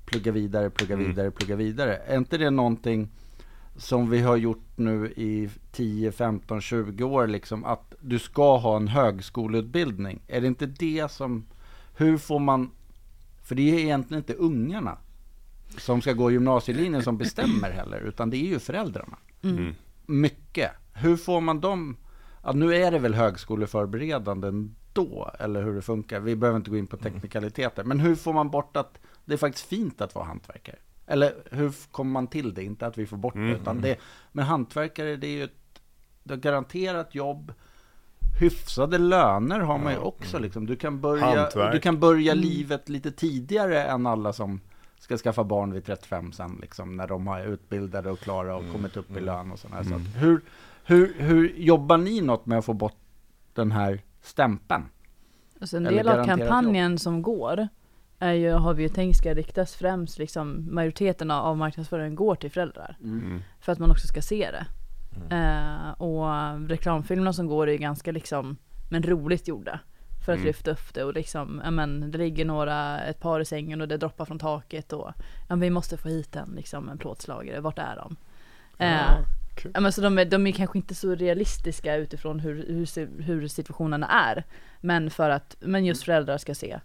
plugga 0.06 0.32
vidare, 0.32 0.70
plugga 0.70 0.94
Mm. 0.94 1.06
vidare, 1.06 1.30
plugga 1.30 1.56
vidare. 1.56 1.96
Är 1.96 2.16
inte 2.16 2.38
det 2.38 2.50
någonting 2.50 3.08
som 3.76 4.10
vi 4.10 4.20
har 4.20 4.36
gjort 4.36 4.64
nu 4.76 5.06
i 5.16 5.50
10, 5.72 6.12
15, 6.12 6.60
20 6.60 7.04
år 7.04 7.26
liksom 7.26 7.64
att 7.64 7.94
du 8.00 8.18
ska 8.18 8.56
ha 8.56 8.76
en 8.76 8.88
högskoleutbildning? 8.88 10.20
Är 10.26 10.40
det 10.40 10.46
inte 10.46 10.66
det 10.66 11.10
som, 11.10 11.46
hur 11.96 12.18
får 12.18 12.38
man, 12.38 12.70
för 13.42 13.54
det 13.54 13.74
är 13.74 13.78
egentligen 13.78 14.20
inte 14.22 14.35
ungarna 14.35 14.98
som 15.78 16.00
ska 16.00 16.12
gå 16.12 16.30
gymnasielinjen 16.30 17.02
som 17.02 17.18
bestämmer 17.18 17.70
heller, 17.70 18.00
utan 18.00 18.30
det 18.30 18.37
är 18.37 18.46
ju 18.48 18.59
föräldrarna 18.59 19.16
Mm. 19.42 19.74
mycket. 20.06 20.70
Hur 20.92 21.16
får 21.16 21.40
man 21.40 21.61
dem? 21.61 21.96
Ja, 22.44 22.52
nu 22.52 22.74
är 22.74 22.90
det 22.90 22.98
väl 22.98 23.14
högskoleförberedande 23.14 24.50
då, 24.92 25.30
eller 25.38 25.62
hur 25.62 25.74
det 25.74 25.82
funkar. 25.82 26.20
Vi 26.20 26.37
behöver 26.37 26.56
inte 26.56 26.70
gå 26.70 26.76
in 26.76 26.87
på 26.87 26.96
teknikaliteter. 26.96 27.85
Men 27.85 28.00
hur 28.00 28.14
får 28.14 28.32
man 28.32 28.50
bort 28.50 28.76
att 28.76 28.98
det 29.24 29.32
är 29.32 29.38
faktiskt 29.38 29.66
fint 29.66 30.00
att 30.00 30.14
vara 30.14 30.24
hantverkare? 30.24 30.76
Eller 31.06 31.35
hur 31.50 31.72
kommer 31.90 32.11
man 32.12 32.26
till 32.26 32.54
det? 32.54 32.64
Inte 32.64 32.87
att 32.87 32.98
vi 32.98 33.06
får 33.06 33.16
bort 33.16 33.35
det, 33.35 33.40
utan 33.52 33.80
det. 33.80 33.96
Men 34.32 34.44
hantverkare, 34.44 35.16
det 35.16 35.26
är 35.26 35.30
ju 35.30 35.44
ett, 35.44 35.80
det 36.24 36.35
är 36.35 36.38
garanterat 36.38 37.14
jobb. 37.14 37.52
Hyfsade 38.40 38.99
löner 38.99 39.61
har 39.61 39.79
man 39.79 39.92
ju 39.92 39.99
också 39.99 40.38
liksom. 40.38 40.66
Du 40.66 40.77
kan 40.77 41.01
börja, 41.01 41.25
Hantverk. 41.25 41.72
du 41.72 41.81
kan 41.81 42.01
börja 42.01 42.35
livet 42.35 42.88
lite 42.88 43.11
tidigare 43.11 43.83
än 43.85 44.07
alla 44.07 44.33
som 44.33 44.61
ska 44.99 45.16
skaffa 45.16 45.44
barn 45.44 45.72
vid 45.72 45.85
35 45.85 46.33
sen 46.33 46.59
liksom. 46.61 46.96
När 46.96 47.07
de 47.07 47.27
har 47.27 47.40
utbildade 47.46 48.11
och 48.11 48.18
klara 48.20 48.57
och 48.57 48.64
kommit 48.72 48.96
upp 48.96 49.16
i 49.16 49.20
lön 49.20 49.53
och 49.53 49.59
sådär. 49.59 49.83
Så 49.83 49.94
att, 49.94 50.03
hur, 50.22 50.40
hur, 50.85 51.14
hur 51.18 51.55
jobbar 51.57 51.96
ni 51.96 52.20
något 52.20 52.46
med 52.46 52.59
att 52.59 52.64
få 52.64 52.72
bort 52.72 52.96
den 53.55 53.72
här 53.72 54.03
stämpeln? 54.22 54.85
Alltså 55.61 55.77
en 55.77 55.85
del 55.85 56.09
av 56.09 56.25
kampanjen 56.25 56.99
som 56.99 57.22
går 57.22 57.68
är 58.18 58.33
ju, 58.33 58.51
har 58.53 58.75
vi 58.75 58.83
ju 58.83 58.88
tänkt 58.88 59.16
ska 59.16 59.35
riktas 59.35 59.75
främst 59.75 60.18
liksom 60.18 60.68
majoriteten 60.75 61.31
av- 61.31 61.44
av 61.46 61.57
marknadsföringen 61.57 62.14
går 62.14 62.35
till 62.35 62.51
föräldrar. 62.51 62.96
Mm. 63.03 63.40
För 63.61 63.72
att 63.72 63.79
man 63.79 63.90
också 63.90 64.07
ska 64.07 64.22
se 64.22 64.51
det. 64.51 64.66
Eh, 65.31 65.90
och 65.90 66.68
reklamfilmerna 66.68 67.33
som 67.33 67.46
går 67.46 67.66
är 67.68 67.72
ju 67.72 67.79
ganska 67.79 68.12
liksom, 68.12 68.57
men 68.90 69.02
roligt 69.02 69.48
gjorda. 69.48 69.81
För 70.24 70.33
att 70.33 70.37
Mm. 70.37 70.46
lyfta 70.46 70.70
upp 70.70 70.94
det 70.94 71.05
och 71.05 71.14
liksom, 71.14 71.61
ja 71.64 71.70
men 71.70 72.11
det 72.11 72.18
ligger 72.18 72.44
några, 72.44 73.00
ett 73.00 73.20
par 73.20 73.40
i 73.40 73.44
sängen 73.44 73.81
och 73.81 73.88
det 73.88 73.96
droppar 73.96 74.24
från 74.24 74.38
taket 74.38 74.92
och 74.92 75.12
ja, 75.48 75.57
vi 75.57 75.70
måste 75.70 75.96
få 75.96 76.09
hit 76.09 76.37
en 76.37 76.52
liksom 76.57 76.88
en 76.88 76.98
plåtslagare, 76.98 77.61
vart 77.61 77.79
är 77.79 77.96
de? 77.96 78.16
Eh, 78.79 79.18
kul. 79.57 79.70
ja, 79.74 79.81
men 79.81 79.92
så 79.92 80.00
de, 80.00 80.18
är, 80.18 80.24
de 80.24 80.46
är 80.46 80.52
kanske 80.52 80.79
inte 80.79 80.94
så 80.94 81.14
realistiska 81.14 81.96
utifrån 81.96 82.40
hur, 82.40 82.55
hur, 82.68 83.22
hur 83.22 83.48
situationerna 83.48 84.07
är. 84.09 84.44
Men 84.81 85.11
för 85.11 85.31
att, 85.31 85.57
men 85.61 85.85
just 85.85 86.05
föräldrar 86.05 86.38
ska 86.38 86.55
se. 86.55 86.79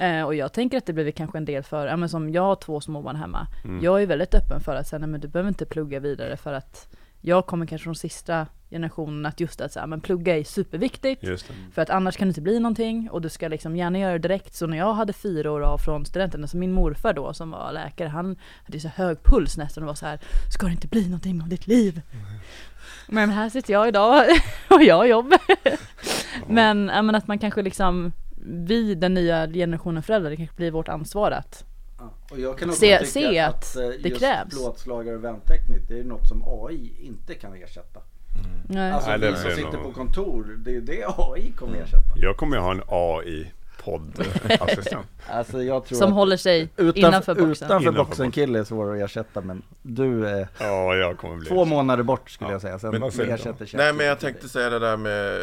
Eh, 0.00 0.22
och 0.22 0.34
jag 0.34 0.52
tänker 0.52 0.78
att 0.78 0.86
det 0.86 0.92
blir 0.92 1.10
kanske 1.10 1.38
en 1.38 1.44
del 1.44 1.62
för, 1.62 1.86
ja 1.86 1.96
men 1.96 2.08
som 2.08 2.30
jag 2.30 2.42
har 2.42 2.56
två 2.56 2.80
småbarn 2.80 3.16
hemma. 3.16 3.46
Mm. 3.64 3.84
Jag 3.84 4.02
är 4.02 4.06
väldigt 4.06 4.34
öppen 4.34 4.60
för 4.60 4.76
att 4.76 4.86
säga, 4.88 4.98
nej 5.00 5.08
men 5.08 5.20
du 5.20 5.28
behöver 5.28 5.48
inte 5.48 5.66
plugga 5.66 6.00
vidare 6.00 6.36
för 6.36 6.52
att 6.52 6.96
jag 7.26 7.46
kommer 7.46 7.66
kanske 7.66 7.84
från 7.84 7.94
sista 7.94 8.46
generationen 8.70 9.26
att 9.26 9.40
just 9.40 9.60
att 9.60 9.72
säga, 9.72 9.86
men 9.86 10.00
plugga 10.00 10.38
är 10.38 10.44
superviktigt. 10.44 11.24
För 11.72 11.82
att 11.82 11.90
annars 11.90 12.16
kan 12.16 12.28
det 12.28 12.30
inte 12.30 12.40
bli 12.40 12.60
någonting 12.60 13.10
och 13.10 13.20
du 13.20 13.28
ska 13.28 13.48
liksom 13.48 13.76
gärna 13.76 13.98
göra 13.98 14.12
det 14.12 14.18
direkt. 14.18 14.54
Så 14.54 14.66
när 14.66 14.78
jag 14.78 14.94
hade 14.94 15.12
fyra 15.12 15.52
år 15.52 15.60
av 15.60 15.78
från 15.78 16.06
studenten, 16.06 16.42
alltså 16.42 16.56
min 16.56 16.72
morfar 16.72 17.12
då 17.12 17.32
som 17.32 17.50
var 17.50 17.72
läkare, 17.72 18.08
han 18.08 18.36
hade 18.64 18.80
så 18.80 18.88
hög 18.88 19.22
puls 19.22 19.56
nästan 19.56 19.84
och 19.84 19.88
var 19.88 19.94
så 19.94 20.06
här, 20.06 20.20
ska 20.54 20.66
det 20.66 20.72
inte 20.72 20.88
bli 20.88 21.04
någonting 21.04 21.42
av 21.42 21.48
ditt 21.48 21.66
liv? 21.66 22.00
Men 23.08 23.30
här 23.30 23.48
sitter 23.48 23.72
jag 23.72 23.88
idag 23.88 24.24
och 24.70 24.82
jag 24.82 24.96
har 24.96 25.06
jobb. 25.06 25.34
Men, 26.46 26.90
ja, 26.94 27.02
men 27.02 27.14
att 27.14 27.26
man 27.26 27.38
kanske 27.38 27.62
liksom, 27.62 28.12
vi 28.66 28.94
den 28.94 29.14
nya 29.14 29.46
generationen 29.46 30.02
föräldrar, 30.02 30.30
det 30.30 30.36
kanske 30.36 30.56
blir 30.56 30.70
vårt 30.70 30.88
ansvar 30.88 31.30
att 31.30 31.64
Och 32.34 32.40
jag 32.40 32.58
kan 32.58 32.68
också 32.68 32.80
Se- 32.80 32.98
tycka 32.98 33.10
se 33.10 33.38
att, 33.38 33.54
att 33.54 33.76
eh, 33.76 33.82
det 34.02 34.08
just 34.08 34.20
krävs. 34.20 34.50
plåtslagare 34.50 35.16
och 35.16 35.24
vändteknik, 35.24 35.82
det 35.88 35.98
är 36.00 36.04
något 36.04 36.28
som 36.28 36.42
AI 36.46 36.92
inte 37.00 37.34
kan 37.34 37.54
ersätta. 37.54 38.00
Nej. 38.68 38.92
Alltså 38.92 39.10
Nej, 39.10 39.18
det 39.18 39.30
vi 39.30 39.36
som 39.36 39.50
sitter 39.50 39.72
nog- 39.72 39.82
på 39.82 39.92
kontor, 39.92 40.56
det 40.64 40.70
är 40.70 40.74
ju 40.74 40.80
det 40.80 41.04
AI 41.18 41.52
kommer 41.56 41.76
ersätta. 41.78 42.02
Jag 42.16 42.36
kommer 42.36 42.56
ju 42.56 42.62
ha 42.62 42.70
en 42.70 42.82
AI-poddassistent. 42.88 45.04
Alltså 45.28 45.62
jag 45.62 45.84
tror 45.84 45.98
Som 45.98 46.08
att 46.08 46.14
håller 46.14 46.36
sig 46.36 46.62
utanför, 46.76 46.98
innanför 46.98 47.34
boxen. 47.34 47.66
utanför 47.66 47.82
Innanför 47.90 48.04
boxen 48.04 48.30
kille 48.30 48.58
är 48.58 48.64
svår 48.64 48.94
att 48.96 49.00
ersätta 49.10 49.40
men 49.40 49.62
du 49.82 50.26
är 50.28 50.48
Ja, 50.60 50.94
jag 50.96 51.18
kommer 51.18 51.36
bli... 51.36 51.48
två 51.48 51.64
månader 51.64 52.02
bort 52.02 52.30
skulle 52.30 52.50
Ja, 52.50 52.54
jag 52.54 52.62
säga, 52.62 52.78
sen 52.78 52.90
men 52.90 53.02
ersätter 53.02 53.70
Nej 53.76 53.92
men 53.92 54.06
jag 54.06 54.20
tänkte 54.20 54.48
säga 54.48 54.70
det 54.70 54.78
där 54.78 54.96
med 54.96 55.36
eh, 55.36 55.42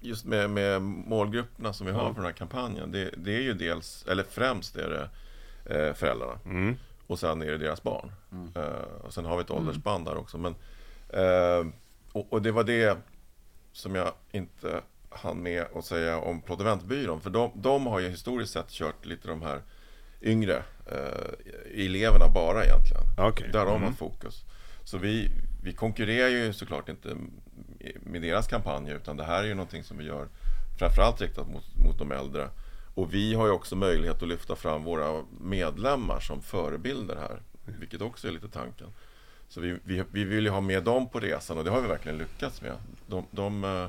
Just 0.00 0.24
med, 0.24 0.50
med 0.50 0.82
målgrupperna 0.82 1.72
som 1.72 1.86
vi 1.86 1.92
har 1.92 2.06
för 2.08 2.14
den 2.14 2.24
här 2.24 2.32
kampanjen 2.32 2.92
det, 2.92 3.10
det 3.16 3.36
är 3.36 3.40
ju 3.40 3.52
dels, 3.54 4.04
eller 4.10 4.24
främst 4.30 4.76
är 4.76 4.88
det 4.88 5.08
eh, 5.68 5.92
föräldrarna 5.94 6.38
Mm. 6.44 6.76
Och 7.06 7.18
sen 7.18 7.42
är 7.42 7.46
det 7.46 7.58
deras 7.58 7.82
barn 7.82 8.12
Mm. 8.32 8.52
eh, 8.56 9.04
Och 9.04 9.14
sen 9.14 9.24
har 9.24 9.36
vi 9.36 9.42
ett 9.42 9.50
åldersband 9.50 10.04
där 10.06 10.16
också 10.16 10.38
men 10.38 10.54
eh, 11.08 11.66
och, 12.12 12.32
och 12.32 12.42
det 12.42 12.52
var 12.52 12.64
det 12.64 12.98
som 13.72 13.94
jag 13.94 14.12
inte 14.30 14.80
hann 15.10 15.42
med 15.42 15.64
att 15.74 15.84
säga 15.84 16.18
om 16.18 16.42
Ventbyrån 16.58 17.20
För 17.20 17.30
de, 17.30 17.50
de 17.54 17.86
har 17.86 17.98
ju 18.00 18.08
historiskt 18.08 18.52
sett 18.52 18.70
kört 18.70 19.06
lite 19.06 19.28
de 19.28 19.42
här 19.42 19.62
yngre 20.22 20.62
eh, 20.86 21.84
eleverna 21.84 22.28
bara 22.34 22.64
egentligen 22.64 23.02
Okej. 23.18 23.48
där 23.52 23.66
har 23.66 23.76
Mm. 23.76 23.94
fokus. 23.94 24.44
Så 24.84 24.98
vi, 24.98 25.30
vi 25.62 25.72
konkurrerar 25.72 26.28
ju 26.28 26.52
såklart 26.52 26.88
inte 26.88 27.16
med 28.00 28.22
deras 28.22 28.46
kampanjer 28.46 28.94
utan 28.96 29.16
det 29.16 29.24
här 29.24 29.42
är 29.42 29.46
ju 29.48 29.54
någonting 29.54 29.84
som 29.84 29.98
vi 29.98 30.04
gör 30.04 30.28
framförallt 30.78 31.20
riktat 31.20 31.48
mot, 31.48 31.64
mot 31.84 31.98
de 31.98 32.12
äldre. 32.12 32.48
Och 32.98 33.14
vi 33.14 33.34
har 33.34 33.46
ju 33.46 33.52
också 33.52 33.76
möjlighet 33.76 34.22
att 34.22 34.28
lyfta 34.28 34.56
fram 34.56 34.84
våra 34.84 35.24
medlemmar 35.40 36.20
som 36.20 36.42
förebilder 36.42 37.16
här, 37.16 37.42
vilket 37.80 38.00
också 38.02 38.28
är 38.28 38.32
lite 38.32 38.48
tanken. 38.48 38.88
Så 39.48 39.60
vi, 39.60 39.78
vi, 39.84 40.04
vi 40.12 40.24
vill 40.24 40.44
ju 40.44 40.50
ha 40.50 40.60
med 40.60 40.84
dem 40.84 41.08
på 41.08 41.20
resan 41.20 41.58
och 41.58 41.64
det 41.64 41.70
har 41.70 41.80
vi 41.80 41.88
verkligen 41.88 42.18
lyckats 42.18 42.62
med. 42.62 42.72
De, 43.06 43.26
de, 43.30 43.64
eh, 43.64 43.86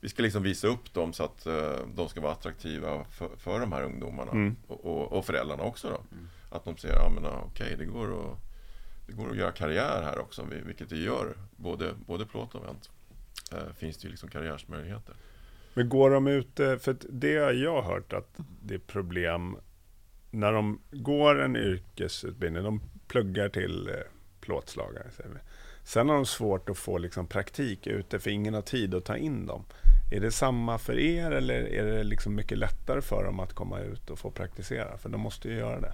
vi 0.00 0.08
ska 0.08 0.22
liksom 0.22 0.42
visa 0.42 0.66
upp 0.66 0.94
dem 0.94 1.12
så 1.12 1.24
att 1.24 1.46
eh, 1.46 1.72
de 1.94 2.08
ska 2.08 2.20
vara 2.20 2.32
attraktiva 2.32 3.04
för, 3.04 3.28
för 3.36 3.60
de 3.60 3.72
här 3.72 3.82
ungdomarna 3.82 4.32
Mm. 4.32 4.56
och, 4.68 4.84
och, 4.84 5.12
och 5.12 5.24
föräldrarna 5.24 5.62
också 5.62 5.88
då. 5.90 6.00
Att 6.56 6.64
de 6.64 6.76
ser, 6.76 6.92
ja 6.92 7.10
men 7.14 7.26
ah, 7.26 7.42
okej, 7.46 7.74
det 7.78 7.84
går 7.84 8.08
att 8.32 8.38
det 9.06 9.12
går 9.12 9.30
att 9.30 9.36
göra 9.36 9.52
karriär 9.52 10.02
här 10.02 10.18
också, 10.18 10.46
vi- 10.50 10.60
vilket 10.66 10.88
det 10.88 10.96
gör. 10.96 11.36
Både, 11.56 11.94
både 12.06 12.26
plåt 12.26 12.54
och 12.54 12.64
vänt. 12.64 12.90
Eh, 13.52 13.72
finns 13.76 13.96
det 13.96 14.04
ju 14.04 14.10
liksom 14.10 14.28
karriärsmöjligheter. 14.28 15.14
Men 15.74 15.88
går 15.88 16.10
de 16.10 16.26
ut, 16.26 16.60
eh, 16.60 16.76
för 16.76 16.96
det 17.08 17.36
har 17.36 17.52
jag 17.52 17.82
hört 17.82 18.12
att 18.12 18.40
det 18.62 18.74
är 18.74 18.78
problem 18.78 19.56
när 20.30 20.52
de 20.52 20.80
går 20.90 21.42
en 21.42 21.56
yrkesutbildning, 21.56 22.64
de 22.64 22.80
pluggar 23.08 23.48
till 23.48 23.88
eh, 23.88 23.94
plåtslagare. 24.40 25.10
Säger 25.16 25.30
vi. 25.30 25.38
Sen 25.84 26.08
har 26.08 26.16
de 26.16 26.26
svårt 26.26 26.68
att 26.68 26.78
få 26.78 26.98
liksom 26.98 27.26
praktik 27.26 27.86
ute 27.86 28.18
för 28.18 28.30
ingen 28.30 28.54
har 28.54 28.62
tid 28.62 28.94
att 28.94 29.04
ta 29.04 29.16
in 29.16 29.46
dem. 29.46 29.64
Är 30.12 30.20
det 30.20 30.30
samma 30.30 30.78
för 30.78 30.98
er 30.98 31.30
eller 31.30 31.54
är 31.54 31.84
det 31.84 32.04
liksom 32.04 32.34
mycket 32.34 32.58
lättare 32.58 33.00
för 33.00 33.24
dem 33.24 33.40
att 33.40 33.52
komma 33.52 33.80
ut 33.80 34.10
och 34.10 34.18
få 34.18 34.30
praktisera? 34.30 34.98
För 34.98 35.08
de 35.08 35.20
måste 35.20 35.48
ju 35.48 35.54
göra 35.54 35.80
det, 35.80 35.92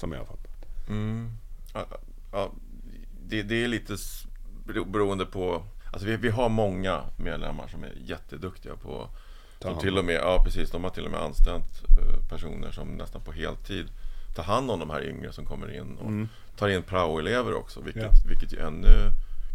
som 0.00 0.12
jag 0.12 0.18
har 0.18 0.26
fattat. 0.26 0.88
Mm. 0.88 1.30
Ja, 1.74 1.86
ja, 2.32 2.52
det, 3.28 3.42
det 3.42 3.64
är 3.64 3.68
lite 3.68 3.96
beroende 4.86 5.26
på 5.26 5.62
Alltså 5.92 6.06
vi, 6.06 6.16
vi 6.16 6.28
har 6.28 6.48
många 6.48 7.04
medlemmar 7.16 7.68
som 7.68 7.84
är 7.84 7.92
jätteduktiga 8.04 8.76
på 8.76 9.08
Hand 9.70 9.80
till 9.80 9.98
och 9.98 10.04
med, 10.04 10.14
ja 10.14 10.42
precis, 10.44 10.70
de 10.70 10.84
har 10.84 10.90
till 10.90 11.04
och 11.04 11.10
med 11.10 11.20
anställt 11.20 11.82
eh, 11.98 12.28
personer 12.28 12.70
som 12.70 12.88
nästan 12.88 13.20
på 13.22 13.32
heltid 13.32 13.86
tar 14.34 14.42
hand 14.42 14.70
om 14.70 14.80
de 14.80 14.90
här 14.90 15.04
yngre 15.08 15.32
som 15.32 15.44
kommer 15.46 15.74
in 15.76 15.96
och 15.98 16.06
Mm. 16.06 16.28
tar 16.56 16.68
in 16.68 16.82
prao-elever 16.82 17.54
också 17.54 17.80
vilket, 17.80 18.02
Ja. 18.02 18.10
vilket 18.28 18.52
ju 18.52 18.58
ännu, 18.60 18.88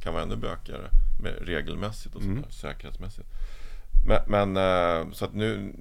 kan 0.03 0.13
vara 0.13 0.23
ännu 0.23 0.35
bökigare 0.35 0.89
med, 1.21 1.33
regelmässigt 1.41 2.15
och 2.15 2.21
Mm. 2.21 2.35
sådär, 2.37 2.51
säkerhetsmässigt. 2.51 3.27
Men, 4.07 4.19
men 4.27 4.57
eh, 4.57 5.11
så 5.13 5.25
att 5.25 5.33
nu, 5.33 5.73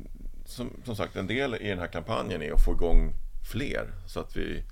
som, 0.44 0.70
som 0.84 0.96
sagt, 0.96 1.16
en 1.16 1.26
del 1.26 1.54
i 1.54 1.68
den 1.68 1.78
här 1.78 1.86
kampanjen 1.86 2.42
är 2.42 2.52
att 2.52 2.64
få 2.64 2.72
igång 2.72 3.12
fler. 3.52 3.92
Så 4.06 4.20
att 4.20 4.36
vi, 4.36 4.64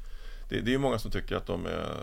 det, 0.48 0.60
det 0.60 0.70
är 0.70 0.72
ju 0.72 0.78
många 0.78 0.98
som 0.98 1.10
tycker 1.10 1.36
att 1.36 1.46
de 1.46 1.66
är, 1.66 1.96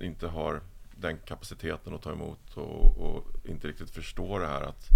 inte 0.00 0.26
har 0.26 0.60
den 0.96 1.18
kapaciteten 1.24 1.94
att 1.94 2.02
ta 2.02 2.12
emot 2.12 2.56
och, 2.56 2.96
och 2.96 3.26
inte 3.44 3.68
riktigt 3.68 3.90
förstår 3.90 4.40
det 4.40 4.46
här 4.46 4.60
att 4.62 4.88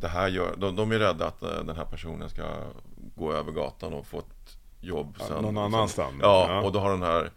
det 0.00 0.08
här 0.08 0.28
gör, 0.28 0.54
de, 0.56 0.76
de 0.76 0.92
är 0.92 0.98
rädda 0.98 1.26
att 1.26 1.42
eh, 1.42 1.64
den 1.64 1.76
här 1.76 1.84
personen 1.84 2.30
ska 2.30 2.42
gå 3.16 3.32
över 3.32 3.52
gatan 3.52 3.92
och 3.92 4.06
få 4.06 4.18
ett 4.18 4.56
jobb 4.80 5.16
sen. 5.20 5.42
någon 5.42 5.58
annanstans. 5.58 6.14
Ja, 6.22 6.46
Ja. 6.48 6.60
och 6.62 6.72
då 6.72 6.78
har 6.78 6.90
den 6.90 7.02
här 7.02 7.30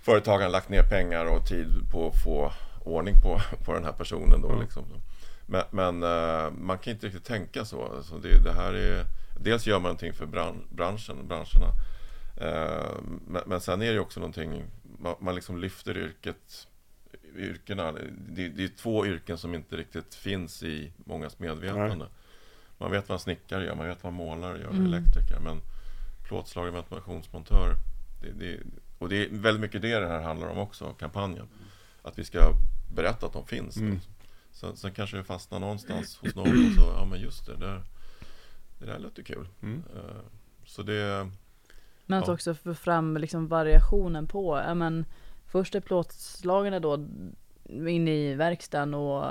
företagaren 0.00 0.52
lagt 0.52 0.68
ner 0.68 0.82
pengar 0.82 1.24
och 1.24 1.46
tid 1.46 1.68
på 1.92 2.08
att 2.08 2.22
få 2.22 2.52
ordning 2.84 3.14
på, 3.22 3.40
på 3.64 3.72
den 3.72 3.84
här 3.84 3.92
personen 3.92 4.42
då 4.42 4.48
Ja. 4.52 4.60
liksom. 4.60 4.84
Men, 5.46 5.62
men 5.70 6.02
eh, 6.02 6.50
man 6.50 6.78
kan 6.78 6.92
inte 6.92 7.06
riktigt 7.06 7.24
tänka 7.24 7.64
så. 7.64 8.02
så 8.02 8.18
det, 8.18 8.44
det 8.44 8.52
här 8.52 8.72
är, 8.74 9.04
dels 9.40 9.66
gör 9.66 9.76
man 9.76 9.82
någonting 9.82 10.12
för 10.12 10.26
bran, 10.26 10.64
branschen, 10.70 11.28
branscherna. 11.28 11.72
Eh, 12.36 12.86
men, 13.26 13.42
men 13.46 13.60
sen 13.60 13.82
är 13.82 13.92
det 13.92 14.00
också 14.00 14.20
någonting, 14.20 14.64
man, 14.98 15.14
man 15.20 15.34
liksom 15.34 15.58
lyfter 15.58 15.96
yrket, 15.98 16.67
yrkena. 17.38 17.92
Det, 18.28 18.48
det 18.48 18.64
är 18.64 18.68
två 18.68 19.06
yrken 19.06 19.38
som 19.38 19.54
inte 19.54 19.76
riktigt 19.76 20.14
finns 20.14 20.62
i 20.62 20.92
mångas 20.96 21.38
medvetande. 21.38 22.06
Man 22.78 22.90
vet 22.90 23.08
vad 23.08 23.16
en 23.16 23.20
snickare 23.20 23.64
gör, 23.64 23.74
man 23.74 23.86
vet 23.86 24.04
vad 24.04 24.12
målare 24.12 24.58
gör, 24.58 24.70
Mm. 24.70 24.86
elektriker. 24.86 25.38
Men 25.40 25.60
plåtslagare, 26.28 26.72
ventilationsmontör. 26.72 27.74
Det, 28.22 28.30
det, 28.32 28.60
och 28.98 29.08
det 29.08 29.24
är 29.24 29.28
väldigt 29.30 29.60
mycket 29.60 29.82
det 29.82 29.98
det 30.00 30.06
här 30.08 30.20
handlar 30.22 30.48
om 30.48 30.58
också, 30.58 30.92
kampanjen. 30.92 31.48
Att 32.02 32.18
vi 32.18 32.24
ska 32.24 32.52
berätta 32.94 33.26
att 33.26 33.32
de 33.32 33.46
finns. 33.46 33.76
Mm. 33.76 34.00
Sen, 34.52 34.76
sen 34.76 34.92
kanske 34.92 35.16
det 35.16 35.24
fastnar 35.24 35.58
någonstans 35.60 36.16
hos 36.18 36.34
någon 36.34 36.66
och 36.66 36.72
så, 36.74 36.92
ja 36.96 37.04
men 37.10 37.20
just 37.20 37.46
det, 37.46 37.56
där, 37.56 37.82
det 38.78 38.86
där 38.86 38.98
låter 38.98 39.22
kul. 39.22 39.48
Mm. 39.62 39.82
Eh, 39.96 40.20
Så 40.66 40.82
det, 40.82 41.30
Men 42.06 42.18
att 42.22 42.26
Ja. 42.28 42.34
också 42.34 42.54
få 42.54 42.74
fram 42.74 43.16
liksom 43.16 43.48
variationen 43.48 44.26
på, 44.26 44.62
ja 44.66 44.74
men 44.74 45.04
först 45.48 45.74
är 45.74 45.80
plåtslagarna 45.80 46.80
då 46.80 47.06
inne 47.88 48.10
i 48.14 48.34
verkstaden 48.34 48.94
och 48.94 49.24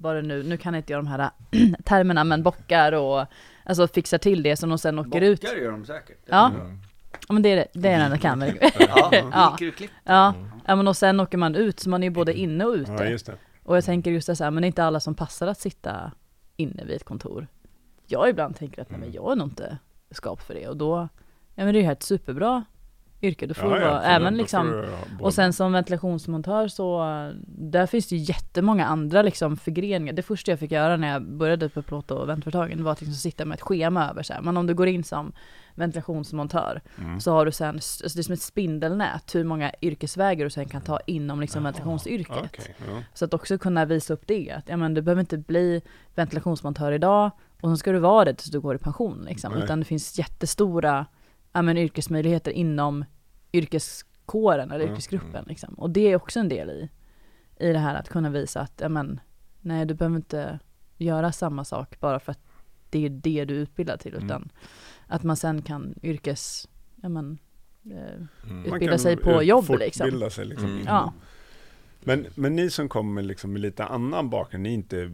vad 0.00 0.16
det 0.16 0.22
nu, 0.22 0.42
nu 0.42 0.56
kan 0.56 0.74
inte 0.74 0.92
jag 0.92 0.98
de 0.98 1.06
här 1.06 1.30
termerna 1.84 2.24
men 2.24 2.42
bockar 2.42 2.92
och 2.92 3.26
alltså 3.64 3.88
fixar 3.88 4.18
till 4.18 4.42
det 4.42 4.56
som 4.56 4.68
de 4.68 4.78
sen 4.78 4.98
åker 4.98 5.20
ut. 5.20 5.40
Bockar 5.40 5.56
gör 5.56 5.70
de 5.72 5.84
säkert. 5.84 6.18
Ja. 6.26 6.50
mm. 6.54 6.78
Ja 7.28 7.32
men 7.32 7.42
det 7.42 7.48
är 7.48 7.56
det, 7.56 7.66
det 7.72 7.88
är 7.88 7.92
den 7.92 8.00
enda 8.04 8.18
kan 8.18 8.38
väl. 8.40 8.58
Ja, 8.78 9.10
Ja. 9.12 9.56
Ja, 10.04 10.34
Mm. 10.34 10.50
ja 10.66 10.76
men 10.76 10.88
och 10.88 10.96
sen 10.96 11.20
åker 11.20 11.38
man 11.38 11.54
ut 11.54 11.80
så 11.80 11.90
man 11.90 12.02
är 12.02 12.06
ju 12.06 12.10
både 12.10 12.34
inne 12.34 12.64
och 12.64 12.76
Ja, 12.76 12.80
ute. 12.94 13.04
just 13.04 13.26
det. 13.26 13.34
Och 13.62 13.76
jag 13.76 13.84
tänker 13.84 14.10
just 14.10 14.26
det 14.26 14.36
så 14.36 14.44
här, 14.44 14.50
men 14.50 14.60
det 14.60 14.64
är 14.64 14.68
inte 14.68 14.84
alla 14.84 15.00
som 15.00 15.14
passar 15.14 15.46
att 15.46 15.60
sitta 15.60 16.12
inne 16.56 16.84
vid 16.84 16.96
ett 16.96 17.04
kontor. 17.04 17.46
Jag 18.06 18.28
ibland 18.28 18.56
tänker 18.56 18.82
att 18.82 18.90
nej 18.90 19.00
men 19.00 19.12
jag 19.12 19.32
är 19.32 19.36
nog 19.36 19.46
inte 19.48 19.78
skapt 20.10 20.42
för 20.44 20.54
det 20.54 20.68
och 20.68 20.76
då, 20.76 21.08
ja 21.54 21.64
men 21.64 21.74
det 21.74 21.80
är 21.80 21.82
ju 21.84 21.92
ett 21.92 22.02
superbra 22.02 22.64
yrke. 23.24 23.46
Du 23.46 23.54
får 23.54 23.70
Ja, 23.70 23.80
ja, 23.80 23.90
vara, 23.90 24.02
även 24.02 24.36
liksom 24.36 24.66
du 24.66 24.72
både- 24.72 24.88
och 25.24 25.34
sen 25.34 25.52
som 25.52 25.72
ventilationsmontör 25.72 26.68
så, 26.68 27.04
där 27.46 27.86
finns 27.86 28.06
det 28.08 28.16
ju 28.16 28.22
jättemånga 28.22 28.86
andra 28.86 29.22
liksom 29.22 29.56
förgreningar. 29.56 30.12
Det 30.12 30.22
första 30.22 30.50
jag 30.52 30.58
fick 30.58 30.72
göra 30.72 30.96
när 30.96 31.08
jag 31.12 31.22
började 31.22 31.68
på 31.68 31.82
plåt 31.82 32.10
och 32.10 32.28
ventföretagen 32.28 32.84
var 32.84 32.92
att 32.92 33.00
liksom 33.00 33.14
sitta 33.14 33.44
med 33.44 33.54
ett 33.56 33.62
schema 33.62 34.10
över 34.10 34.22
så 34.22 34.32
här. 34.32 34.40
Men 34.40 34.56
om 34.56 34.66
du 34.66 34.74
går 34.74 34.88
in 34.88 35.04
som 35.04 35.32
ventilationsmontör 35.74 36.80
Mm. 36.98 37.20
så 37.20 37.32
har 37.32 37.46
du 37.46 37.52
sen, 37.52 37.74
alltså 37.74 38.08
det 38.14 38.18
är 38.20 38.22
som 38.22 38.32
ett 38.34 38.42
spindelnät, 38.42 39.34
hur 39.34 39.44
många 39.44 39.72
yrkesvägar 39.82 40.44
du 40.44 40.50
sen 40.50 40.68
kan 40.68 40.82
ta 40.82 41.00
inom 41.06 41.40
liksom 41.40 41.62
Jaha, 41.62 41.72
ventilationsyrket. 41.72 42.68
Ja. 42.78 43.02
Så 43.14 43.24
att 43.24 43.34
också 43.34 43.58
kunna 43.58 43.84
visa 43.84 44.14
upp 44.14 44.22
det, 44.26 44.50
att 44.50 44.68
ja, 44.68 44.76
men 44.76 44.94
du 44.94 45.02
behöver 45.02 45.20
inte 45.20 45.38
bli 45.38 45.82
ventilationsmontör 46.14 46.92
idag 46.92 47.30
och 47.60 47.70
så 47.70 47.76
ska 47.76 47.92
du 47.92 47.98
vara 47.98 48.24
det 48.24 48.34
tills 48.34 48.50
du 48.50 48.60
går 48.60 48.74
i 48.74 48.78
pension 48.78 49.24
liksom. 49.28 49.56
Utan 49.56 49.78
det 49.78 49.84
finns 49.84 50.18
jättestora 50.18 51.06
ja, 51.52 51.62
men, 51.62 51.78
yrkesmöjligheter 51.78 52.50
inom 52.50 53.04
yrkeskåren 53.54 54.70
eller 54.70 54.84
Ja, 54.84 54.90
yrkesgruppen 54.92 55.30
mm. 55.34 55.44
liksom. 55.48 55.74
Och 55.74 55.90
det 55.90 56.00
är 56.12 56.16
också 56.16 56.40
en 56.40 56.48
del 56.48 56.70
i, 56.70 56.88
i 57.56 57.72
det 57.72 57.78
här 57.78 57.94
att 57.94 58.08
kunna 58.08 58.30
visa 58.30 58.60
att 58.60 58.82
men, 58.88 59.20
nej 59.60 59.86
du 59.86 59.94
behöver 59.94 60.16
inte 60.16 60.58
göra 60.98 61.32
samma 61.32 61.64
sak 61.64 62.00
bara 62.00 62.20
för 62.20 62.32
att 62.32 62.40
det 62.90 63.04
är 63.06 63.10
det 63.10 63.44
du 63.44 63.56
är 63.56 63.60
utbildad 63.60 64.00
till 64.00 64.14
Mm. 64.14 64.24
utan 64.26 64.48
att 65.06 65.22
man 65.22 65.36
sen 65.36 65.62
kan 65.62 65.94
yrkes, 66.02 66.68
ja 67.02 67.08
men, 67.08 67.38
eh, 67.84 67.90
Mm. 67.90 68.28
Man 68.56 68.64
Utbilda 68.64 68.88
kan 68.92 68.98
sig 68.98 69.16
på 69.16 69.42
ut- 69.42 69.48
jobb, 69.48 69.64
fortbilda 69.66 70.30
sig 70.30 70.44
liksom. 70.46 70.70
Mm. 70.70 70.82
ja. 70.86 71.12
Men, 72.06 72.26
men 72.34 72.56
ni 72.56 72.70
som 72.70 72.88
kommer 72.88 73.22
liksom 73.22 73.52
med 73.52 73.62
lite 73.62 73.84
annan 73.84 74.30
bakgrund, 74.30 74.62
ni, 74.62 74.72
inte, 74.72 75.10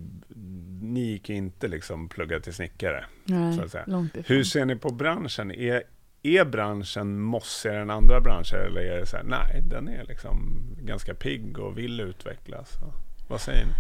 ni 0.83 1.01
gick 1.01 1.31
inte 1.31 1.69
liksom 1.69 2.09
plugga 2.09 2.41
till 2.41 2.55
snickare. 2.55 3.05
Nej, 3.25 3.57
Så 3.57 3.63
att 3.63 3.71
säga. 3.71 3.85
långt 3.87 4.17
ifrån. 4.17 4.37
Hur 4.37 4.45
ser 4.45 4.65
ni 4.65 4.77
på 4.77 4.91
branschen? 4.91 5.51
Är, 5.51 5.83
är 6.23 6.45
branschen 6.45 7.21
mossigare 7.21 7.81
än 7.81 7.91
andra 7.91 8.21
branscher 8.21 8.55
eller 8.55 8.81
är 8.81 9.01
det 9.01 9.07
så 9.07 9.17
här, 9.17 9.25
nej, 9.25 9.63
den 9.63 9.89
är 9.89 10.05
liksom 10.05 10.63
ganska 10.79 11.15
pigg 11.15 11.59
och 11.59 11.79
vill 11.79 12.01
utvecklas? 12.01 12.79
Vad 13.29 13.41
säger 13.41 13.67
ni? 13.67 13.73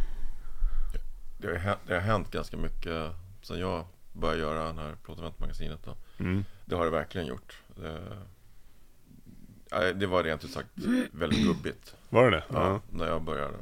Det 1.38 1.48
har, 1.48 1.54
hänt, 1.54 1.78
det 1.86 1.94
har 1.94 2.00
hänt 2.00 2.30
ganska 2.30 2.56
mycket 2.56 3.10
sen 3.42 3.58
jag 3.58 3.84
började 4.12 4.40
göra 4.40 4.64
den 4.64 4.78
här 4.78 4.96
Plåt 5.04 5.18
och 5.18 5.24
Vent-magasinet. 5.24 5.80
Då. 5.84 5.96
Mm. 6.18 6.44
Det 6.64 6.74
har 6.74 6.84
det 6.84 6.90
verkligen 6.90 7.26
gjort. 7.26 7.62
Det, 9.70 9.92
det 9.92 10.06
var 10.06 10.24
rent 10.24 10.44
ut 10.44 10.50
sagt 10.50 10.68
väldigt 11.12 11.44
gubbigt. 11.44 11.96
Var 12.08 12.30
det 12.30 12.36
det? 12.36 12.44
Ja, 12.52 12.80
När 12.90 13.06
jag 13.06 13.22
började. 13.22 13.54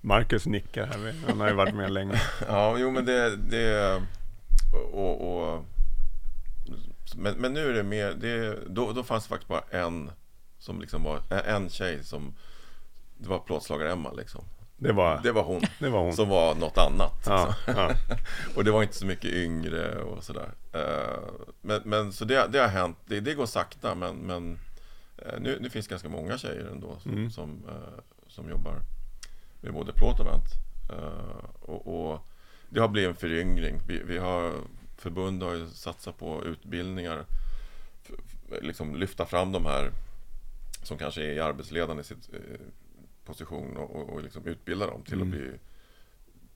Marcus 0.00 0.46
nickar 0.46 0.86
här, 0.86 1.14
han 1.28 1.40
har 1.40 1.48
ju 1.48 1.54
varit 1.54 1.74
med 1.74 1.90
länge. 1.90 2.20
Ja, 2.48 2.76
jo 2.78 2.90
men 2.90 3.04
det... 3.04 3.36
det 3.36 4.02
och, 4.92 5.20
och, 5.20 5.64
men, 7.16 7.34
men 7.34 7.52
nu 7.54 7.70
är 7.70 7.74
det 7.74 7.82
mer... 7.82 8.12
Det, 8.12 8.58
då, 8.68 8.92
då 8.92 9.02
fanns 9.02 9.24
det 9.24 9.28
faktiskt 9.28 9.48
bara 9.48 9.64
en 9.70 10.10
som 10.58 10.80
liksom 10.80 11.02
var... 11.02 11.22
En 11.46 11.68
tjej 11.70 12.04
som... 12.04 12.34
Det 13.18 13.28
var 13.28 13.38
plåtslagare-Emma 13.38 14.12
liksom. 14.12 14.44
Det 14.76 14.92
var, 14.92 15.20
Det 15.22 15.32
var 15.32 15.42
hon 15.42 15.62
det 15.78 15.88
var 15.88 16.00
hon. 16.00 16.12
som 16.12 16.28
var 16.28 16.54
något 16.54 16.78
annat. 16.78 17.22
Ja, 17.26 17.54
ja. 17.66 17.90
och 18.56 18.64
det 18.64 18.70
var 18.70 18.82
inte 18.82 18.94
så 18.96 19.06
mycket 19.06 19.30
yngre 19.30 19.96
och 20.02 20.24
sådär. 20.24 20.50
Eh, 20.72 21.22
Men, 21.60 21.80
men 21.84 22.12
så 22.12 22.24
det, 22.24 22.46
det 22.52 22.58
har 22.58 22.68
hänt. 22.68 22.96
Det, 23.06 23.20
det 23.20 23.34
går 23.34 23.46
sakta 23.46 23.94
men, 23.94 24.16
men 24.16 24.58
eh, 25.18 25.40
nu, 25.40 25.58
nu 25.60 25.70
finns 25.70 25.88
ganska 25.88 26.08
många 26.08 26.38
tjejer 26.38 26.64
ändå 26.72 26.98
som, 27.02 27.12
Mm. 27.12 27.30
som, 27.30 27.62
eh, 27.68 28.02
som 28.28 28.48
jobbar 28.50 28.74
med 29.60 29.72
både 29.72 29.92
plåt 29.92 30.20
och 30.20 30.26
vänt. 30.26 30.48
Och, 31.60 32.10
och 32.12 32.26
det 32.68 32.80
har 32.80 32.88
blivit 32.88 33.10
en 33.10 33.16
föryngring. 33.16 33.80
Vi, 33.86 34.02
vi 34.06 34.18
har, 34.18 34.52
förbund 35.02 35.42
har 35.42 35.54
ju 35.54 35.66
satsat 35.70 36.18
på 36.18 36.44
utbildningar. 36.44 37.26
Liksom 38.60 38.96
lyfta 38.96 39.26
fram 39.26 39.52
de 39.52 39.66
här 39.66 39.90
som 40.82 40.98
kanske 40.98 41.22
är 41.22 41.32
i 41.32 41.40
arbetsledande 41.40 42.04
sitt, 42.04 42.30
eh, 42.34 42.60
position 43.24 43.76
och, 43.76 44.08
och, 44.12 44.22
liksom 44.22 44.46
utbilda 44.46 44.86
dem 44.86 45.02
till 45.02 45.14
Mm. 45.14 45.28
att 45.28 45.34
bli 45.34 45.50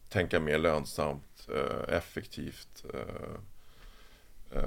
tänka 0.09 0.41
mer 0.41 0.59
lönsamt, 0.59 1.49
eh, 1.55 1.95
effektivt. 1.97 2.85
eh, 4.53 4.63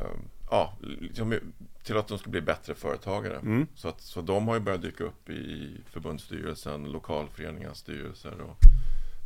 ja, 0.49 0.73
liksom, 0.81 1.39
till 1.83 1.97
att 1.97 2.07
de 2.07 2.17
ska 2.17 2.29
bli 2.29 2.41
bättre 2.41 2.75
företagare. 2.75 3.35
Mm. 3.37 3.67
Så, 3.75 3.87
att, 3.87 4.01
så 4.01 4.21
de 4.21 4.47
har 4.47 4.55
ju 4.55 4.61
börjat 4.61 4.81
dyka 4.81 5.03
upp 5.03 5.29
i 5.29 5.77
förbundsstyrelsen, 5.89 6.91
lokalföreningens 6.91 7.77
styrelser. 7.77 8.41
Och, 8.41 8.57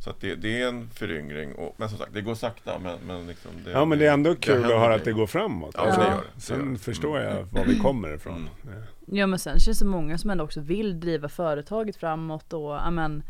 så 0.04 0.10
att 0.10 0.20
det, 0.20 0.34
det 0.34 0.62
är 0.62 0.68
en 0.68 0.88
föryngring. 0.90 1.54
Och, 1.54 1.74
men 1.76 1.88
som 1.88 1.98
sagt, 1.98 2.12
det 2.14 2.20
går 2.20 2.34
sakta. 2.34 2.78
Men, 2.78 2.98
men 3.06 3.26
liksom 3.26 3.50
det, 3.64 3.70
Ja 3.70 3.84
men 3.84 3.98
det 3.98 4.06
är 4.06 4.12
ändå 4.12 4.34
kul 4.34 4.64
att 4.64 4.70
höra 4.70 4.94
att 4.94 5.04
det 5.04 5.12
går 5.12 5.26
framåt. 5.26 5.74
Ja, 5.78 5.80
Alltså, 5.82 6.00
det 6.00 6.06
gör 6.06 6.16
det. 6.16 6.22
Det 6.34 6.40
Sen 6.40 6.58
gör 6.64 6.72
det. 6.72 6.78
förstår 6.78 7.20
jag 7.20 7.32
Mm. 7.32 7.48
var 7.50 7.64
vi 7.64 7.78
kommer 7.78 8.14
ifrån. 8.14 8.48
Mm. 8.64 8.82
Ja. 9.06 9.26
Men 9.26 9.38
sen 9.38 9.58
känns 9.58 9.78
det 9.78 9.84
många 9.84 10.18
som 10.18 10.30
ändå 10.30 10.44
också 10.44 10.60
vill 10.60 11.00
driva 11.00 11.28
företaget 11.28 11.96
framåt 11.96 12.52
och 12.52 12.70
ja, 12.74 12.90
men, 12.90 13.22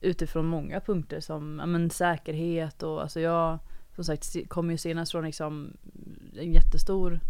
utifrån 0.00 0.46
många 0.46 0.80
punkter 0.80 1.20
som 1.20 1.56
ja, 1.60 1.66
men, 1.66 1.90
säkerhet 1.90 2.82
och 2.82 3.02
alltså 3.02 3.20
jag 3.20 3.58
som 3.94 4.04
sagt 4.04 4.48
kommer 4.48 4.72
ju 4.72 4.78
senast 4.78 5.12
från 5.12 5.24
liksom 5.24 5.76
en 6.38 6.52
jättestor 6.52 7.20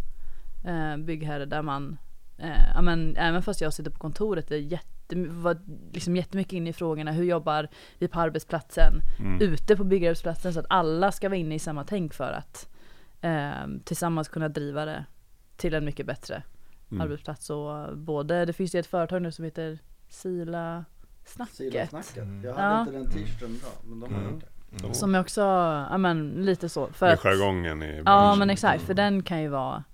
eh, 0.64 0.96
byggherre 0.96 1.44
där 1.44 1.62
man 1.62 1.98
eh, 2.38 2.70
ja, 2.74 2.82
men, 2.82 3.16
även 3.16 3.42
fast 3.42 3.60
jag 3.60 3.72
sitter 3.74 3.90
på 3.90 3.98
kontoret 3.98 4.50
är 4.50 4.56
jätte, 4.56 4.86
var 5.14 5.58
liksom 5.92 6.16
jättemycket 6.16 6.52
inne 6.52 6.70
i 6.70 6.72
frågorna 6.72 7.12
hur 7.12 7.24
jobbar 7.24 7.68
vi 7.98 8.08
på 8.08 8.20
arbetsplatsen 8.20 8.92
Mm. 9.20 9.40
ute 9.40 9.76
på 9.76 9.84
byggarbetsplatsen 9.84 10.52
så 10.54 10.60
att 10.60 10.66
alla 10.68 11.12
ska 11.12 11.28
vara 11.28 11.36
inne 11.38 11.54
i 11.54 11.58
samma 11.58 11.84
tänk 11.84 12.14
för 12.14 12.32
att 12.32 12.68
eh, 13.20 13.66
tillsammans 13.84 14.28
kunna 14.28 14.48
driva 14.48 14.84
det 14.84 15.04
till 15.56 15.74
en 15.74 15.84
mycket 15.84 16.06
bättre 16.06 16.42
Mm. 16.90 17.00
arbetsplats 17.00 17.50
och 17.50 17.98
både, 17.98 18.44
det 18.44 18.52
finns 18.52 18.74
ju 18.74 18.78
ett 18.78 18.86
företag 18.86 19.22
nu 19.22 19.32
som 19.32 19.44
heter 19.44 19.78
Sila 20.08 20.84
Snacket. 21.24 21.54
Silasnacket. 21.54 22.16
Jag 22.44 22.54
hade 22.54 22.74
Ja. 22.74 22.80
inte 22.80 22.92
den 22.92 23.06
t-shirten 23.06 23.50
idag, 23.50 23.70
men 23.84 24.00
de 24.00 24.14
har 24.14 24.22
gjort 24.32 24.42
Mm. 24.82 24.94
Som 24.94 25.14
är 25.14 25.20
också, 25.20 25.40
ja 25.90 25.98
men 25.98 26.28
lite 26.30 26.68
så. 26.68 26.86
För 26.92 27.06
Det 27.06 27.12
att, 27.12 27.20
jargongen 27.20 27.82
i 27.82 27.96
ja 27.96 28.02
branschen. 28.02 28.38
men 28.38 28.50
exakt, 28.50 28.82
för 28.82 28.94
den 28.94 29.22
kan 29.22 29.42
ju 29.42 29.48
vara 29.48 29.84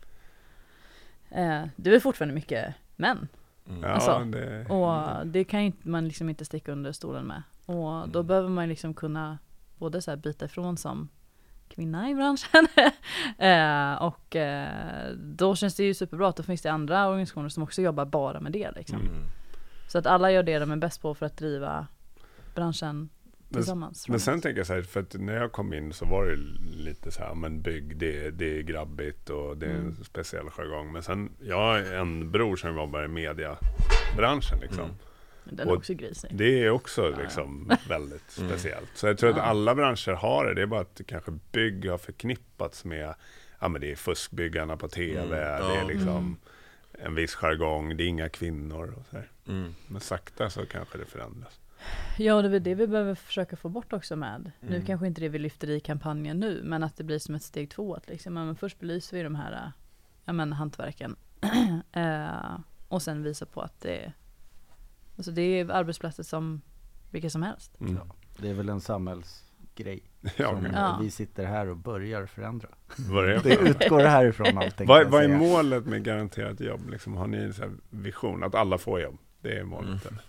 eh, 1.30 1.64
Det 1.76 1.94
är 1.94 2.00
fortfarande 2.00 2.34
mycket 2.34 2.74
män. 2.96 3.28
Mm. 3.68 3.82
Ja, 3.82 3.88
alltså, 3.88 4.24
det, 4.24 4.64
Och 4.66 5.26
det 5.26 5.44
kan 5.44 5.60
ju 5.60 5.66
inte, 5.66 5.88
man 5.88 6.04
liksom 6.08 6.28
inte 6.28 6.44
sticka 6.44 6.72
under 6.72 6.92
stolen 6.92 7.24
med. 7.26 7.42
Och 7.66 8.08
då 8.08 8.18
Mm. 8.18 8.26
behöver 8.26 8.48
man 8.48 8.68
liksom 8.68 8.94
kunna 8.94 9.38
både 9.78 10.02
så 10.02 10.10
här 10.10 10.16
byta 10.16 10.44
ifrån 10.44 10.76
som 10.76 11.08
kvinna 11.68 12.10
i 12.10 12.14
branschen. 12.14 12.66
eh, 13.38 14.02
och 14.02 14.36
eh, 14.36 15.12
då 15.16 15.56
känns 15.56 15.74
det 15.74 15.84
ju 15.84 15.94
superbra 15.94 16.28
att 16.28 16.36
då 16.36 16.42
finns 16.42 16.62
det 16.62 16.68
andra 16.72 17.08
organisationer 17.08 17.48
som 17.48 17.62
också 17.62 17.82
jobbar 17.82 18.04
bara 18.04 18.40
med 18.40 18.52
det 18.52 18.70
liksom. 18.76 19.00
Mm. 19.00 19.12
Så 19.88 19.98
att 19.98 20.06
alla 20.06 20.32
gör 20.32 20.42
det 20.42 20.58
de 20.58 20.70
är 20.70 20.76
bäst 20.76 21.02
på 21.02 21.14
för 21.14 21.26
att 21.26 21.36
driva 21.36 21.86
branschen 22.54 23.08
tillsammans. 23.52 24.08
Men 24.08 24.20
sen 24.20 24.40
tänker 24.40 24.58
jag 24.60 24.66
så 24.66 24.74
här, 24.74 24.82
för 24.82 25.00
att 25.00 25.14
när 25.14 25.34
jag 25.34 25.52
kom 25.52 25.72
in 25.74 25.92
så 25.92 26.04
var 26.06 26.26
det 26.26 26.36
lite 26.84 27.10
så 27.10 27.20
här, 27.22 27.34
men 27.34 27.62
bygg, 27.62 27.96
det, 27.96 28.30
det 28.30 28.58
är 28.58 28.62
grabbigt 28.62 29.30
och 29.30 29.56
det 29.56 29.66
är 29.66 29.70
en 29.70 29.80
Mm. 29.80 30.04
speciell 30.04 30.50
jargong. 30.50 30.92
Men 30.92 31.02
sen, 31.02 31.30
jag 31.42 31.56
har 31.56 31.78
en 31.78 32.30
bror 32.30 32.56
som 32.56 32.76
jobbar 32.76 33.04
i 33.04 33.08
mediabranschen 33.08 34.58
liksom. 34.60 34.84
Mm. 34.84 34.94
Den 35.44 35.58
är 35.68 35.72
och 35.72 35.76
också 35.78 35.94
grisig. 35.94 36.30
Det 36.34 36.64
är 36.64 36.70
också 36.70 37.02
Ja, 37.02 37.10
ja. 37.10 37.22
liksom 37.22 37.72
väldigt 37.88 38.38
Mm. 38.38 38.50
speciellt. 38.50 38.88
Så 38.94 39.06
jag 39.06 39.18
tror 39.18 39.30
att 39.30 39.38
alla 39.38 39.74
branscher 39.74 40.12
har 40.12 40.44
det. 40.46 40.54
Det 40.54 40.62
är 40.62 40.66
bara 40.66 40.80
att 40.80 41.00
kanske 41.06 41.30
bygg 41.52 41.90
har 41.90 41.98
förknippats 41.98 42.84
med, 42.84 43.14
ja 43.60 43.68
men 43.68 43.80
det 43.80 43.92
är 43.92 43.96
fuskbyggarna 43.96 44.76
på 44.76 44.88
TV, 44.88 45.18
Mm. 45.20 45.30
det 45.68 45.76
är 45.80 45.84
liksom 45.84 46.08
Mm. 46.08 46.36
en 46.92 47.14
viss 47.14 47.34
jargong, 47.34 47.96
det 47.96 48.04
är 48.04 48.08
inga 48.08 48.28
kvinnor 48.28 48.94
och 48.98 49.06
så 49.10 49.16
här. 49.16 49.30
Mm. 49.48 49.74
Men 49.86 50.00
sakta 50.00 50.50
så 50.50 50.66
kanske 50.66 50.98
det 50.98 51.04
förändras. 51.04 51.60
Ja, 52.18 52.42
det 52.42 52.56
är 52.56 52.60
det 52.60 52.74
vi 52.74 52.86
behöver 52.86 53.14
försöka 53.14 53.56
få 53.56 53.68
bort 53.68 53.92
också 53.92 54.16
med. 54.16 54.50
Nu 54.60 54.74
Mm. 54.74 54.86
kanske 54.86 55.06
inte 55.06 55.20
det 55.20 55.28
vi 55.28 55.38
lyfter 55.38 55.70
i 55.70 55.80
kampanjen 55.80 56.40
nu, 56.40 56.60
men 56.64 56.82
att 56.82 56.96
det 56.96 57.04
blir 57.04 57.18
som 57.18 57.34
ett 57.34 57.42
steg 57.42 57.70
två. 57.70 57.94
Att 57.94 58.08
liksom, 58.08 58.36
ja, 58.36 58.44
men 58.44 58.56
först 58.56 58.80
belyser 58.80 59.16
vi 59.16 59.22
de 59.22 59.34
här 59.34 59.72
ja, 60.24 60.32
men, 60.32 60.52
hantverken 60.52 61.16
eh, 61.92 62.58
och 62.88 63.02
sen 63.02 63.22
visar 63.22 63.46
på 63.46 63.60
att 63.60 63.80
det, 63.80 64.12
alltså 65.16 65.30
det 65.32 65.42
är 65.42 65.70
arbetsplatser 65.70 66.22
som 66.22 66.60
vilka 67.10 67.30
som 67.30 67.42
helst. 67.42 67.80
Mm. 67.80 67.96
Ja. 67.96 68.14
Det 68.38 68.50
är 68.50 68.54
väl 68.54 68.68
en 68.68 68.80
samhällsgrej 68.80 70.02
Ja, 70.36 70.60
Ja. 70.72 70.98
vi 71.02 71.10
sitter 71.10 71.46
här 71.46 71.68
och 71.68 71.76
börjar 71.76 72.26
förändra. 72.26 72.68
är 72.98 73.40
det 73.42 73.54
utgår 73.56 74.00
härifrån 74.00 74.58
allting. 74.58 74.86
Vad, 74.86 75.10
vad 75.10 75.24
är 75.24 75.28
målet 75.28 75.86
med 75.86 76.04
garanterat 76.04 76.60
jobb? 76.60 76.88
Liksom, 76.90 77.16
har 77.16 77.26
ni 77.26 77.38
en 77.38 77.80
vision 77.90 78.42
att 78.44 78.54
alla 78.54 78.78
får 78.78 79.00
jobb? 79.00 79.18
Det 79.40 79.58
är 79.58 79.64
målet. 79.64 80.10
Mm. 80.10 80.22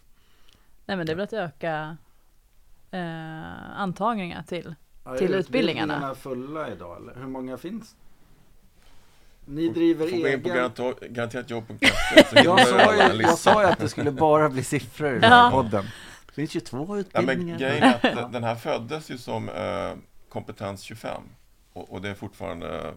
Nej 0.89 0.97
men 0.97 1.05
det 1.05 1.11
är 1.11 1.15
väl 1.15 1.23
att 1.23 1.33
öka 1.33 1.97
eh, 2.91 3.79
antagningar 3.79 4.43
till. 4.43 4.75
Ja, 5.03 5.13
är 5.13 5.17
till 5.17 5.33
utbildningarna. 5.33 5.93
utbildningarna 5.93 6.15
fulla 6.15 6.71
idag 6.71 6.97
eller? 6.97 7.15
Hur 7.15 7.27
många 7.27 7.57
finns 7.57 7.95
Ni 9.45 9.69
driver 9.69 10.07
Får 10.07 10.17
gå 10.17 10.27
in 10.27 10.41
på 10.43 10.49
egen... 10.49 10.57
garanto- 10.63 11.07
garanteratjobb.se 11.09 11.87
så 12.29 12.35
hittar 12.35 12.43
Jag 12.43 12.67
sa, 12.67 12.95
ju, 13.13 13.21
jag 13.21 13.37
sa 13.37 13.61
ju 13.63 13.67
att 13.69 13.79
det 13.79 13.89
skulle 13.89 14.11
bara 14.11 14.49
bli 14.49 14.63
siffror 14.63 15.09
i 15.09 15.19
den 15.19 15.31
här 15.31 15.43
Ja. 15.45 15.51
podden. 15.51 15.85
Det 16.25 16.33
finns 16.33 16.55
ju 16.55 16.59
två 16.59 16.77
Ja, 16.77 16.85
men 16.87 16.99
utbildningar. 16.99 17.57
grejen 17.59 17.83
är 17.83 18.23
att 18.23 18.31
den- 18.33 18.43
här 18.43 18.55
föddes 18.55 19.11
ju 19.11 19.17
som 19.17 19.49
eh, 19.49 19.91
kompetens 20.29 20.81
25 20.81 21.21
och, 21.73 21.93
och 21.93 22.01
det 22.01 22.09
är 22.09 22.13
fortfarande 22.13 22.93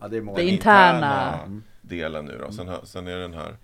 Ja, 0.00 0.08
det 0.08 0.16
är 0.16 0.36
den 0.36 0.48
interna. 0.48 1.34
Mm. 1.42 1.62
delen 1.80 2.24
nu 2.24 2.38
då. 2.46 2.52
Sen, 2.52 2.68
har- 2.68 2.84
sen 2.84 3.06
är 3.08 3.16
den 3.16 3.34
här 3.34 3.56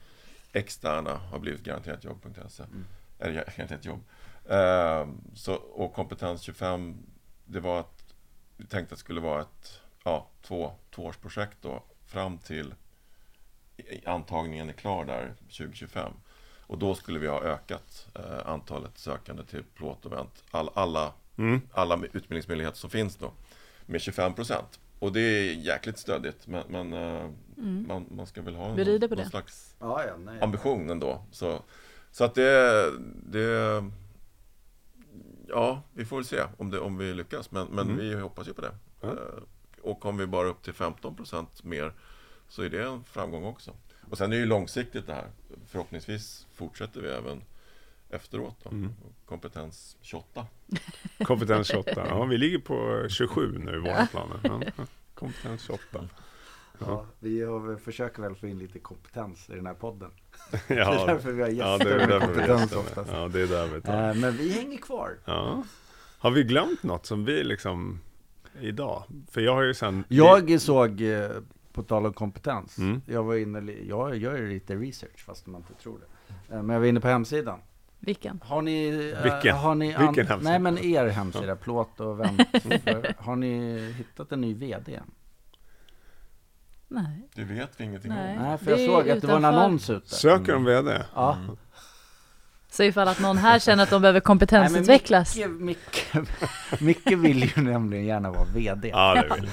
externa 0.53 1.11
har 1.33 1.39
blivit 1.39 1.65
garanteratjobb.se. 1.65 2.62
Mm. 2.62 2.85
Eller 3.18 3.35
ja, 3.35 3.42
garanterat 3.57 3.85
jobb. 3.85 4.05
Eh, 4.48 5.09
så, 5.35 5.55
och 5.55 5.92
kompetens 5.94 6.42
25, 6.42 6.96
det 7.44 7.61
var 7.61 7.81
att 7.81 8.14
vi 8.57 8.66
tänkte 8.66 8.92
att 8.94 8.98
det 8.98 9.05
skulle 9.05 9.20
vara 9.20 9.40
ett 9.42 9.81
ja, 10.05 10.29
två, 10.42 10.72
tvåårsprojekt 10.94 11.57
då 11.62 11.83
fram 12.07 12.38
till 12.38 12.74
antagningen 14.07 14.68
är 14.68 14.72
klar 14.72 15.05
där 15.05 15.35
2025. 15.38 16.12
Och 16.68 16.79
då 16.79 16.94
skulle 16.94 17.18
vi 17.18 17.26
ha 17.26 17.40
ökat 17.42 18.09
eh, 18.14 18.46
antalet 18.48 18.98
sökande 18.98 19.44
till 19.44 19.62
plåt 19.74 20.07
och 20.07 20.12
vänt. 20.12 20.44
All, 20.50 20.70
alla, 20.74 21.12
Mm. 21.38 21.61
alla 21.72 21.96
utbildningsmöjligheter 22.12 22.79
som 22.79 22.90
finns 22.90 23.16
då 23.16 23.33
med 23.87 24.00
25 24.00 24.35
procent. 24.35 24.81
Och 24.98 25.12
det 25.12 25.20
är 25.20 25.55
jäkligt 25.55 25.98
stödigt 25.98 26.46
men, 26.46 26.64
men 26.68 26.92
eh, 26.92 27.31
Mm. 27.59 27.85
man, 27.88 28.07
man 28.11 28.26
ska 28.26 28.42
väl 28.42 28.55
ha 28.55 28.68
någon, 28.68 28.76
någon 29.18 29.31
slags 29.31 29.76
Ja, 29.81 30.05
ja, 30.05 30.16
nej. 30.16 30.40
ambition 30.40 30.90
ändå. 30.90 31.24
Så, 31.31 31.62
så 32.16 32.24
att 32.24 32.35
det, 32.35 32.92
det... 33.26 33.85
Ja, 35.48 35.83
vi 35.94 36.05
får 36.05 36.16
väl 36.16 36.24
se 36.24 36.44
om, 36.59 36.70
det, 36.70 36.79
om 36.79 36.98
vi 36.98 37.14
lyckas. 37.14 37.50
Men, 37.50 37.66
men 37.66 37.87
Mm. 37.90 37.96
vi 37.98 38.14
hoppas 38.14 38.48
ju 38.48 38.52
på 38.55 38.61
det. 38.61 38.74
Eh, 39.02 39.12
Och 39.83 40.00
kommer 40.00 40.18
vi 40.20 40.26
bara 40.26 40.48
upp 40.48 40.62
till 40.62 40.72
15% 40.72 41.46
mer 41.62 41.92
så 42.48 42.62
är 42.62 42.70
det 42.70 42.83
en 42.83 43.05
framgång 43.05 43.44
också. 43.44 43.72
Och 44.11 44.18
sen 44.18 44.33
är 44.33 44.37
det 44.37 44.40
ju 44.40 44.46
långsiktigt 44.46 45.07
det 45.07 45.12
här. 45.14 45.26
Förhoppningsvis 45.68 46.46
fortsätter 46.55 47.00
vi 47.00 47.09
även 47.09 47.42
efteråt. 48.11 48.57
Då. 48.62 48.70
Mm. 48.70 48.92
Kompetens 49.26 49.96
28. 50.00 50.46
Kompetens 51.24 51.68
28. 51.68 51.90
Ja, 52.09 52.24
vi 52.24 52.38
ligger 52.38 52.59
på 52.59 53.07
27 53.09 53.59
nu 53.59 53.74
i 53.76 53.79
våra 53.79 54.07
planer. 54.07 54.40
Ja. 54.42 54.85
kompetens 55.14 55.62
28. 55.62 56.09
Ja, 56.81 57.07
vi 57.19 57.43
har, 57.45 57.59
väl- 57.59 57.77
försöker 57.77 58.23
väl 58.23 58.35
få 58.35 58.47
in 58.47 58.59
lite 58.59 58.79
kompetens 58.79 59.51
i 59.51 59.55
den 59.55 59.67
här 59.67 59.75
podden. 59.75 60.11
Ja, 60.51 60.75
det 60.75 60.81
är 61.03 61.07
därför 61.07 61.33
vi 61.33 61.43
har 61.43 61.49
ja, 61.49 61.73
gäster 61.79 61.97
det 61.99 62.03
är 62.03 62.09
därför 62.09 62.19
vi 62.27 62.35
kompetens 62.35 62.61
gästar 62.61 62.79
oftast. 62.79 63.11
Ja, 63.12 63.29
det 63.29 63.41
är 63.43 63.47
där 63.47 63.67
vi 63.75 63.81
tar. 63.81 64.09
Eh, 64.09 64.15
Men 64.15 64.37
vi 64.37 64.53
hänger 64.53 64.79
kvar. 64.79 65.11
Ja. 65.25 65.62
Har 66.19 66.31
vi 66.31 66.43
glömt 66.45 66.83
något 66.83 67.07
som 67.07 67.25
vi 67.25 67.45
liksom 67.45 68.01
idag? 68.61 69.03
För 69.31 69.41
jag 69.41 69.55
har 69.55 69.62
ju 69.62 69.75
sen... 69.75 70.05
Jag 70.09 70.61
såg, 70.61 71.01
eh, 71.01 71.31
på 71.73 71.83
tal 71.83 72.07
om 72.07 72.12
kompetens, 72.12 72.79
Mm. 72.79 73.01
jag 73.07 73.23
var 73.23 73.35
inne, 73.35 73.73
jag 73.73 74.17
gör 74.17 74.37
ju 74.37 74.49
lite 74.49 74.75
research 74.77 75.25
fast 75.27 75.47
man 75.47 75.61
inte 75.61 75.83
tror 75.83 75.99
det. 75.99 76.55
Eh, 76.55 76.62
Men 76.62 76.75
jag 76.75 76.81
var 76.81 76.87
inne 76.87 77.01
på 77.01 77.09
hemsidan. 77.09 77.59
Vilken? 78.01 78.41
Har 78.45 78.62
ni... 78.62 78.91
Vilken? 79.23 79.57
Har 79.57 79.75
ni 79.75 79.87
Vilken 79.87 80.27
hemsida? 80.27 80.51
Nej 80.51 80.59
men 80.59 80.79
er 80.79 81.07
hemsida, 81.07 81.57
plåt 81.57 82.01
och 82.01 82.21
vänt. 82.21 82.41
Har 83.19 83.37
ni 83.37 83.79
hittat 83.93 84.33
en 84.33 84.41
ny 84.41 84.55
VD? 84.55 85.01
Nej. 86.88 87.29
Det 87.35 87.44
vet 87.44 87.70
vi 87.77 87.85
ingenting 87.85 88.11
Nej. 88.12 88.37
om. 88.37 88.42
Nej, 88.42 88.59
för 88.59 88.70
jag 88.70 88.79
Det 88.79 88.85
är 88.85 88.88
såg 88.88 89.11
att 89.11 89.20
det 89.20 89.27
var 89.27 89.35
en 89.37 89.40
utanför. 89.40 89.59
annons 89.61 89.90
ute. 89.90 90.14
Söker 90.14 90.53
de 90.53 90.64
VD? 90.64 91.03
Ja. 91.14 91.37
Så 92.70 92.83
ifall 92.83 93.09
att 93.09 93.20
någon 93.20 93.38
här 93.38 93.59
känner 93.59 93.83
att 93.83 93.90
de 93.90 94.03
behöver 94.03 94.20
kompetensutvecklas. 94.20 95.37
Nej, 95.37 95.49
men 95.49 95.64
Micke, 95.66 96.12
Micke, 96.14 96.81
Micke 96.81 97.12
vill 97.18 97.42
ju 97.57 97.62
nämligen 97.62 98.05
gärna 98.05 98.31
vara 98.31 98.44
VD. 98.55 98.88
Ja, 98.88 99.14
det 99.14 99.35
vill 99.40 99.44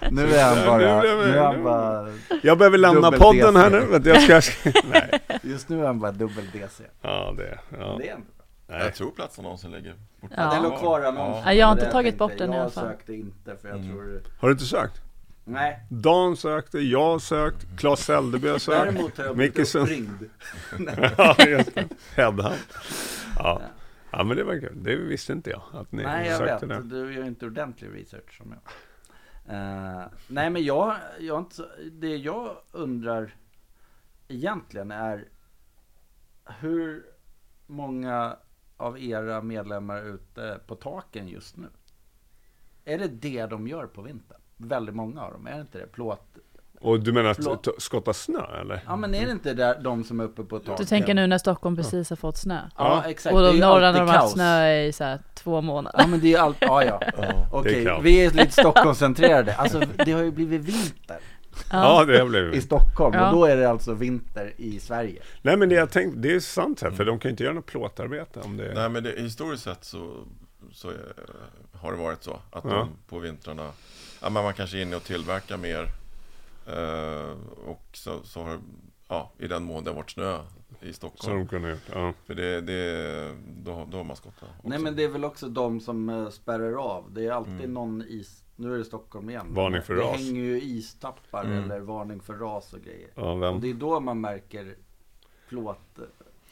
jag. 0.00 0.12
Nu 0.12 0.34
är 0.34 0.44
han 0.54 0.66
bara, 0.66 1.02
nu 1.02 1.08
är 1.36 1.42
han 1.44 1.62
bara, 1.64 2.08
Jag 2.42 2.58
behöver 2.58 2.78
lämna 2.78 3.00
Dubbel 3.10 3.20
podden 3.20 3.56
här 3.56 3.70
nu. 3.70 3.80
Vänta, 3.80 4.08
jag 4.08 4.44
ska... 4.44 4.70
Nej. 4.92 5.20
just 5.42 5.68
nu 5.68 5.80
är 5.82 5.86
han 5.86 6.00
bara 6.00 6.12
dubbel 6.12 6.44
DC. 6.52 6.84
Ja, 7.02 7.34
det... 7.36 7.58
Ja. 7.78 7.96
Det 7.98 8.08
är 8.08 8.16
Nej. 8.68 8.80
Jag 8.82 8.94
tror 8.94 9.10
platsannonsen 9.10 9.70
ligger 9.70 9.94
Ja. 10.20 10.28
Ja, 10.36 10.50
den 10.54 10.62
låg 10.62 10.78
kvar 10.78 11.00
annonsen. 11.00 11.42
Ja, 11.46 11.52
jag 11.52 11.66
har 11.66 11.72
inte 11.72 11.90
tagit 11.90 12.18
bort 12.18 12.38
den 12.38 12.52
i 12.52 12.58
alla 12.58 12.70
fall. 12.70 12.84
Jag 12.84 12.92
sökte 12.92 13.14
inte 13.14 13.56
för 13.62 13.68
jag 13.68 13.78
Mm. 13.78 13.88
tror... 13.90 14.22
Har 14.40 14.48
du 14.48 14.52
inte 14.52 14.64
sökt? 14.64 15.00
Nej, 15.48 15.80
Dan 15.90 16.36
sökte, 16.36 16.78
jag 16.78 17.22
sökt, 17.22 17.66
Claes 17.78 18.00
Säldeby 18.04 18.48
har 18.48 18.58
sökt. 18.58 18.84
däremot 18.94 19.18
har 19.18 19.24
jag 19.24 19.36
blivit 19.36 19.74
uppringd. 19.74 20.30
Ja, 21.18 21.36
just 21.46 21.74
det. 21.74 21.88
Headhunt. 22.16 22.72
Ja. 23.38 23.62
ja, 24.10 24.24
men 24.24 24.36
det 24.36 24.44
var 24.44 24.60
kul. 24.60 24.72
Det 24.82 24.96
visste 24.96 25.32
inte 25.32 25.50
jag. 25.50 25.62
Att 25.72 25.92
ni 25.92 26.02
Nej, 26.02 26.28
jag 26.28 26.38
sökte 26.38 26.66
vet. 26.66 26.90
det. 26.90 27.00
Du 27.04 27.14
gör 27.14 27.24
inte 27.24 27.46
ordentlig 27.46 27.94
research 27.94 28.36
som 28.36 28.54
jag. 28.54 28.62
Eh, 29.56 30.04
nej, 30.28 30.50
men 30.50 30.64
jag, 30.64 30.96
jag 31.20 31.38
inte, 31.40 31.68
det 31.92 32.16
jag 32.16 32.56
undrar 32.72 33.34
egentligen 34.28 34.90
är 34.90 35.28
hur 36.60 37.06
många 37.66 38.36
av 38.76 38.98
era 39.00 39.42
medlemmar 39.42 40.02
ute 40.02 40.60
på 40.66 40.74
taken 40.74 41.28
just 41.28 41.56
nu? 41.56 41.68
Är 42.84 42.98
det 42.98 43.08
det 43.08 43.46
de 43.46 43.68
gör 43.68 43.86
på 43.86 44.02
vintern? 44.02 44.40
Väldigt 44.56 44.94
många 44.94 45.22
av 45.22 45.32
dem, 45.32 45.46
är 45.46 45.54
det 45.54 45.60
inte 45.60 45.78
det? 45.78 45.86
Plåt? 45.86 46.20
Och 46.80 47.00
du 47.00 47.12
menar 47.12 47.30
att 47.30 47.68
skotta 47.78 48.12
snö 48.12 48.60
eller? 48.60 48.80
Ja, 48.86 48.96
men 48.96 49.14
är 49.14 49.26
det 49.26 49.32
inte 49.32 49.54
där, 49.54 49.80
de 49.80 50.04
som 50.04 50.20
är 50.20 50.24
uppe 50.24 50.42
på 50.44 50.58
taken? 50.58 50.74
Du 50.78 50.84
tänker 50.84 51.14
nu 51.14 51.26
när 51.26 51.38
Stockholm 51.38 51.76
precis 51.76 52.10
har 52.10 52.16
fått 52.16 52.36
snö? 52.36 52.60
Ja, 52.76 53.02
exakt. 53.06 53.34
Och 53.34 53.40
är 53.40 53.44
de 53.44 53.54
ju 53.54 53.60
norra 53.60 53.92
har 53.92 54.06
haft 54.06 54.32
snö 54.32 54.80
i 54.82 54.92
så 54.92 55.04
här 55.04 55.18
två 55.34 55.60
månader. 55.60 55.98
Ja, 56.00 56.06
men 56.06 56.20
det 56.20 56.34
är 56.34 56.38
allt, 56.40 56.56
ja, 56.60 56.84
ja. 56.84 57.00
Okej, 57.52 57.84
kaos. 57.84 58.04
vi 58.04 58.24
är 58.24 58.30
lite 58.30 58.50
Stockholmscentrerade. 58.52 59.54
Alltså, 59.56 59.82
det 60.04 60.12
har 60.12 60.22
ju 60.22 60.30
blivit 60.30 60.60
vinter. 60.64 61.18
Ja, 61.72 62.04
det 62.04 62.18
har 62.18 62.26
blivit. 62.26 62.54
i 62.54 62.60
Stockholm 62.60 63.14
Ja. 63.14 63.30
och 63.30 63.36
då 63.36 63.44
är 63.44 63.56
det 63.56 63.70
alltså 63.70 63.94
vinter 63.94 64.52
i 64.56 64.80
Sverige. 64.80 65.22
Nej 65.42 65.56
men 65.56 65.68
det 65.68 65.74
jag 65.74 65.90
tänkte, 65.90 66.18
det 66.20 66.34
är 66.34 66.40
sant 66.40 66.82
här, 66.82 66.90
för 66.90 67.04
de 67.04 67.18
kan 67.18 67.28
ju 67.28 67.30
inte 67.30 67.42
göra 67.44 67.54
något 67.54 67.66
plåtarbete 67.66 68.40
om 68.40 68.56
det 68.56 68.72
Nej 68.74 68.88
men 68.88 69.04
det, 69.04 69.10
historiskt 69.16 69.62
sett 69.64 69.84
så, 69.84 70.24
så 70.72 70.88
eh, 70.88 70.94
har 71.80 71.92
det 71.92 71.98
varit 71.98 72.22
så 72.22 72.32
att 72.50 72.64
Ja. 72.64 72.70
de 72.70 72.88
på 73.08 73.18
vintrarna, 73.18 73.70
ja 74.22 74.30
men 74.30 74.44
man 74.44 74.54
kanske 74.54 74.78
är 74.78 74.82
inne 74.82 74.96
och 74.96 75.04
tillverkar 75.04 75.56
mer 75.56 75.88
eh, 76.66 77.30
och 77.68 77.82
så, 77.92 78.22
så 78.22 78.42
har, 78.42 78.58
ja 79.08 79.30
i 79.38 79.46
den 79.48 79.62
mån 79.64 79.84
det 79.84 79.90
har 79.90 79.96
varit 79.96 80.10
snö 80.10 80.38
i 80.80 80.92
Så 80.92 80.96
Stockholm. 80.96 81.38
de 81.38 81.48
kunde 81.48 81.78
ja. 81.92 82.12
För 82.26 82.34
det, 82.34 82.60
det 82.60 83.36
då, 83.64 83.86
då 83.90 83.96
har 83.96 84.04
man 84.04 84.16
skottat 84.16 84.42
också. 84.58 84.68
Nej 84.68 84.78
men 84.78 84.96
det 84.96 85.04
är 85.04 85.08
väl 85.08 85.24
också 85.24 85.48
de 85.48 85.80
som 85.80 86.08
eh, 86.08 86.28
spärrar 86.28 86.72
av. 86.96 87.12
Det 87.12 87.26
är 87.26 87.32
alltid 87.32 87.54
Mm. 87.54 87.72
någon 87.74 88.02
is. 88.08 88.42
Nu 88.56 88.74
är 88.74 88.78
det 88.78 88.84
Stockholm 88.84 89.30
igen. 89.30 89.46
Varning 89.54 89.82
för 89.82 89.94
det 89.94 90.02
ras. 90.02 90.16
hänger 90.16 90.42
ju 90.42 90.60
istappar 90.62 91.44
Mm. 91.44 91.64
eller 91.64 91.80
varning 91.80 92.20
för 92.20 92.34
ras 92.34 92.72
och 92.72 92.80
grejer. 92.80 93.10
ja 93.14 93.32
Och 93.32 93.42
vem? 93.42 93.60
det 93.60 93.70
är 93.70 93.74
då 93.74 94.00
man 94.00 94.20
märker 94.20 94.76
plåt. 95.48 95.98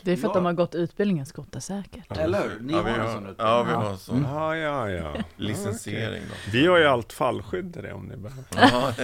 Det 0.04 0.12
är 0.12 0.16
för 0.16 0.28
att 0.28 0.34
Ja. 0.34 0.40
de 0.40 0.44
har 0.44 0.52
gått 0.52 0.74
utbildningen 0.74 1.26
skotta 1.26 1.60
säkert. 1.60 2.16
Eller 2.18 2.42
hur? 2.48 2.60
Ni 2.60 2.72
ja, 2.72 2.82
har 2.82 2.88
en 2.88 2.94
sån 3.12 3.26
utbildning. 3.26 3.36
Ja, 3.46 3.62
vi 3.62 3.70
Ja. 3.70 3.76
har 3.76 3.90
en 3.90 3.98
sån 3.98 4.22
Ja, 4.22 4.56
ja, 4.56 4.90
ja. 4.90 5.14
licensiering 5.36 6.22
då. 6.28 6.34
Vi 6.52 6.66
har 6.66 6.78
ju 6.78 6.84
allt 6.84 7.12
fallskydd 7.12 7.72
till 7.72 7.82
det 7.82 7.92
om 7.92 8.06
ni 8.06 8.16
behöver. 8.16 8.44
Ja. 8.56 8.94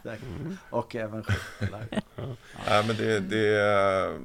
Och 0.70 0.96
även 0.96 1.24
skyttlar. 1.24 1.86
nej, 2.68 2.84
men 2.86 2.96
det, 2.96 3.20
det, 3.20 4.20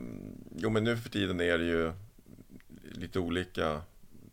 jo 0.55 0.69
men 0.69 0.83
nu 0.83 0.97
för 0.97 1.09
tiden 1.09 1.41
är 1.41 1.57
det 1.57 1.65
ju 1.65 1.91
lite 2.91 3.19
olika. 3.19 3.81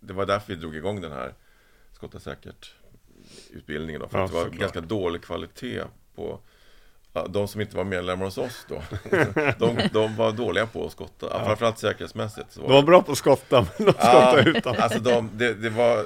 Det 0.01 0.13
var 0.13 0.27
därför 0.27 0.55
vi 0.55 0.61
drog 0.61 0.77
igång 0.77 1.01
den 1.01 1.13
här 1.13 1.35
skotta 1.93 2.21
säkert 2.21 2.75
utbildningen 3.51 4.01
då. 4.01 4.09
För 4.09 4.19
Ja, 4.19 4.25
att 4.25 4.31
det 4.31 4.37
var 4.37 4.45
såklart. 4.45 4.61
ganska 4.61 4.81
dålig 4.81 5.23
kvalitet 5.23 5.83
på 6.15 6.23
ja, 6.23 6.41
de 7.29 7.48
som 7.48 7.61
inte 7.61 7.77
var 7.77 7.85
medlemmar 7.85 8.25
hos 8.25 8.38
oss 8.38 8.66
då. 8.68 8.83
De, 9.59 9.88
de 9.92 10.16
var 10.16 10.33
dåliga 10.33 10.66
på 10.66 10.87
att 10.87 10.92
skotta, 10.92 11.27
ja. 11.31 11.44
framförallt 11.44 11.79
säkerhetsmässigt. 11.79 12.53
Så 12.53 12.61
De 12.61 12.72
var 12.72 12.83
bra 12.83 13.03
på 13.03 13.12
att 13.12 13.18
skotta, 13.18 13.66
men 13.79 13.87
de 13.87 13.92
skottade 13.92 14.51
utan. 14.51 14.77
Alltså 14.77 14.98
de, 15.01 15.31
det, 15.33 15.55
det 15.55 15.70
var, 15.70 16.05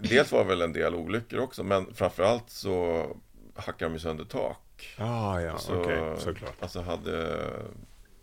dels 0.00 0.32
var 0.32 0.38
det 0.38 0.48
väl 0.48 0.62
en 0.62 0.72
del 0.72 0.94
olyckor 0.94 1.38
också, 1.40 1.62
men 1.62 1.94
framförallt 1.94 2.50
så 2.50 3.06
hackade 3.54 3.92
de 3.94 3.98
sönder 3.98 4.24
tak. 4.24 4.94
Ja, 4.98 5.40
ja, 5.40 5.58
Så- 5.58 5.80
okej, 5.80 6.14
såklart. 6.18 6.54
Alltså 6.60 6.80
hade 6.80 7.46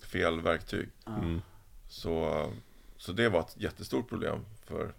fel 0.02 0.42
verktyg. 0.42 0.90
Mm. 1.08 1.42
Så, 1.90 2.46
så 2.98 3.12
det 3.12 3.30
var 3.30 3.40
ett 3.40 3.58
jättestort 3.58 4.10
problem 4.10 4.46
för, 4.66 4.94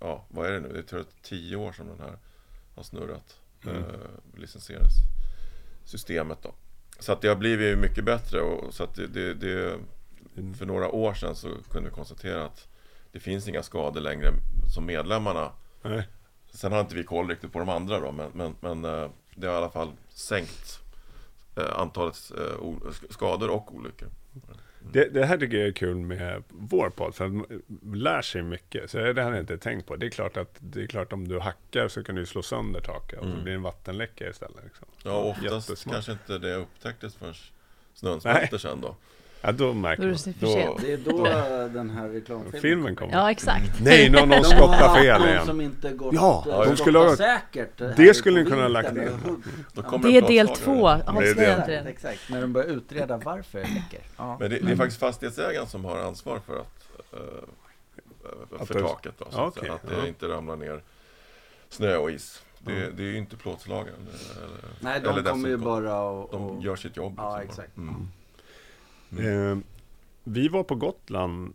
ja, 0.00 0.24
vad 0.28 0.46
är 0.46 0.52
det 0.52 0.60
nu? 0.60 0.68
Det 0.72 0.92
är 0.96 1.04
tio 1.22 1.56
år 1.56 1.72
som 1.72 1.86
den 1.86 2.00
här 2.00 2.18
har 2.74 2.82
snurrat. 2.82 3.36
Mm. 3.64 3.76
Eh, 3.76 3.84
licensieringssystemet 5.88 6.42
då. 6.42 6.54
Så 6.98 7.12
att 7.12 7.20
det 7.20 7.28
har 7.28 7.36
blivit 7.36 7.78
mycket 7.78 8.04
bättre 8.04 8.40
och 8.40 8.74
så 8.74 8.84
att 8.84 8.94
det, 8.94 9.06
det, 9.06 9.34
det, 9.34 9.78
för 10.58 10.66
några 10.66 10.88
år 10.88 11.14
sedan 11.14 11.36
så 11.36 11.48
kunde 11.70 11.88
vi 11.88 11.94
konstatera 11.94 12.44
att 12.44 12.68
det 13.12 13.20
finns 13.20 13.48
inga 13.48 13.62
skador 13.62 14.00
längre 14.00 14.32
som 14.74 14.86
medlemmarna. 14.86 15.52
Nej. 15.82 16.08
Sen 16.54 16.72
har 16.72 16.80
inte 16.80 16.94
vi 16.94 17.04
koll 17.04 17.28
riktigt 17.28 17.52
på 17.52 17.58
de 17.58 17.68
andra 17.68 18.00
då, 18.00 18.12
men, 18.12 18.30
men, 18.34 18.54
men 18.60 18.84
eh, 18.84 19.10
det 19.34 19.46
har 19.46 19.54
i 19.54 19.56
alla 19.56 19.70
fall 19.70 19.92
sänkt 20.08 20.80
eh, 21.56 21.78
antalet 21.80 22.32
eh, 22.38 22.92
skador 23.10 23.50
och 23.50 23.74
olyckor. 23.74 24.08
Det, 24.92 25.08
det 25.08 25.26
här 25.26 25.38
tycker 25.38 25.56
jag 25.56 25.68
är 25.68 25.72
kul 25.72 25.96
med 25.96 26.42
vår 26.48 26.90
podd, 26.90 27.14
för 27.14 27.24
att 27.24 27.32
man 27.32 27.62
lär 27.94 28.22
sig 28.22 28.42
mycket. 28.42 28.90
Så 28.90 28.98
det 28.98 29.22
har 29.22 29.30
jag 29.32 29.40
inte 29.40 29.58
tänkt 29.58 29.86
på. 29.86 29.96
Det 29.96 30.06
är 30.06 30.10
klart 30.10 30.36
att 30.36 30.56
det 30.60 30.82
är 30.82 30.86
klart 30.86 31.12
om 31.12 31.28
du 31.28 31.38
hackar 31.38 31.88
så 31.88 32.04
kan 32.04 32.14
du 32.14 32.26
slå 32.26 32.42
sönder 32.42 32.80
taket 32.80 33.18
och 33.18 33.24
så 33.24 33.30
Mm. 33.30 33.42
blir 33.42 33.52
det 33.52 33.56
en 33.56 33.62
vattenläcka 33.62 34.28
istället. 34.30 34.64
Liksom. 34.64 34.88
Ja, 35.02 35.34
oftast 35.52 35.90
kanske 35.90 36.12
inte 36.12 36.38
det 36.38 36.54
upptäcktes 36.54 37.14
förrän 37.14 37.34
snön 37.94 38.20
smälter 38.20 38.58
sen 38.58 38.80
då. 38.80 38.96
Ja, 39.40 39.52
då 39.52 39.72
märker 39.74 40.02
Då 40.02 40.08
är 40.08 40.12
man. 40.12 40.18
det 40.24 40.32
för 40.32 40.46
Då-. 40.46 40.78
Det 40.80 40.92
är 40.92 40.96
då 41.68 41.74
den 41.74 41.90
här 41.90 42.08
reklamfilmen 42.08 42.60
Filmen 42.62 42.96
kommer. 42.96 43.12
Ja, 43.12 43.30
exakt. 43.30 43.80
Nej, 43.80 44.10
någon, 44.10 44.28
någon 44.28 44.38
De 44.42 44.44
skottar 44.44 44.88
har 44.88 44.96
fel 44.96 45.20
någon 45.20 45.28
igen. 45.28 45.46
som 45.46 45.60
inte 45.60 45.92
gått 45.92 46.14
Ja, 46.14 46.44
eh, 46.48 46.60
de 46.70 46.76
skulle 46.76 46.98
ha- 46.98 47.16
säkert. 47.16 47.78
Det 47.96 48.14
skulle 48.14 48.42
ni 48.44 48.50
kunna 48.50 48.62
ha 48.62 48.68
lagt 48.68 48.88
kommer 49.82 50.10
Det 50.10 50.18
är 50.18 50.22
del 50.22 50.48
två. 50.48 50.88
Det 50.88 50.92
är 50.92 51.08
Avslöja 51.08 51.66
det. 51.66 51.78
Exakt, 51.88 52.20
när 52.30 52.40
de 52.40 52.52
börjar 52.52 52.68
utreda 52.68 53.16
varför 53.16 53.58
det 53.58 53.64
läcker. 53.64 54.00
Ja. 54.16 54.36
Men 54.40 54.50
det, 54.50 54.58
det 54.58 54.72
är 54.72 54.76
faktiskt 54.76 55.00
fastighetsägaren 55.00 55.66
som 55.66 55.84
har 55.84 55.98
ansvar 55.98 56.40
för 56.46 56.56
att 56.60 56.84
Att 58.60 58.66
för 58.68 58.74
det- 58.74 58.80
taket 58.80 59.14
då, 59.18 59.24
så 59.30 59.50
säga. 59.60 59.72
att 59.72 59.82
det 59.88 59.94
ja. 60.02 60.06
inte 60.06 60.28
ramlar 60.28 60.56
ner 60.56 60.82
snö 61.68 61.96
och 61.96 62.10
is. 62.10 62.42
Det, 62.58 62.90
det 62.96 63.02
är 63.02 63.06
ju 63.06 63.16
inte 63.18 63.36
plåtslagaren. 63.36 63.98
Eller, 64.36 64.58
Nej, 64.80 65.00
de 65.04 65.08
eller 65.18 65.30
kommer 65.30 65.48
ju 65.48 65.56
bara 65.56 66.00
och... 66.00 66.28
De 66.32 66.60
gör 66.60 66.76
sitt 66.76 66.96
jobb. 66.96 67.14
Ja, 67.16 67.38
liksom 67.40 67.50
exakt. 67.62 67.76
Mm. 67.76 68.08
Eh, 69.18 69.58
vi 70.24 70.48
var 70.48 70.62
på 70.62 70.74
Gotland 70.74 71.54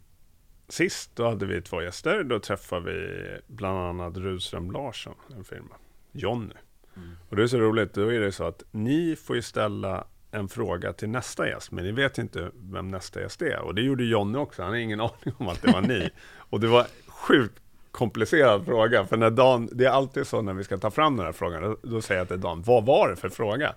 sist, 0.67 1.11
då 1.15 1.29
hade 1.29 1.45
vi 1.45 1.61
två 1.61 1.81
gäster. 1.81 2.23
Då 2.23 2.39
träffade 2.39 2.91
vi 2.91 3.27
bland 3.47 3.77
annat 3.77 4.17
Rudström 4.17 4.71
Larsson, 4.71 5.15
en 5.37 5.43
firma. 5.43 5.75
Jonny. 6.11 6.55
Mm. 6.95 7.09
Och 7.29 7.35
det 7.35 7.43
är 7.43 7.47
så 7.47 7.57
roligt, 7.57 7.93
då 7.93 8.13
är 8.13 8.19
det 8.19 8.31
så 8.31 8.43
att 8.43 8.63
ni 8.71 9.15
får 9.15 9.35
ju 9.35 9.41
ställa 9.41 10.07
en 10.31 10.49
fråga 10.49 10.93
till 10.93 11.09
nästa 11.09 11.47
gäst, 11.47 11.71
men 11.71 11.85
ni 11.85 11.91
vet 11.91 12.17
inte 12.17 12.51
vem 12.55 12.87
nästa 12.87 13.21
gäst 13.21 13.41
är. 13.41 13.59
Och 13.59 13.75
det 13.75 13.81
gjorde 13.81 14.03
Jonny 14.03 14.37
också, 14.37 14.61
han 14.61 14.71
har 14.71 14.77
ingen 14.77 14.99
aning 15.01 15.35
om 15.37 15.47
att 15.47 15.61
det 15.61 15.71
var 15.71 15.81
ni. 15.81 16.09
Och 16.37 16.59
det 16.59 16.67
var 16.67 16.87
sjukt 17.07 17.59
komplicerad 17.91 18.65
fråga, 18.65 19.05
för 19.05 19.17
när 19.17 19.29
Dan, 19.29 19.69
det 19.71 19.85
är 19.85 19.89
alltid 19.89 20.27
så 20.27 20.41
när 20.41 20.53
vi 20.53 20.63
ska 20.63 20.77
ta 20.77 20.91
fram 20.91 21.17
den 21.17 21.25
här 21.25 21.33
frågan, 21.33 21.63
då, 21.63 21.77
då 21.81 22.01
säger 22.01 22.21
jag 22.21 22.27
till 22.27 22.41
Dan, 22.41 22.61
vad 22.61 22.85
var 22.85 23.09
det 23.09 23.15
för 23.15 23.29
fråga? 23.29 23.75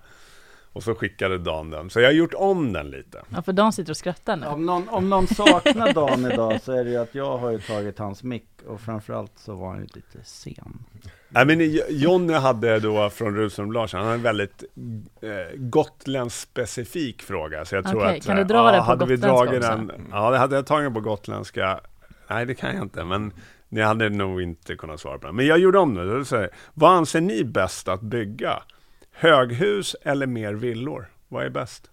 Och 0.77 0.83
så 0.83 0.95
skickade 0.95 1.37
Dan 1.37 1.69
den, 1.69 1.89
så 1.89 1.99
jag 1.99 2.07
har 2.07 2.13
gjort 2.13 2.33
om 2.33 2.73
den 2.73 2.89
lite. 2.89 3.21
Ja, 3.29 3.41
för 3.41 3.53
de 3.53 3.71
sitter 3.71 3.91
och 3.91 3.97
skrattar 3.97 4.37
nu. 4.37 4.47
Om 4.47 4.65
någon, 4.65 4.89
om 4.89 5.09
någon 5.09 5.27
saknar 5.27 5.93
Dan 5.93 6.31
idag 6.31 6.61
så 6.61 6.71
är 6.71 6.83
det 6.83 6.89
ju 6.89 6.97
att 6.97 7.15
jag 7.15 7.37
har 7.37 7.51
ju 7.51 7.59
tagit 7.59 7.99
hans 7.99 8.23
mick 8.23 8.49
och 8.67 8.81
framförallt 8.81 9.31
så 9.35 9.55
var 9.55 9.67
han 9.67 9.77
ju 9.77 9.83
lite 9.83 10.19
sen. 10.23 10.79
Nej 11.29 11.45
men 11.45 11.79
Jonny 11.89 12.33
hade 12.33 12.79
då 12.79 13.09
från 13.09 13.35
Rudström 13.35 13.71
Larsson, 13.71 13.99
han 13.99 14.07
har 14.07 14.15
en 14.15 14.21
väldigt 14.21 14.63
eh, 15.21 15.55
gotländsk 15.55 16.37
specifik 16.37 17.21
fråga. 17.21 17.65
Så 17.65 17.75
jag 17.75 17.85
tror 17.85 18.03
Okej, 18.03 18.17
att, 18.17 18.25
kan 18.25 18.35
du 18.35 18.41
eh, 18.41 18.47
dra 18.47 18.71
det 18.71 18.77
på 18.77 18.83
hade 18.83 19.05
vi 19.05 19.17
dragit 19.17 19.61
den, 19.61 19.91
Ja, 20.11 20.31
det 20.31 20.37
hade 20.37 20.55
jag 20.55 20.65
tagit 20.65 20.93
på 20.93 21.01
gotländska. 21.01 21.79
Nej, 22.29 22.45
det 22.45 22.55
kan 22.55 22.75
jag 22.75 22.83
inte, 22.83 23.03
men 23.03 23.33
ni 23.69 23.81
hade 23.81 24.09
nog 24.09 24.41
inte 24.41 24.75
kunnat 24.75 24.99
svara 24.99 25.17
på 25.17 25.27
den. 25.27 25.35
Men 25.35 25.45
jag 25.45 25.59
gjorde 25.59 25.79
om 25.79 25.95
det. 25.95 26.49
Vad 26.73 26.91
anser 26.91 27.21
ni 27.21 27.43
bäst 27.43 27.87
att 27.87 28.01
bygga? 28.01 28.63
Höghus 29.19 29.95
eller 30.01 30.27
mer 30.27 30.53
villor? 30.53 31.11
Vad 31.27 31.45
är 31.45 31.49
bäst? 31.49 31.91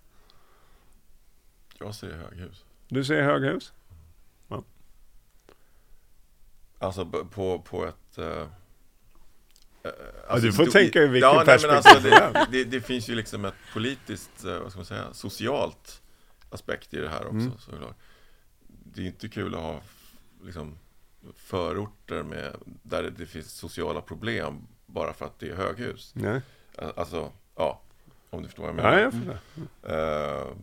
Jag 1.79 1.95
säger 1.95 2.17
höghus. 2.17 2.65
Du 2.89 3.05
säger 3.05 3.23
höghus? 3.23 3.73
Ja. 4.49 4.65
Alltså 6.79 7.07
på, 7.07 7.59
på 7.59 7.87
ett... 7.87 8.19
eh, 8.19 8.27
eh, 8.27 8.47
Ja, 9.83 9.91
du 10.29 10.47
alltså, 10.47 10.53
får 10.53 10.67
tänka 10.71 11.03
i 11.03 11.07
vilket 11.07 11.29
ja, 11.29 11.45
nej, 11.47 11.59
men 11.63 11.71
perspektiv 11.71 12.13
alltså, 12.13 12.51
det 12.51 12.59
det, 12.59 12.65
det, 12.65 12.81
finns 12.81 13.09
ju 13.09 13.15
liksom 13.15 13.45
ett 13.45 13.55
politiskt, 13.73 14.45
eh, 14.45 14.59
vad 14.59 14.71
ska 14.71 14.79
man 14.79 14.87
säga, 14.87 15.13
socialt 15.13 16.03
aspekt 16.51 16.95
i 16.95 17.01
det 17.01 17.09
här 17.09 17.27
också. 17.27 17.37
Mm. 17.37 17.59
såklart. 17.59 17.97
Det 18.67 19.03
är 19.03 19.07
inte 19.07 19.29
kul 19.29 19.55
att 19.55 19.61
ha 19.61 19.81
liksom, 20.43 20.79
förorter 21.37 22.23
med, 22.23 22.57
där 22.83 23.15
det, 23.19 23.27
finns 23.27 23.53
sociala 23.53 24.01
problem 24.01 24.67
bara 24.87 25.13
för 25.13 25.27
att 25.27 25.39
det 25.39 25.51
är 25.51 25.57
höghus. 25.57 26.13
Nej, 26.15 26.41
Alltså, 26.79 27.33
ja, 27.57 27.81
om 28.31 28.43
du 28.43 28.49
förstår 28.49 28.63
vad 28.63 28.69
jag 28.69 28.77
menar. 28.77 28.93
ja, 28.93 29.01
jag 29.01 29.13
förstår. 29.13 29.39
Eh, 29.83 30.55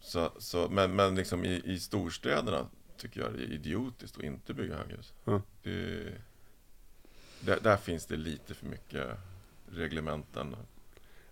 så, 0.00 0.30
så, 0.38 0.68
men 0.68 0.96
men 0.96 1.14
liksom 1.14 1.44
i, 1.44 1.62
i 1.64 1.80
storstäderna 1.80 2.66
tycker 2.96 3.20
jag 3.20 3.32
det 3.32 3.42
är 3.42 3.52
idiotiskt 3.52 4.16
att 4.16 4.22
inte 4.24 4.54
bygga 4.54 4.76
höghus. 4.76 5.12
Ja. 5.24 5.42
Det, 5.62 6.12
där, 7.40 7.60
där 7.60 7.76
finns 7.76 8.06
det 8.06 8.16
lite 8.16 8.54
för 8.54 8.66
mycket 8.66 9.06
reglementen. 9.70 10.56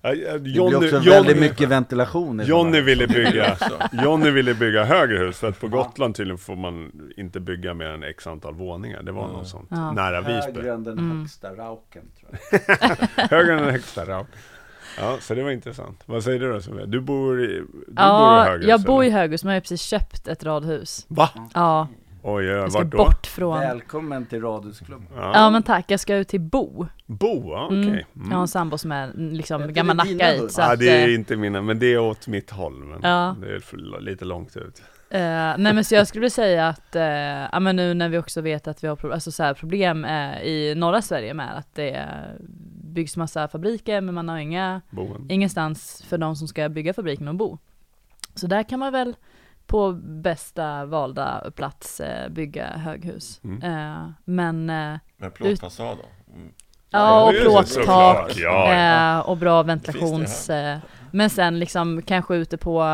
Ja, 0.03 0.15
ja, 0.15 0.33
Det 0.33 0.39
blir 0.39 0.53
Johnny, 0.55 0.77
också 0.77 0.87
Johnny, 0.89 1.11
väldigt 1.11 1.39
mycket 1.41 1.69
ventilation 1.69 2.41
i 2.41 2.45
Johnny 2.45 2.81
ville 2.81 3.07
bygga 3.07 3.53
också. 3.53 3.79
Johnny 4.05 4.31
ville 4.31 4.55
bygga 4.55 4.85
högre 4.85 5.19
hus 5.19 5.39
för 5.39 5.49
att 5.49 5.61
på 5.61 5.69
Gotland 5.69 6.15
tydligen 6.15 6.39
får 6.39 6.57
man 6.57 6.93
inte 7.17 7.41
bygga 7.41 7.75
mer 7.75 7.87
än 7.87 8.03
x 8.03 8.27
antal 8.27 8.55
våningar. 8.55 9.03
Det 9.03 9.13
var 9.13 9.23
Ja. 9.23 9.29
något 9.33 9.49
sånt. 9.49 9.69
Ja. 9.71 9.93
Nära 9.93 10.21
Visby. 10.21 10.53
Högre 10.61 10.73
än 10.75 10.85
den 10.85 10.99
Mm. 10.99 11.21
högsta 11.21 11.51
rauken 11.55 12.03
tror 12.21 12.39
jag. 13.17 13.31
Högre 13.31 13.53
än 13.53 13.63
den 13.63 13.71
högsta 13.71 14.05
raup. 14.05 14.27
Ja, 14.99 15.17
så 15.21 15.35
det 15.35 15.43
var 15.43 15.51
intressant. 15.51 16.01
Vad 16.07 16.25
säger 16.25 16.41
du 16.41 16.53
då 16.53 16.61
Sofia? 16.61 16.87
Du 16.87 17.01
bor 17.01 17.43
i, 17.45 17.47
du 17.47 17.63
bor 17.63 17.83
i 17.89 17.93
Ja, 17.97 18.45
höghus? 18.49 18.67
jag 18.69 18.83
bor 18.83 19.05
i 19.05 19.11
höghus 19.11 19.45
men 19.45 19.53
jag 19.53 19.57
har 19.57 19.61
precis 19.61 19.83
köpt 19.83 20.29
ett 20.29 20.45
radhus. 20.45 21.05
Va? 21.09 21.29
Ja, 21.55 21.89
Oj, 22.23 22.35
oj, 22.35 22.45
jag 22.45 22.73
ska 22.73 22.79
vart 22.83 22.91
då? 22.93 22.97
bort 22.99 23.27
från 23.27 23.59
Välkommen 23.61 24.27
till 24.27 24.41
Radhusklubben. 24.43 25.07
Ja. 25.17 25.31
Ja 25.35 25.51
men 25.51 25.63
tack, 25.63 25.85
jag 25.91 26.01
ska 26.01 26.17
ut 26.17 26.29
till 26.29 26.41
Bo. 26.41 26.87
Bo, 27.07 27.53
ja, 27.53 27.65
okej. 27.67 27.79
Mm. 27.79 27.89
Mm. 27.89 28.05
Jag 28.31 28.35
har 28.37 28.41
en 28.43 28.49
sambo 28.49 28.79
som 28.79 28.93
är 28.93 29.05
mm, 29.05 29.33
liksom 29.33 29.63
Är 29.63 29.69
gammal 29.69 29.97
Nackaid 29.97 30.51
Ja, 30.57 30.77
det 30.77 30.89
är 31.03 31.09
eh, 31.09 31.15
inte 31.15 31.37
mina, 31.37 31.63
men 31.63 31.79
det 31.79 31.87
är 31.87 31.99
åt 31.99 32.27
mitt 32.27 32.51
håll. 32.51 32.85
Men 32.85 33.01
Ja. 33.03 33.37
det 33.41 33.47
är 33.47 34.01
lite 34.01 34.25
långt 34.25 34.57
ut. 34.57 34.83
eh, 35.11 35.21
nej 35.21 35.57
men 35.59 35.85
så 35.85 35.95
jag 35.95 36.07
skulle 36.07 36.21
vilja 36.21 36.31
säga 36.31 36.69
att, 36.69 36.97
eh, 36.97 37.03
ja 37.53 37.61
men 37.61 37.77
nu 37.77 37.95
när 37.95 38.09
vi 38.09 38.19
också 38.19 38.41
vet 38.41 38.69
att 38.69 38.85
vi 38.85 38.89
har 38.89 38.97
pro- 38.97 39.13
alltså, 39.13 39.33
så 39.33 39.43
här, 39.43 39.55
problem 39.55 40.05
eh, 40.05 40.43
i 40.43 40.75
norra 40.77 41.03
Sverige 41.03 41.35
med 41.35 41.57
att 41.59 41.75
det 41.75 42.07
byggs 42.85 43.17
massa 43.17 43.49
fabriker 43.49 44.01
men 44.01 44.15
man 44.15 44.29
har 44.29 44.39
inga, 44.39 44.81
Boen. 44.91 45.27
ingenstans 45.31 46.05
för 46.09 46.19
de 46.19 46.37
som 46.37 46.49
ska 46.49 46.69
bygga 46.69 46.95
fabriken 46.95 47.29
att 47.29 47.37
bo. 47.37 47.59
Så 48.35 48.47
där 48.47 48.63
kan 48.63 48.79
man 48.79 48.93
väl 48.93 49.17
på 49.71 49.93
bästa 50.03 50.85
valda 50.85 51.51
plats 51.57 52.01
eh, 52.01 52.29
bygga 52.29 52.67
höghus. 52.67 53.41
Mm. 53.45 53.63
Eh, 53.63 54.11
men 54.25 54.71
eh, 54.71 54.99
Men 55.17 55.31
plåtfasad 55.31 55.97
då? 55.99 56.33
Mm. 56.35 56.53
Ja, 56.91 57.25
och 57.29 57.35
plåttak. 57.43 58.33
Ja, 58.37 58.75
ja. 58.75 59.19
Eh, 59.19 59.29
och 59.29 59.37
bra 59.37 59.63
ventilations... 59.63 60.51
Eh, 60.51 60.79
men 61.13 61.31
sen 61.31 61.59
liksom 61.59 62.03
kanske 62.03 62.35
ute 62.37 62.57
på, 62.57 62.85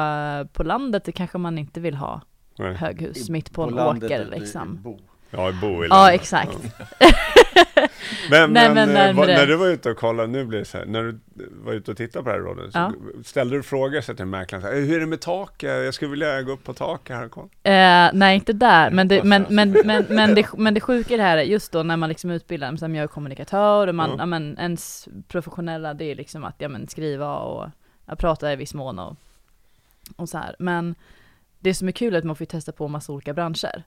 på 0.52 0.62
landet, 0.62 1.04
det 1.04 1.12
kanske 1.12 1.38
man 1.38 1.58
inte 1.58 1.80
vill 1.80 1.94
ha 1.94 2.20
Nej. 2.58 2.74
höghus 2.74 3.28
mitt 3.28 3.52
på, 3.52 3.62
en 3.62 3.74
landet 3.74 4.10
åker 4.10 4.24
liksom. 4.24 4.82
Bo. 4.82 4.98
Ja, 5.30 5.52
Bo 5.60 5.84
i 5.84 5.88
Ja, 5.88 5.94
landet. 5.96 6.14
exakt. 6.20 6.58
Ja. 6.98 7.06
Men, 8.30 8.52
Nej, 8.52 8.74
men, 8.74 8.92
men 8.92 9.10
eh, 9.10 9.16
vad- 9.16 9.28
när 9.28 9.46
du 9.46 9.56
var 9.56 9.66
ute 9.66 9.90
och 9.90 9.96
kollade, 9.96 10.28
nu 10.28 10.44
blir 10.44 10.58
det 10.58 10.64
så 10.64 10.78
här, 10.78 10.84
när 10.86 11.02
du 11.02 11.18
var 11.64 11.72
ute 11.72 11.90
och 11.90 11.96
tittade 11.96 12.22
på 12.22 12.28
det 12.30 12.34
här 12.36 12.42
rådet, 12.42 12.70
Ja. 12.74 12.92
ställde 13.24 13.56
du 13.56 13.62
frågor 13.62 14.00
så 14.00 14.14
till 14.14 14.24
mäklaren, 14.26 14.62
så 14.62 14.68
här, 14.68 14.74
hur 14.80 14.96
är 14.96 15.00
det 15.00 15.06
med 15.06 15.20
taket? 15.20 15.84
Jag 15.84 15.94
skulle 15.94 16.10
vilja 16.10 16.42
gå 16.42 16.52
upp 16.52 16.64
på 16.64 16.74
taket 16.74 17.16
här. 17.16 17.28
Kolla. 17.28 17.46
Eh, 17.62 18.10
nej, 18.14 18.34
inte 18.34 18.52
där, 18.52 18.90
men 18.90 19.08
det, 19.08 19.14
Hoppas 19.16 19.28
men, 19.28 19.42
jag. 19.42 19.50
men, 19.52 19.70
men, 19.86 20.04
men, 20.08 20.34
det, 20.34 20.46
men 20.58 20.74
det 20.74 20.80
sjuka 20.80 21.14
i 21.14 21.16
det 21.16 21.22
här 21.22 21.38
är 21.38 21.42
just 21.42 21.72
då 21.72 21.82
när 21.82 21.96
man 21.96 22.08
liksom 22.08 22.30
utbildar, 22.30 22.76
som 22.76 22.94
jag 22.94 23.02
är 23.04 23.08
kommunikatör 23.08 23.86
och 23.86 23.94
man, 23.94 24.10
Ja. 24.10 24.16
ja. 24.18 24.26
men, 24.26 24.58
ens 24.58 25.08
professionella 25.28 25.94
det 25.94 26.04
är 26.04 26.14
liksom 26.14 26.44
att 26.44 26.54
ja, 26.58 26.68
men, 26.68 26.88
skriva 26.88 27.36
och 27.36 27.68
ja, 28.06 28.16
prata 28.16 28.52
i 28.52 28.56
viss 28.56 28.74
mån 28.74 28.98
och, 28.98 29.16
och 30.16 30.28
så 30.28 30.38
här. 30.38 30.56
Men 30.58 30.94
det 31.60 31.74
som 31.74 31.88
är 31.88 31.92
kul 31.92 32.14
är 32.14 32.18
att 32.18 32.24
man 32.24 32.36
får 32.36 32.44
testa 32.44 32.72
på 32.72 32.88
massa 32.88 33.12
olika 33.12 33.32
branscher. 33.34 33.82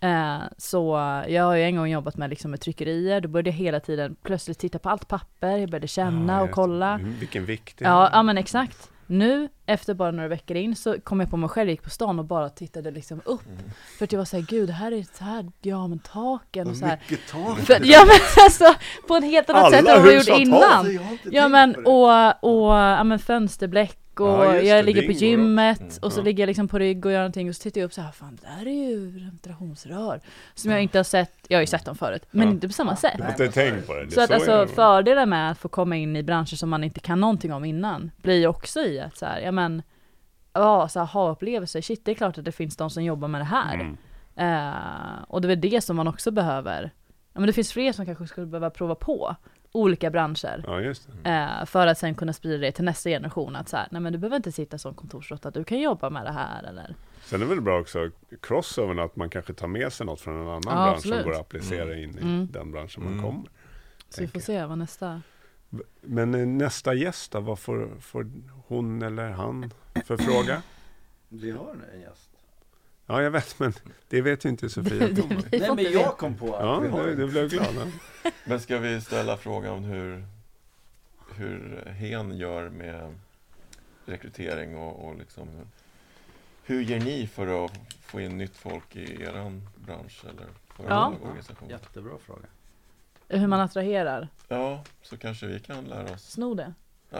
Eh, 0.00 0.38
så 0.58 0.94
jag 1.28 1.44
har 1.44 1.54
ju 1.54 1.62
en 1.62 1.76
gång 1.76 1.88
jobbat 1.88 2.16
med, 2.16 2.30
liksom, 2.30 2.50
med 2.50 2.60
tryckerier, 2.60 3.20
då 3.20 3.28
började 3.28 3.50
jag 3.50 3.54
hela 3.54 3.80
tiden 3.80 4.16
plötsligt 4.22 4.58
titta 4.58 4.78
på 4.78 4.88
allt 4.88 5.08
papper, 5.08 5.56
jag 5.56 5.70
började 5.70 5.88
känna 5.88 6.32
Ja, 6.32 6.42
och 6.42 6.50
kolla. 6.50 6.94
Mm, 6.94 7.14
Vilken 7.18 7.44
vikt 7.44 7.78
det 7.78 7.84
är. 7.84 7.88
Ja, 7.88 8.10
ja 8.12 8.22
men 8.22 8.38
exakt. 8.38 8.90
Nu, 9.06 9.48
efter 9.66 9.94
bara 9.94 10.10
några 10.10 10.28
veckor 10.28 10.56
in, 10.56 10.76
så 10.76 11.00
kom 11.00 11.20
jag 11.20 11.30
på 11.30 11.36
mig 11.36 11.48
själv, 11.48 11.70
gick 11.70 11.82
på 11.82 11.90
stan 11.90 12.18
och 12.18 12.24
bara 12.24 12.48
tittade 12.48 12.90
liksom 12.90 13.20
upp. 13.24 13.42
För 13.98 14.04
att 14.04 14.12
jag 14.12 14.18
var 14.18 14.24
såhär, 14.24 14.44
gud 14.44 14.68
det 14.68 14.72
här 14.72 14.92
är 14.92 15.06
så 15.18 15.24
här, 15.24 15.52
ja 15.60 15.86
men 15.86 15.98
taken 15.98 16.68
och 16.68 16.76
så 16.76 16.86
här. 16.86 17.00
Mycket 17.08 17.28
tak. 17.30 17.58
För, 17.58 17.80
ja 17.84 18.04
men 18.06 18.16
alltså, 18.44 18.74
på 19.08 19.16
ett 19.16 19.24
helt 19.24 19.50
annat 19.50 19.64
Alla 19.64 19.76
sätt 19.76 19.88
än 19.88 20.02
vad 20.02 20.12
jag 20.12 20.16
gjort 20.16 20.38
innan. 20.38 20.94
Jag 20.94 21.02
har 21.02 21.12
inte 21.12 21.28
Ja 21.32 21.48
men, 21.48 21.76
och, 21.86 22.44
och, 22.44 22.74
ja 22.76 23.04
men 23.04 23.18
fönsterbläck 23.18 23.98
och 24.20 24.28
Ja, 24.44 24.52
det, 24.52 24.62
jag 24.62 24.84
ligger 24.84 25.02
på 25.06 25.12
gymmet 25.12 25.80
också. 25.82 26.00
och 26.06 26.12
så 26.12 26.20
Ja. 26.20 26.24
ligger 26.24 26.42
jag 26.42 26.46
liksom 26.46 26.68
på 26.68 26.78
rygg 26.78 27.06
och 27.06 27.12
gör 27.12 27.18
någonting 27.18 27.48
och 27.48 27.56
så 27.56 27.62
tittar 27.62 27.80
jag 27.80 27.86
upp 27.86 27.92
så 27.92 28.00
här, 28.00 28.12
fan 28.12 28.38
det 28.42 28.48
där 28.58 28.66
är 28.70 28.88
ju 28.90 29.10
ventilationsrör. 29.24 30.20
Som 30.54 30.70
jag 30.70 30.82
inte 30.82 30.98
har 30.98 31.04
sett, 31.04 31.32
jag 31.48 31.56
har 31.58 31.60
ju 31.60 31.66
sett 31.66 31.84
dem 31.84 31.96
förut, 31.96 32.22
men 32.30 32.48
inte 32.48 32.66
på 32.66 32.72
samma 32.72 32.96
sätt. 32.96 33.20
Har 33.20 33.28
inte 33.30 33.48
tänkt 33.48 33.86
på 33.86 33.94
det. 33.94 34.04
det 34.04 34.10
Så 34.10 34.20
att 34.20 34.30
är 34.30 34.34
alltså 34.34 34.50
jag- 34.50 34.70
fördelen 34.70 35.28
med 35.28 35.50
att 35.50 35.58
få 35.58 35.68
komma 35.68 35.96
in 35.96 36.16
i 36.16 36.22
branscher 36.22 36.56
som 36.56 36.68
man 36.70 36.84
inte 36.84 37.00
kan 37.00 37.20
någonting 37.20 37.52
om 37.52 37.64
innan 37.64 38.10
blir 38.16 38.38
ju 38.40 38.46
också 38.46 38.80
i 38.80 39.00
att 39.00 39.16
så 39.16 39.26
här, 39.26 39.40
ja 39.40 39.52
men, 39.52 39.82
ja 40.52 40.88
så 40.88 40.98
här, 40.98 41.06
ha 41.06 41.30
upplevelser, 41.30 41.80
shit 41.80 42.04
det 42.04 42.10
är 42.10 42.14
klart 42.14 42.38
att 42.38 42.44
det 42.44 42.52
finns 42.52 42.76
de 42.76 42.90
som 42.90 43.04
jobbar 43.04 43.28
med 43.28 43.40
det 43.40 43.44
här. 43.44 43.74
Mm. 43.74 43.96
Eh, 44.36 44.74
och 45.28 45.40
det 45.40 45.46
är 45.46 45.48
väl 45.48 45.60
det 45.60 45.80
som 45.84 45.96
man 45.96 46.08
också 46.08 46.30
behöver, 46.30 46.90
ja 47.32 47.40
men 47.40 47.46
det 47.46 47.52
finns 47.52 47.72
fler 47.72 47.92
som 47.92 48.06
kanske 48.06 48.26
skulle 48.26 48.46
behöva 48.46 48.70
prova 48.70 48.94
på 48.94 49.36
olika 49.72 50.10
branscher. 50.10 50.64
Ja, 50.66 50.80
just 50.80 51.08
det. 51.24 51.30
Eh, 51.30 51.64
för 51.66 51.86
att 51.86 51.98
sen 51.98 52.14
kunna 52.14 52.32
sprida 52.32 52.58
det 52.58 52.72
till 52.72 52.84
nästa 52.84 53.08
generation 53.10 53.56
att 53.56 53.68
så 53.68 53.76
här, 53.76 53.88
nej 53.90 54.00
men 54.00 54.12
du 54.12 54.18
behöver 54.18 54.36
inte 54.36 54.52
sitta 54.52 54.78
som 54.78 54.94
kontorsråtta, 54.94 55.50
du 55.50 55.64
kan 55.64 55.80
jobba 55.80 56.10
med 56.10 56.24
det 56.24 56.32
här 56.32 56.62
eller 56.64 56.94
Sen 57.24 57.40
är 57.42 57.44
det 57.44 57.50
väl 57.54 57.60
bra 57.60 57.80
också 57.80 58.10
crossovern 58.42 58.98
att 58.98 59.16
man 59.16 59.30
kanske 59.30 59.54
tar 59.54 59.66
med 59.68 59.92
sig 59.92 60.06
något 60.06 60.20
från 60.20 60.34
en 60.34 60.40
annan 60.48 60.62
Ja, 60.66 60.70
bransch 60.72 60.96
absolut. 60.96 61.16
som 61.22 61.24
går 61.24 61.32
att 61.34 61.40
applicera 61.40 61.96
in 61.98 62.18
i 62.18 62.22
Mm. 62.22 62.48
den 62.52 62.72
branschen 62.72 63.04
man 63.04 63.12
Mm. 63.12 63.24
kommer. 63.24 63.50
Så 64.08 64.20
vi 64.20 64.28
får 64.28 64.40
se 64.40 64.64
vad 64.64 64.78
nästa 64.78 65.22
Men 66.00 66.34
eh, 66.34 66.46
nästa 66.46 66.94
gäst 66.94 67.32
då, 67.32 67.40
vad 67.40 67.58
får, 67.58 67.90
får 68.00 68.26
hon 68.66 69.02
eller 69.02 69.30
han 69.30 69.70
för 70.06 70.16
fråga? 70.16 70.62
Vi 71.28 71.50
har 71.50 71.76
en 71.94 72.00
gäst. 72.00 72.29
Ja, 73.10 73.22
jag 73.22 73.30
vet, 73.30 73.58
men 73.58 73.72
det 74.08 74.20
vet 74.20 74.44
ju 74.44 74.48
inte 74.48 74.68
Sofia 74.68 75.08
Thomas. 75.16 75.44
Nej 75.52 75.60
men 75.60 75.70
inte 75.78 75.82
jag 75.82 76.18
kom 76.18 76.34
på 76.36 76.56
att 76.56 76.62
Ja, 76.66 76.80
vi 76.80 76.88
har 76.88 77.08
en. 77.08 77.16
du 77.16 77.26
blev 77.26 77.48
glad. 77.48 77.66
Ja. 78.24 78.30
Men 78.44 78.60
ska 78.60 78.78
vi 78.78 79.00
ställa 79.00 79.36
frågan 79.36 79.84
hur, 79.84 80.24
hur 81.34 81.84
hen 81.86 82.36
gör 82.36 82.68
med 82.68 83.14
rekrytering 84.06 84.76
och, 84.76 85.08
och 85.08 85.16
liksom 85.18 85.48
hur 86.64 86.80
gör 86.82 86.98
ni 87.00 87.26
för 87.26 87.64
att 87.64 87.72
få 88.02 88.20
in 88.20 88.38
nytt 88.38 88.56
folk 88.56 88.96
i 88.96 89.22
eran 89.22 89.68
bransch 89.76 90.24
eller 90.24 90.46
Ja. 90.88 91.12
organisation? 91.22 91.68
Ja. 91.70 91.76
Jättebra 91.82 92.12
fråga. 92.26 92.46
hur 93.28 93.46
man 93.46 93.60
attraherar. 93.60 94.28
så 95.02 95.16
kanske 95.16 95.46
vi 95.46 95.60
kan 95.60 95.84
lära 95.84 96.12
oss. 96.14 96.30
Sno 96.30 96.54
det. 96.54 96.74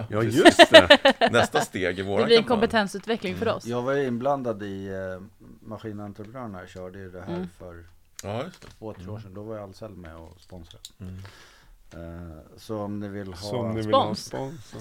Ja, 0.08 0.22
just 0.22 0.70
det. 0.70 0.98
Nästa 1.32 1.60
steg 1.60 1.98
i 1.98 2.02
Det 2.02 2.08
våran 2.08 2.26
blir 2.26 2.36
en 2.36 2.42
kampanj. 2.42 2.56
kompetensutveckling 2.60 3.36
för 3.36 3.48
oss. 3.48 3.66
Jag 3.66 3.82
var 3.82 3.92
ju 3.92 4.06
inblandad 4.06 4.62
i 4.62 4.86
eh, 4.88 5.22
Maskinentreprenörerna, 5.60 6.60
jag 6.60 6.68
körde 6.68 6.98
ju 6.98 7.10
det 7.10 7.20
här 7.20 7.34
Mm. 7.34 7.48
för 7.58 7.84
Ja, 8.22 8.44
just 8.44 8.60
det. 8.60 8.66
två, 8.78 8.92
tre 8.92 9.06
år 9.08 9.18
sedan. 9.18 9.34
Då 9.34 9.42
var 9.42 9.54
jag 9.54 9.64
Ahlsell 9.64 9.90
med 9.96 10.16
och 10.16 10.40
sponsrade. 10.40 10.84
Mm. 11.00 11.14
Eh, 11.92 12.36
så 12.56 12.78
om 12.78 13.00
ni 13.00 13.08
vill 13.08 13.28
ha... 13.28 13.36
Som 13.36 13.70
ni 13.70 13.82
vill 13.82 13.94
ha 13.94 14.14
Spons. 14.14 14.24
spons. 14.26 14.74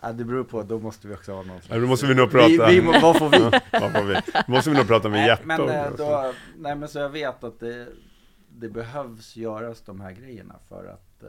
Ja, 0.00 0.12
det 0.12 0.24
beror 0.24 0.44
på, 0.44 0.62
då 0.62 0.78
måste 0.78 1.08
vi 1.08 1.14
också 1.14 1.32
ha 1.32 1.42
någon 1.42 1.60
Ja, 1.68 1.78
då 1.78 1.86
måste 1.86 2.06
vi 2.06 2.14
nog 2.14 2.30
prata. 2.30 2.48
Vi, 2.48 2.58
vi, 2.74 2.82
må- 2.82 3.00
vad 3.02 3.16
får 3.18 3.28
vi? 3.28 3.38
Ja, 3.38 3.60
vad 3.80 3.92
får 3.92 4.02
vi? 4.02 4.14
Då 4.46 4.52
måste 4.52 4.70
vi 4.70 4.76
nog 4.76 4.86
prata 4.86 5.08
med 5.08 5.18
Nej, 5.20 5.28
Jeppe 5.28 5.46
men, 5.46 5.68
eh, 5.68 5.90
då, 5.98 6.32
nej 6.56 6.76
men 6.76 6.88
så 6.88 6.98
jag 6.98 7.08
vet 7.10 7.44
att 7.44 7.60
det, 7.60 7.86
det 8.48 8.68
behövs 8.68 9.36
göras 9.36 9.80
de 9.80 10.00
här 10.00 10.12
grejerna 10.12 10.54
för 10.68 10.84
att 10.86 11.22
eh, 11.22 11.28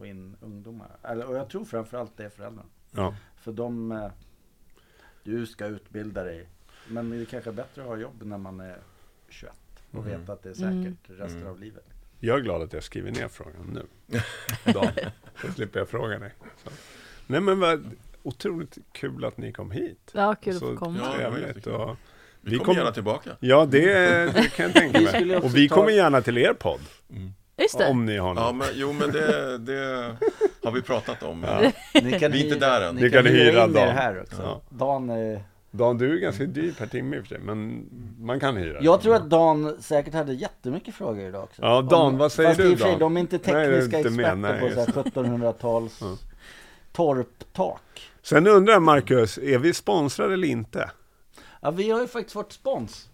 få 0.00 0.06
in 0.06 0.36
ungdomar. 0.40 0.88
Eller, 1.02 1.26
och 1.26 1.36
jag 1.36 1.48
tror 1.48 1.64
framförallt 1.64 2.16
det 2.16 2.24
är 2.24 2.28
föräldrarna. 2.28 2.68
Ja. 2.90 3.14
För 3.40 3.52
de, 3.52 3.92
eh, 3.92 4.10
du 5.22 5.46
ska 5.46 5.66
utbilda 5.66 6.24
dig. 6.24 6.48
Men 6.88 7.10
det 7.10 7.26
kanske 7.30 7.50
är 7.50 7.54
bättre 7.54 7.82
att 7.82 7.88
ha 7.88 7.96
jobb 7.96 8.22
när 8.22 8.38
man 8.38 8.60
är 8.60 8.78
21 9.28 9.52
och 9.90 10.06
Mm. 10.06 10.20
veta 10.20 10.32
att 10.32 10.42
det 10.42 10.48
är 10.50 10.54
säkert 10.54 10.70
Mm. 10.72 10.96
resten 11.06 11.36
Mm. 11.40 11.48
av 11.52 11.60
livet. 11.60 11.84
Jag 12.20 12.38
är 12.38 12.42
glad 12.42 12.62
att 12.62 12.72
jag 12.72 12.82
skriver 12.82 13.10
ner 13.10 13.28
frågan 13.28 13.66
nu. 13.72 13.86
Så 15.46 15.52
slipper 15.52 15.78
jag 15.78 15.88
fråga 15.88 16.18
dig. 16.18 16.32
Så. 16.64 16.70
Nej 17.26 17.40
men 17.40 17.60
vad 17.60 17.90
otroligt 18.22 18.78
kul 18.92 19.24
att 19.24 19.36
ni 19.36 19.52
kom 19.52 19.70
hit. 19.70 20.10
Ja, 20.14 20.34
kul 20.34 20.54
att 20.54 20.60
få 20.60 20.76
komma. 20.76 20.98
Ja, 21.02 21.12
trevligt. 21.30 21.66
Vi, 21.66 22.50
Vi 22.50 22.56
kommer 22.58 22.64
kom- 22.64 22.74
gärna 22.76 22.92
tillbaka. 22.92 23.30
ja, 23.40 23.66
det, 23.66 23.82
det 24.32 24.48
kan 24.56 24.64
jag 24.66 24.74
tänka 24.74 24.98
Vi 24.98 25.04
mig. 25.26 25.36
Och 25.36 25.56
vi 25.56 25.68
ta- 25.68 25.74
kommer 25.74 25.90
gärna 25.90 26.20
till 26.22 26.38
er 26.38 26.54
podd. 26.54 26.80
Mm. 27.10 27.30
Just 27.60 27.78
det. 27.78 27.86
Om 27.90 28.06
ni 28.06 28.16
har 28.16 28.34
något. 28.34 28.42
Ja, 28.44 28.52
men, 28.52 28.66
jo, 28.74 28.92
men 28.92 29.10
det, 29.12 29.58
det 29.58 30.16
har 30.64 30.70
vi 30.72 30.82
pratat 30.82 31.22
om. 31.22 31.44
Ja. 31.48 31.70
Ni 32.02 32.18
kan 32.18 32.32
Vi 32.32 32.40
är 32.40 32.44
inte 32.44 32.58
där 32.66 32.80
än. 32.88 32.94
Ni, 32.94 33.02
Ni 33.02 33.10
kan 33.10 33.26
hyra 33.26 33.44
hyra 33.52 33.64
in 33.64 33.76
er 33.76 33.86
Dan. 33.86 33.96
här 33.96 34.20
också. 34.22 34.42
Ja. 34.42 34.60
Dan 34.68 35.10
är 35.10 35.42
Dan, 35.72 35.98
du 35.98 36.16
är 36.16 36.20
ganska 36.20 36.44
dyr 36.44 36.72
per 36.78 36.86
timme 36.86 37.16
i 37.16 37.20
och 37.20 37.24
för 37.24 37.28
sig, 37.34 37.38
men 37.44 37.86
man 38.20 38.40
kan 38.40 38.56
hyra. 38.56 38.78
Jag 38.80 39.00
tror 39.02 39.14
att 39.14 39.30
Dan 39.30 39.76
säkert 39.82 40.14
hade 40.14 40.32
jättemycket 40.34 40.94
frågor 40.94 41.20
idag 41.28 41.42
också. 41.44 41.62
Ja, 41.62 41.82
Dan, 41.82 42.06
Om- 42.06 42.18
vad 42.18 42.32
säger 42.32 42.48
fast 42.50 42.60
du, 42.60 42.70
i 42.70 42.74
och 42.74 42.78
för 42.78 42.84
sig, 42.84 42.92
Dan? 42.92 43.00
de 43.00 43.16
är 43.16 43.20
inte 43.20 43.36
Nej, 43.36 43.44
tekniska 43.44 43.96
med, 43.96 44.06
experter 44.06 44.36
nej, 44.36 44.60
på 44.60 44.66
just 44.66 44.74
så 44.74 44.80
här 44.80 45.02
det. 45.04 45.10
1700-tals 45.10 45.98
Ja. 46.00 46.16
torptak. 46.92 48.10
Sen 48.22 48.46
undrar 48.46 48.72
jag, 48.72 48.82
Marcus, 48.82 49.38
är 49.38 49.58
vi 49.58 49.74
sponsrade 49.74 50.34
eller 50.34 50.48
inte? 50.48 50.90
Ja, 51.60 51.70
vi 51.70 51.90
har 51.90 52.00
ju 52.00 52.06
faktiskt 52.06 52.32
fått 52.32 52.52
spons. 52.52 53.08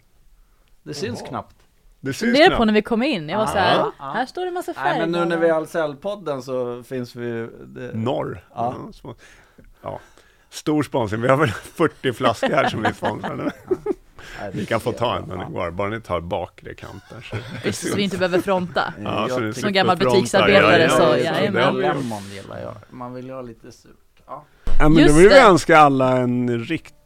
Det 0.83 0.93
syns 0.93 1.21
knappt. 1.21 1.55
Det 1.99 2.13
syns 2.13 2.19
Funderade 2.33 2.55
på 2.57 2.65
när 2.65 2.73
vi 2.73 2.81
kom 2.81 3.03
in, 3.03 3.29
jag 3.29 3.37
var 3.37 3.45
Ja, 3.45 3.51
så 3.51 3.57
här, 3.57 3.75
ja. 3.77 3.91
här 4.13 4.25
står 4.25 4.45
det 4.45 4.51
massa 4.51 4.73
Nej, 4.75 4.83
färger. 4.83 4.99
men 5.07 5.11
nu 5.11 5.25
när 5.25 5.37
vi 5.37 5.47
är 5.47 5.53
Ahlsell-podden 5.53 6.41
så 6.41 6.83
finns 6.83 7.15
vi... 7.15 7.47
Det... 7.65 7.91
Norr. 7.93 8.45
Ja. 8.55 8.75
ja. 9.81 9.99
Stor 10.49 10.83
sponsring. 10.83 11.21
Vi 11.21 11.27
har 11.27 11.37
väl 11.37 11.49
40 11.75 12.13
flaskor 12.13 12.49
här 12.49 12.69
som 12.69 12.81
vi 12.83 12.93
sponsrar 12.93 13.35
nu. 13.35 13.49
Nej, 14.41 14.49
Vi 14.53 14.65
kan 14.65 14.79
få 14.79 14.91
ta 14.91 15.17
en 15.17 15.23
när 15.23 15.35
Ja. 15.35 15.43
det 15.45 15.51
går. 15.53 15.71
Bara 15.71 15.89
ni 15.89 16.01
tar 16.01 16.21
bakre 16.21 16.73
kanten. 16.73 17.21
Så. 17.23 17.71
Så 17.89 17.95
vi 17.95 18.01
inte 18.03 18.17
behöver 18.17 18.39
fronta. 18.41 18.93
Ja, 19.03 19.27
så 19.29 19.53
Som 19.53 19.73
gammal 19.73 19.97
butiksarbetare 19.97 20.89
så, 20.89 21.01
ja, 21.01 21.17
jajamän. 21.17 21.75
det- 21.75 21.81
Lemon 21.81 22.23
gillar 22.33 22.59
jag. 22.61 22.75
Man 22.89 23.13
vill 23.13 23.25
ju 23.25 23.33
ha 23.33 23.41
lite 23.41 23.71
surt. 23.71 23.91
Ja. 24.27 24.43
Ja, 24.79 24.89
men 24.89 24.93
då 24.93 24.99
Just 25.01 25.15
vill 25.15 25.29
vi 25.29 25.33
det. 25.35 25.41
önska 25.41 25.77
alla 25.79 26.17
en 26.17 26.59
riktigt 26.59 26.96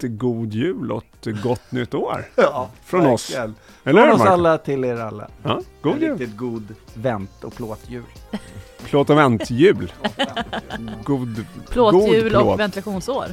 god 0.00 0.52
jul 0.54 0.92
och 0.92 1.04
ett 1.26 1.42
gott 1.42 1.72
nytt 1.72 1.94
år. 1.94 2.24
ja 2.36 2.70
Från 2.84 3.06
oss. 3.06 3.30
verkligen. 3.30 3.54
Eller 3.84 4.02
Från 4.06 4.20
oss 4.20 4.26
alla 4.26 4.58
till 4.58 4.84
er 4.84 4.96
alla. 5.00 5.28
Ja, 5.42 5.60
god 5.82 5.94
en 5.94 6.00
jul. 6.00 6.18
riktigt 6.18 6.36
god 6.36 6.74
vänt 6.94 7.44
och 7.44 7.54
plåtjul. 7.54 8.02
Plåt 8.84 9.10
och 9.10 9.18
vänt-jul. 9.18 9.92
God, 11.04 11.44
Plåthjul 11.70 12.22
god 12.22 12.30
plåt. 12.32 12.42
och 12.54 12.60
ventilationsår. 12.60 13.26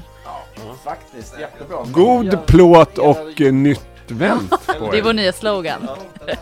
Faktiskt, 0.84 1.40
jättebra. 1.40 1.78
God 1.92 2.46
plåt 2.48 2.98
och 2.98 3.42
nytt 3.54 3.88
vänt 4.08 4.50
på 4.80 4.92
Det 4.92 4.98
är 4.98 5.04
vår 5.04 5.14
nya 5.14 5.34
slogan. 5.34 5.82
Ja. 5.88 6.36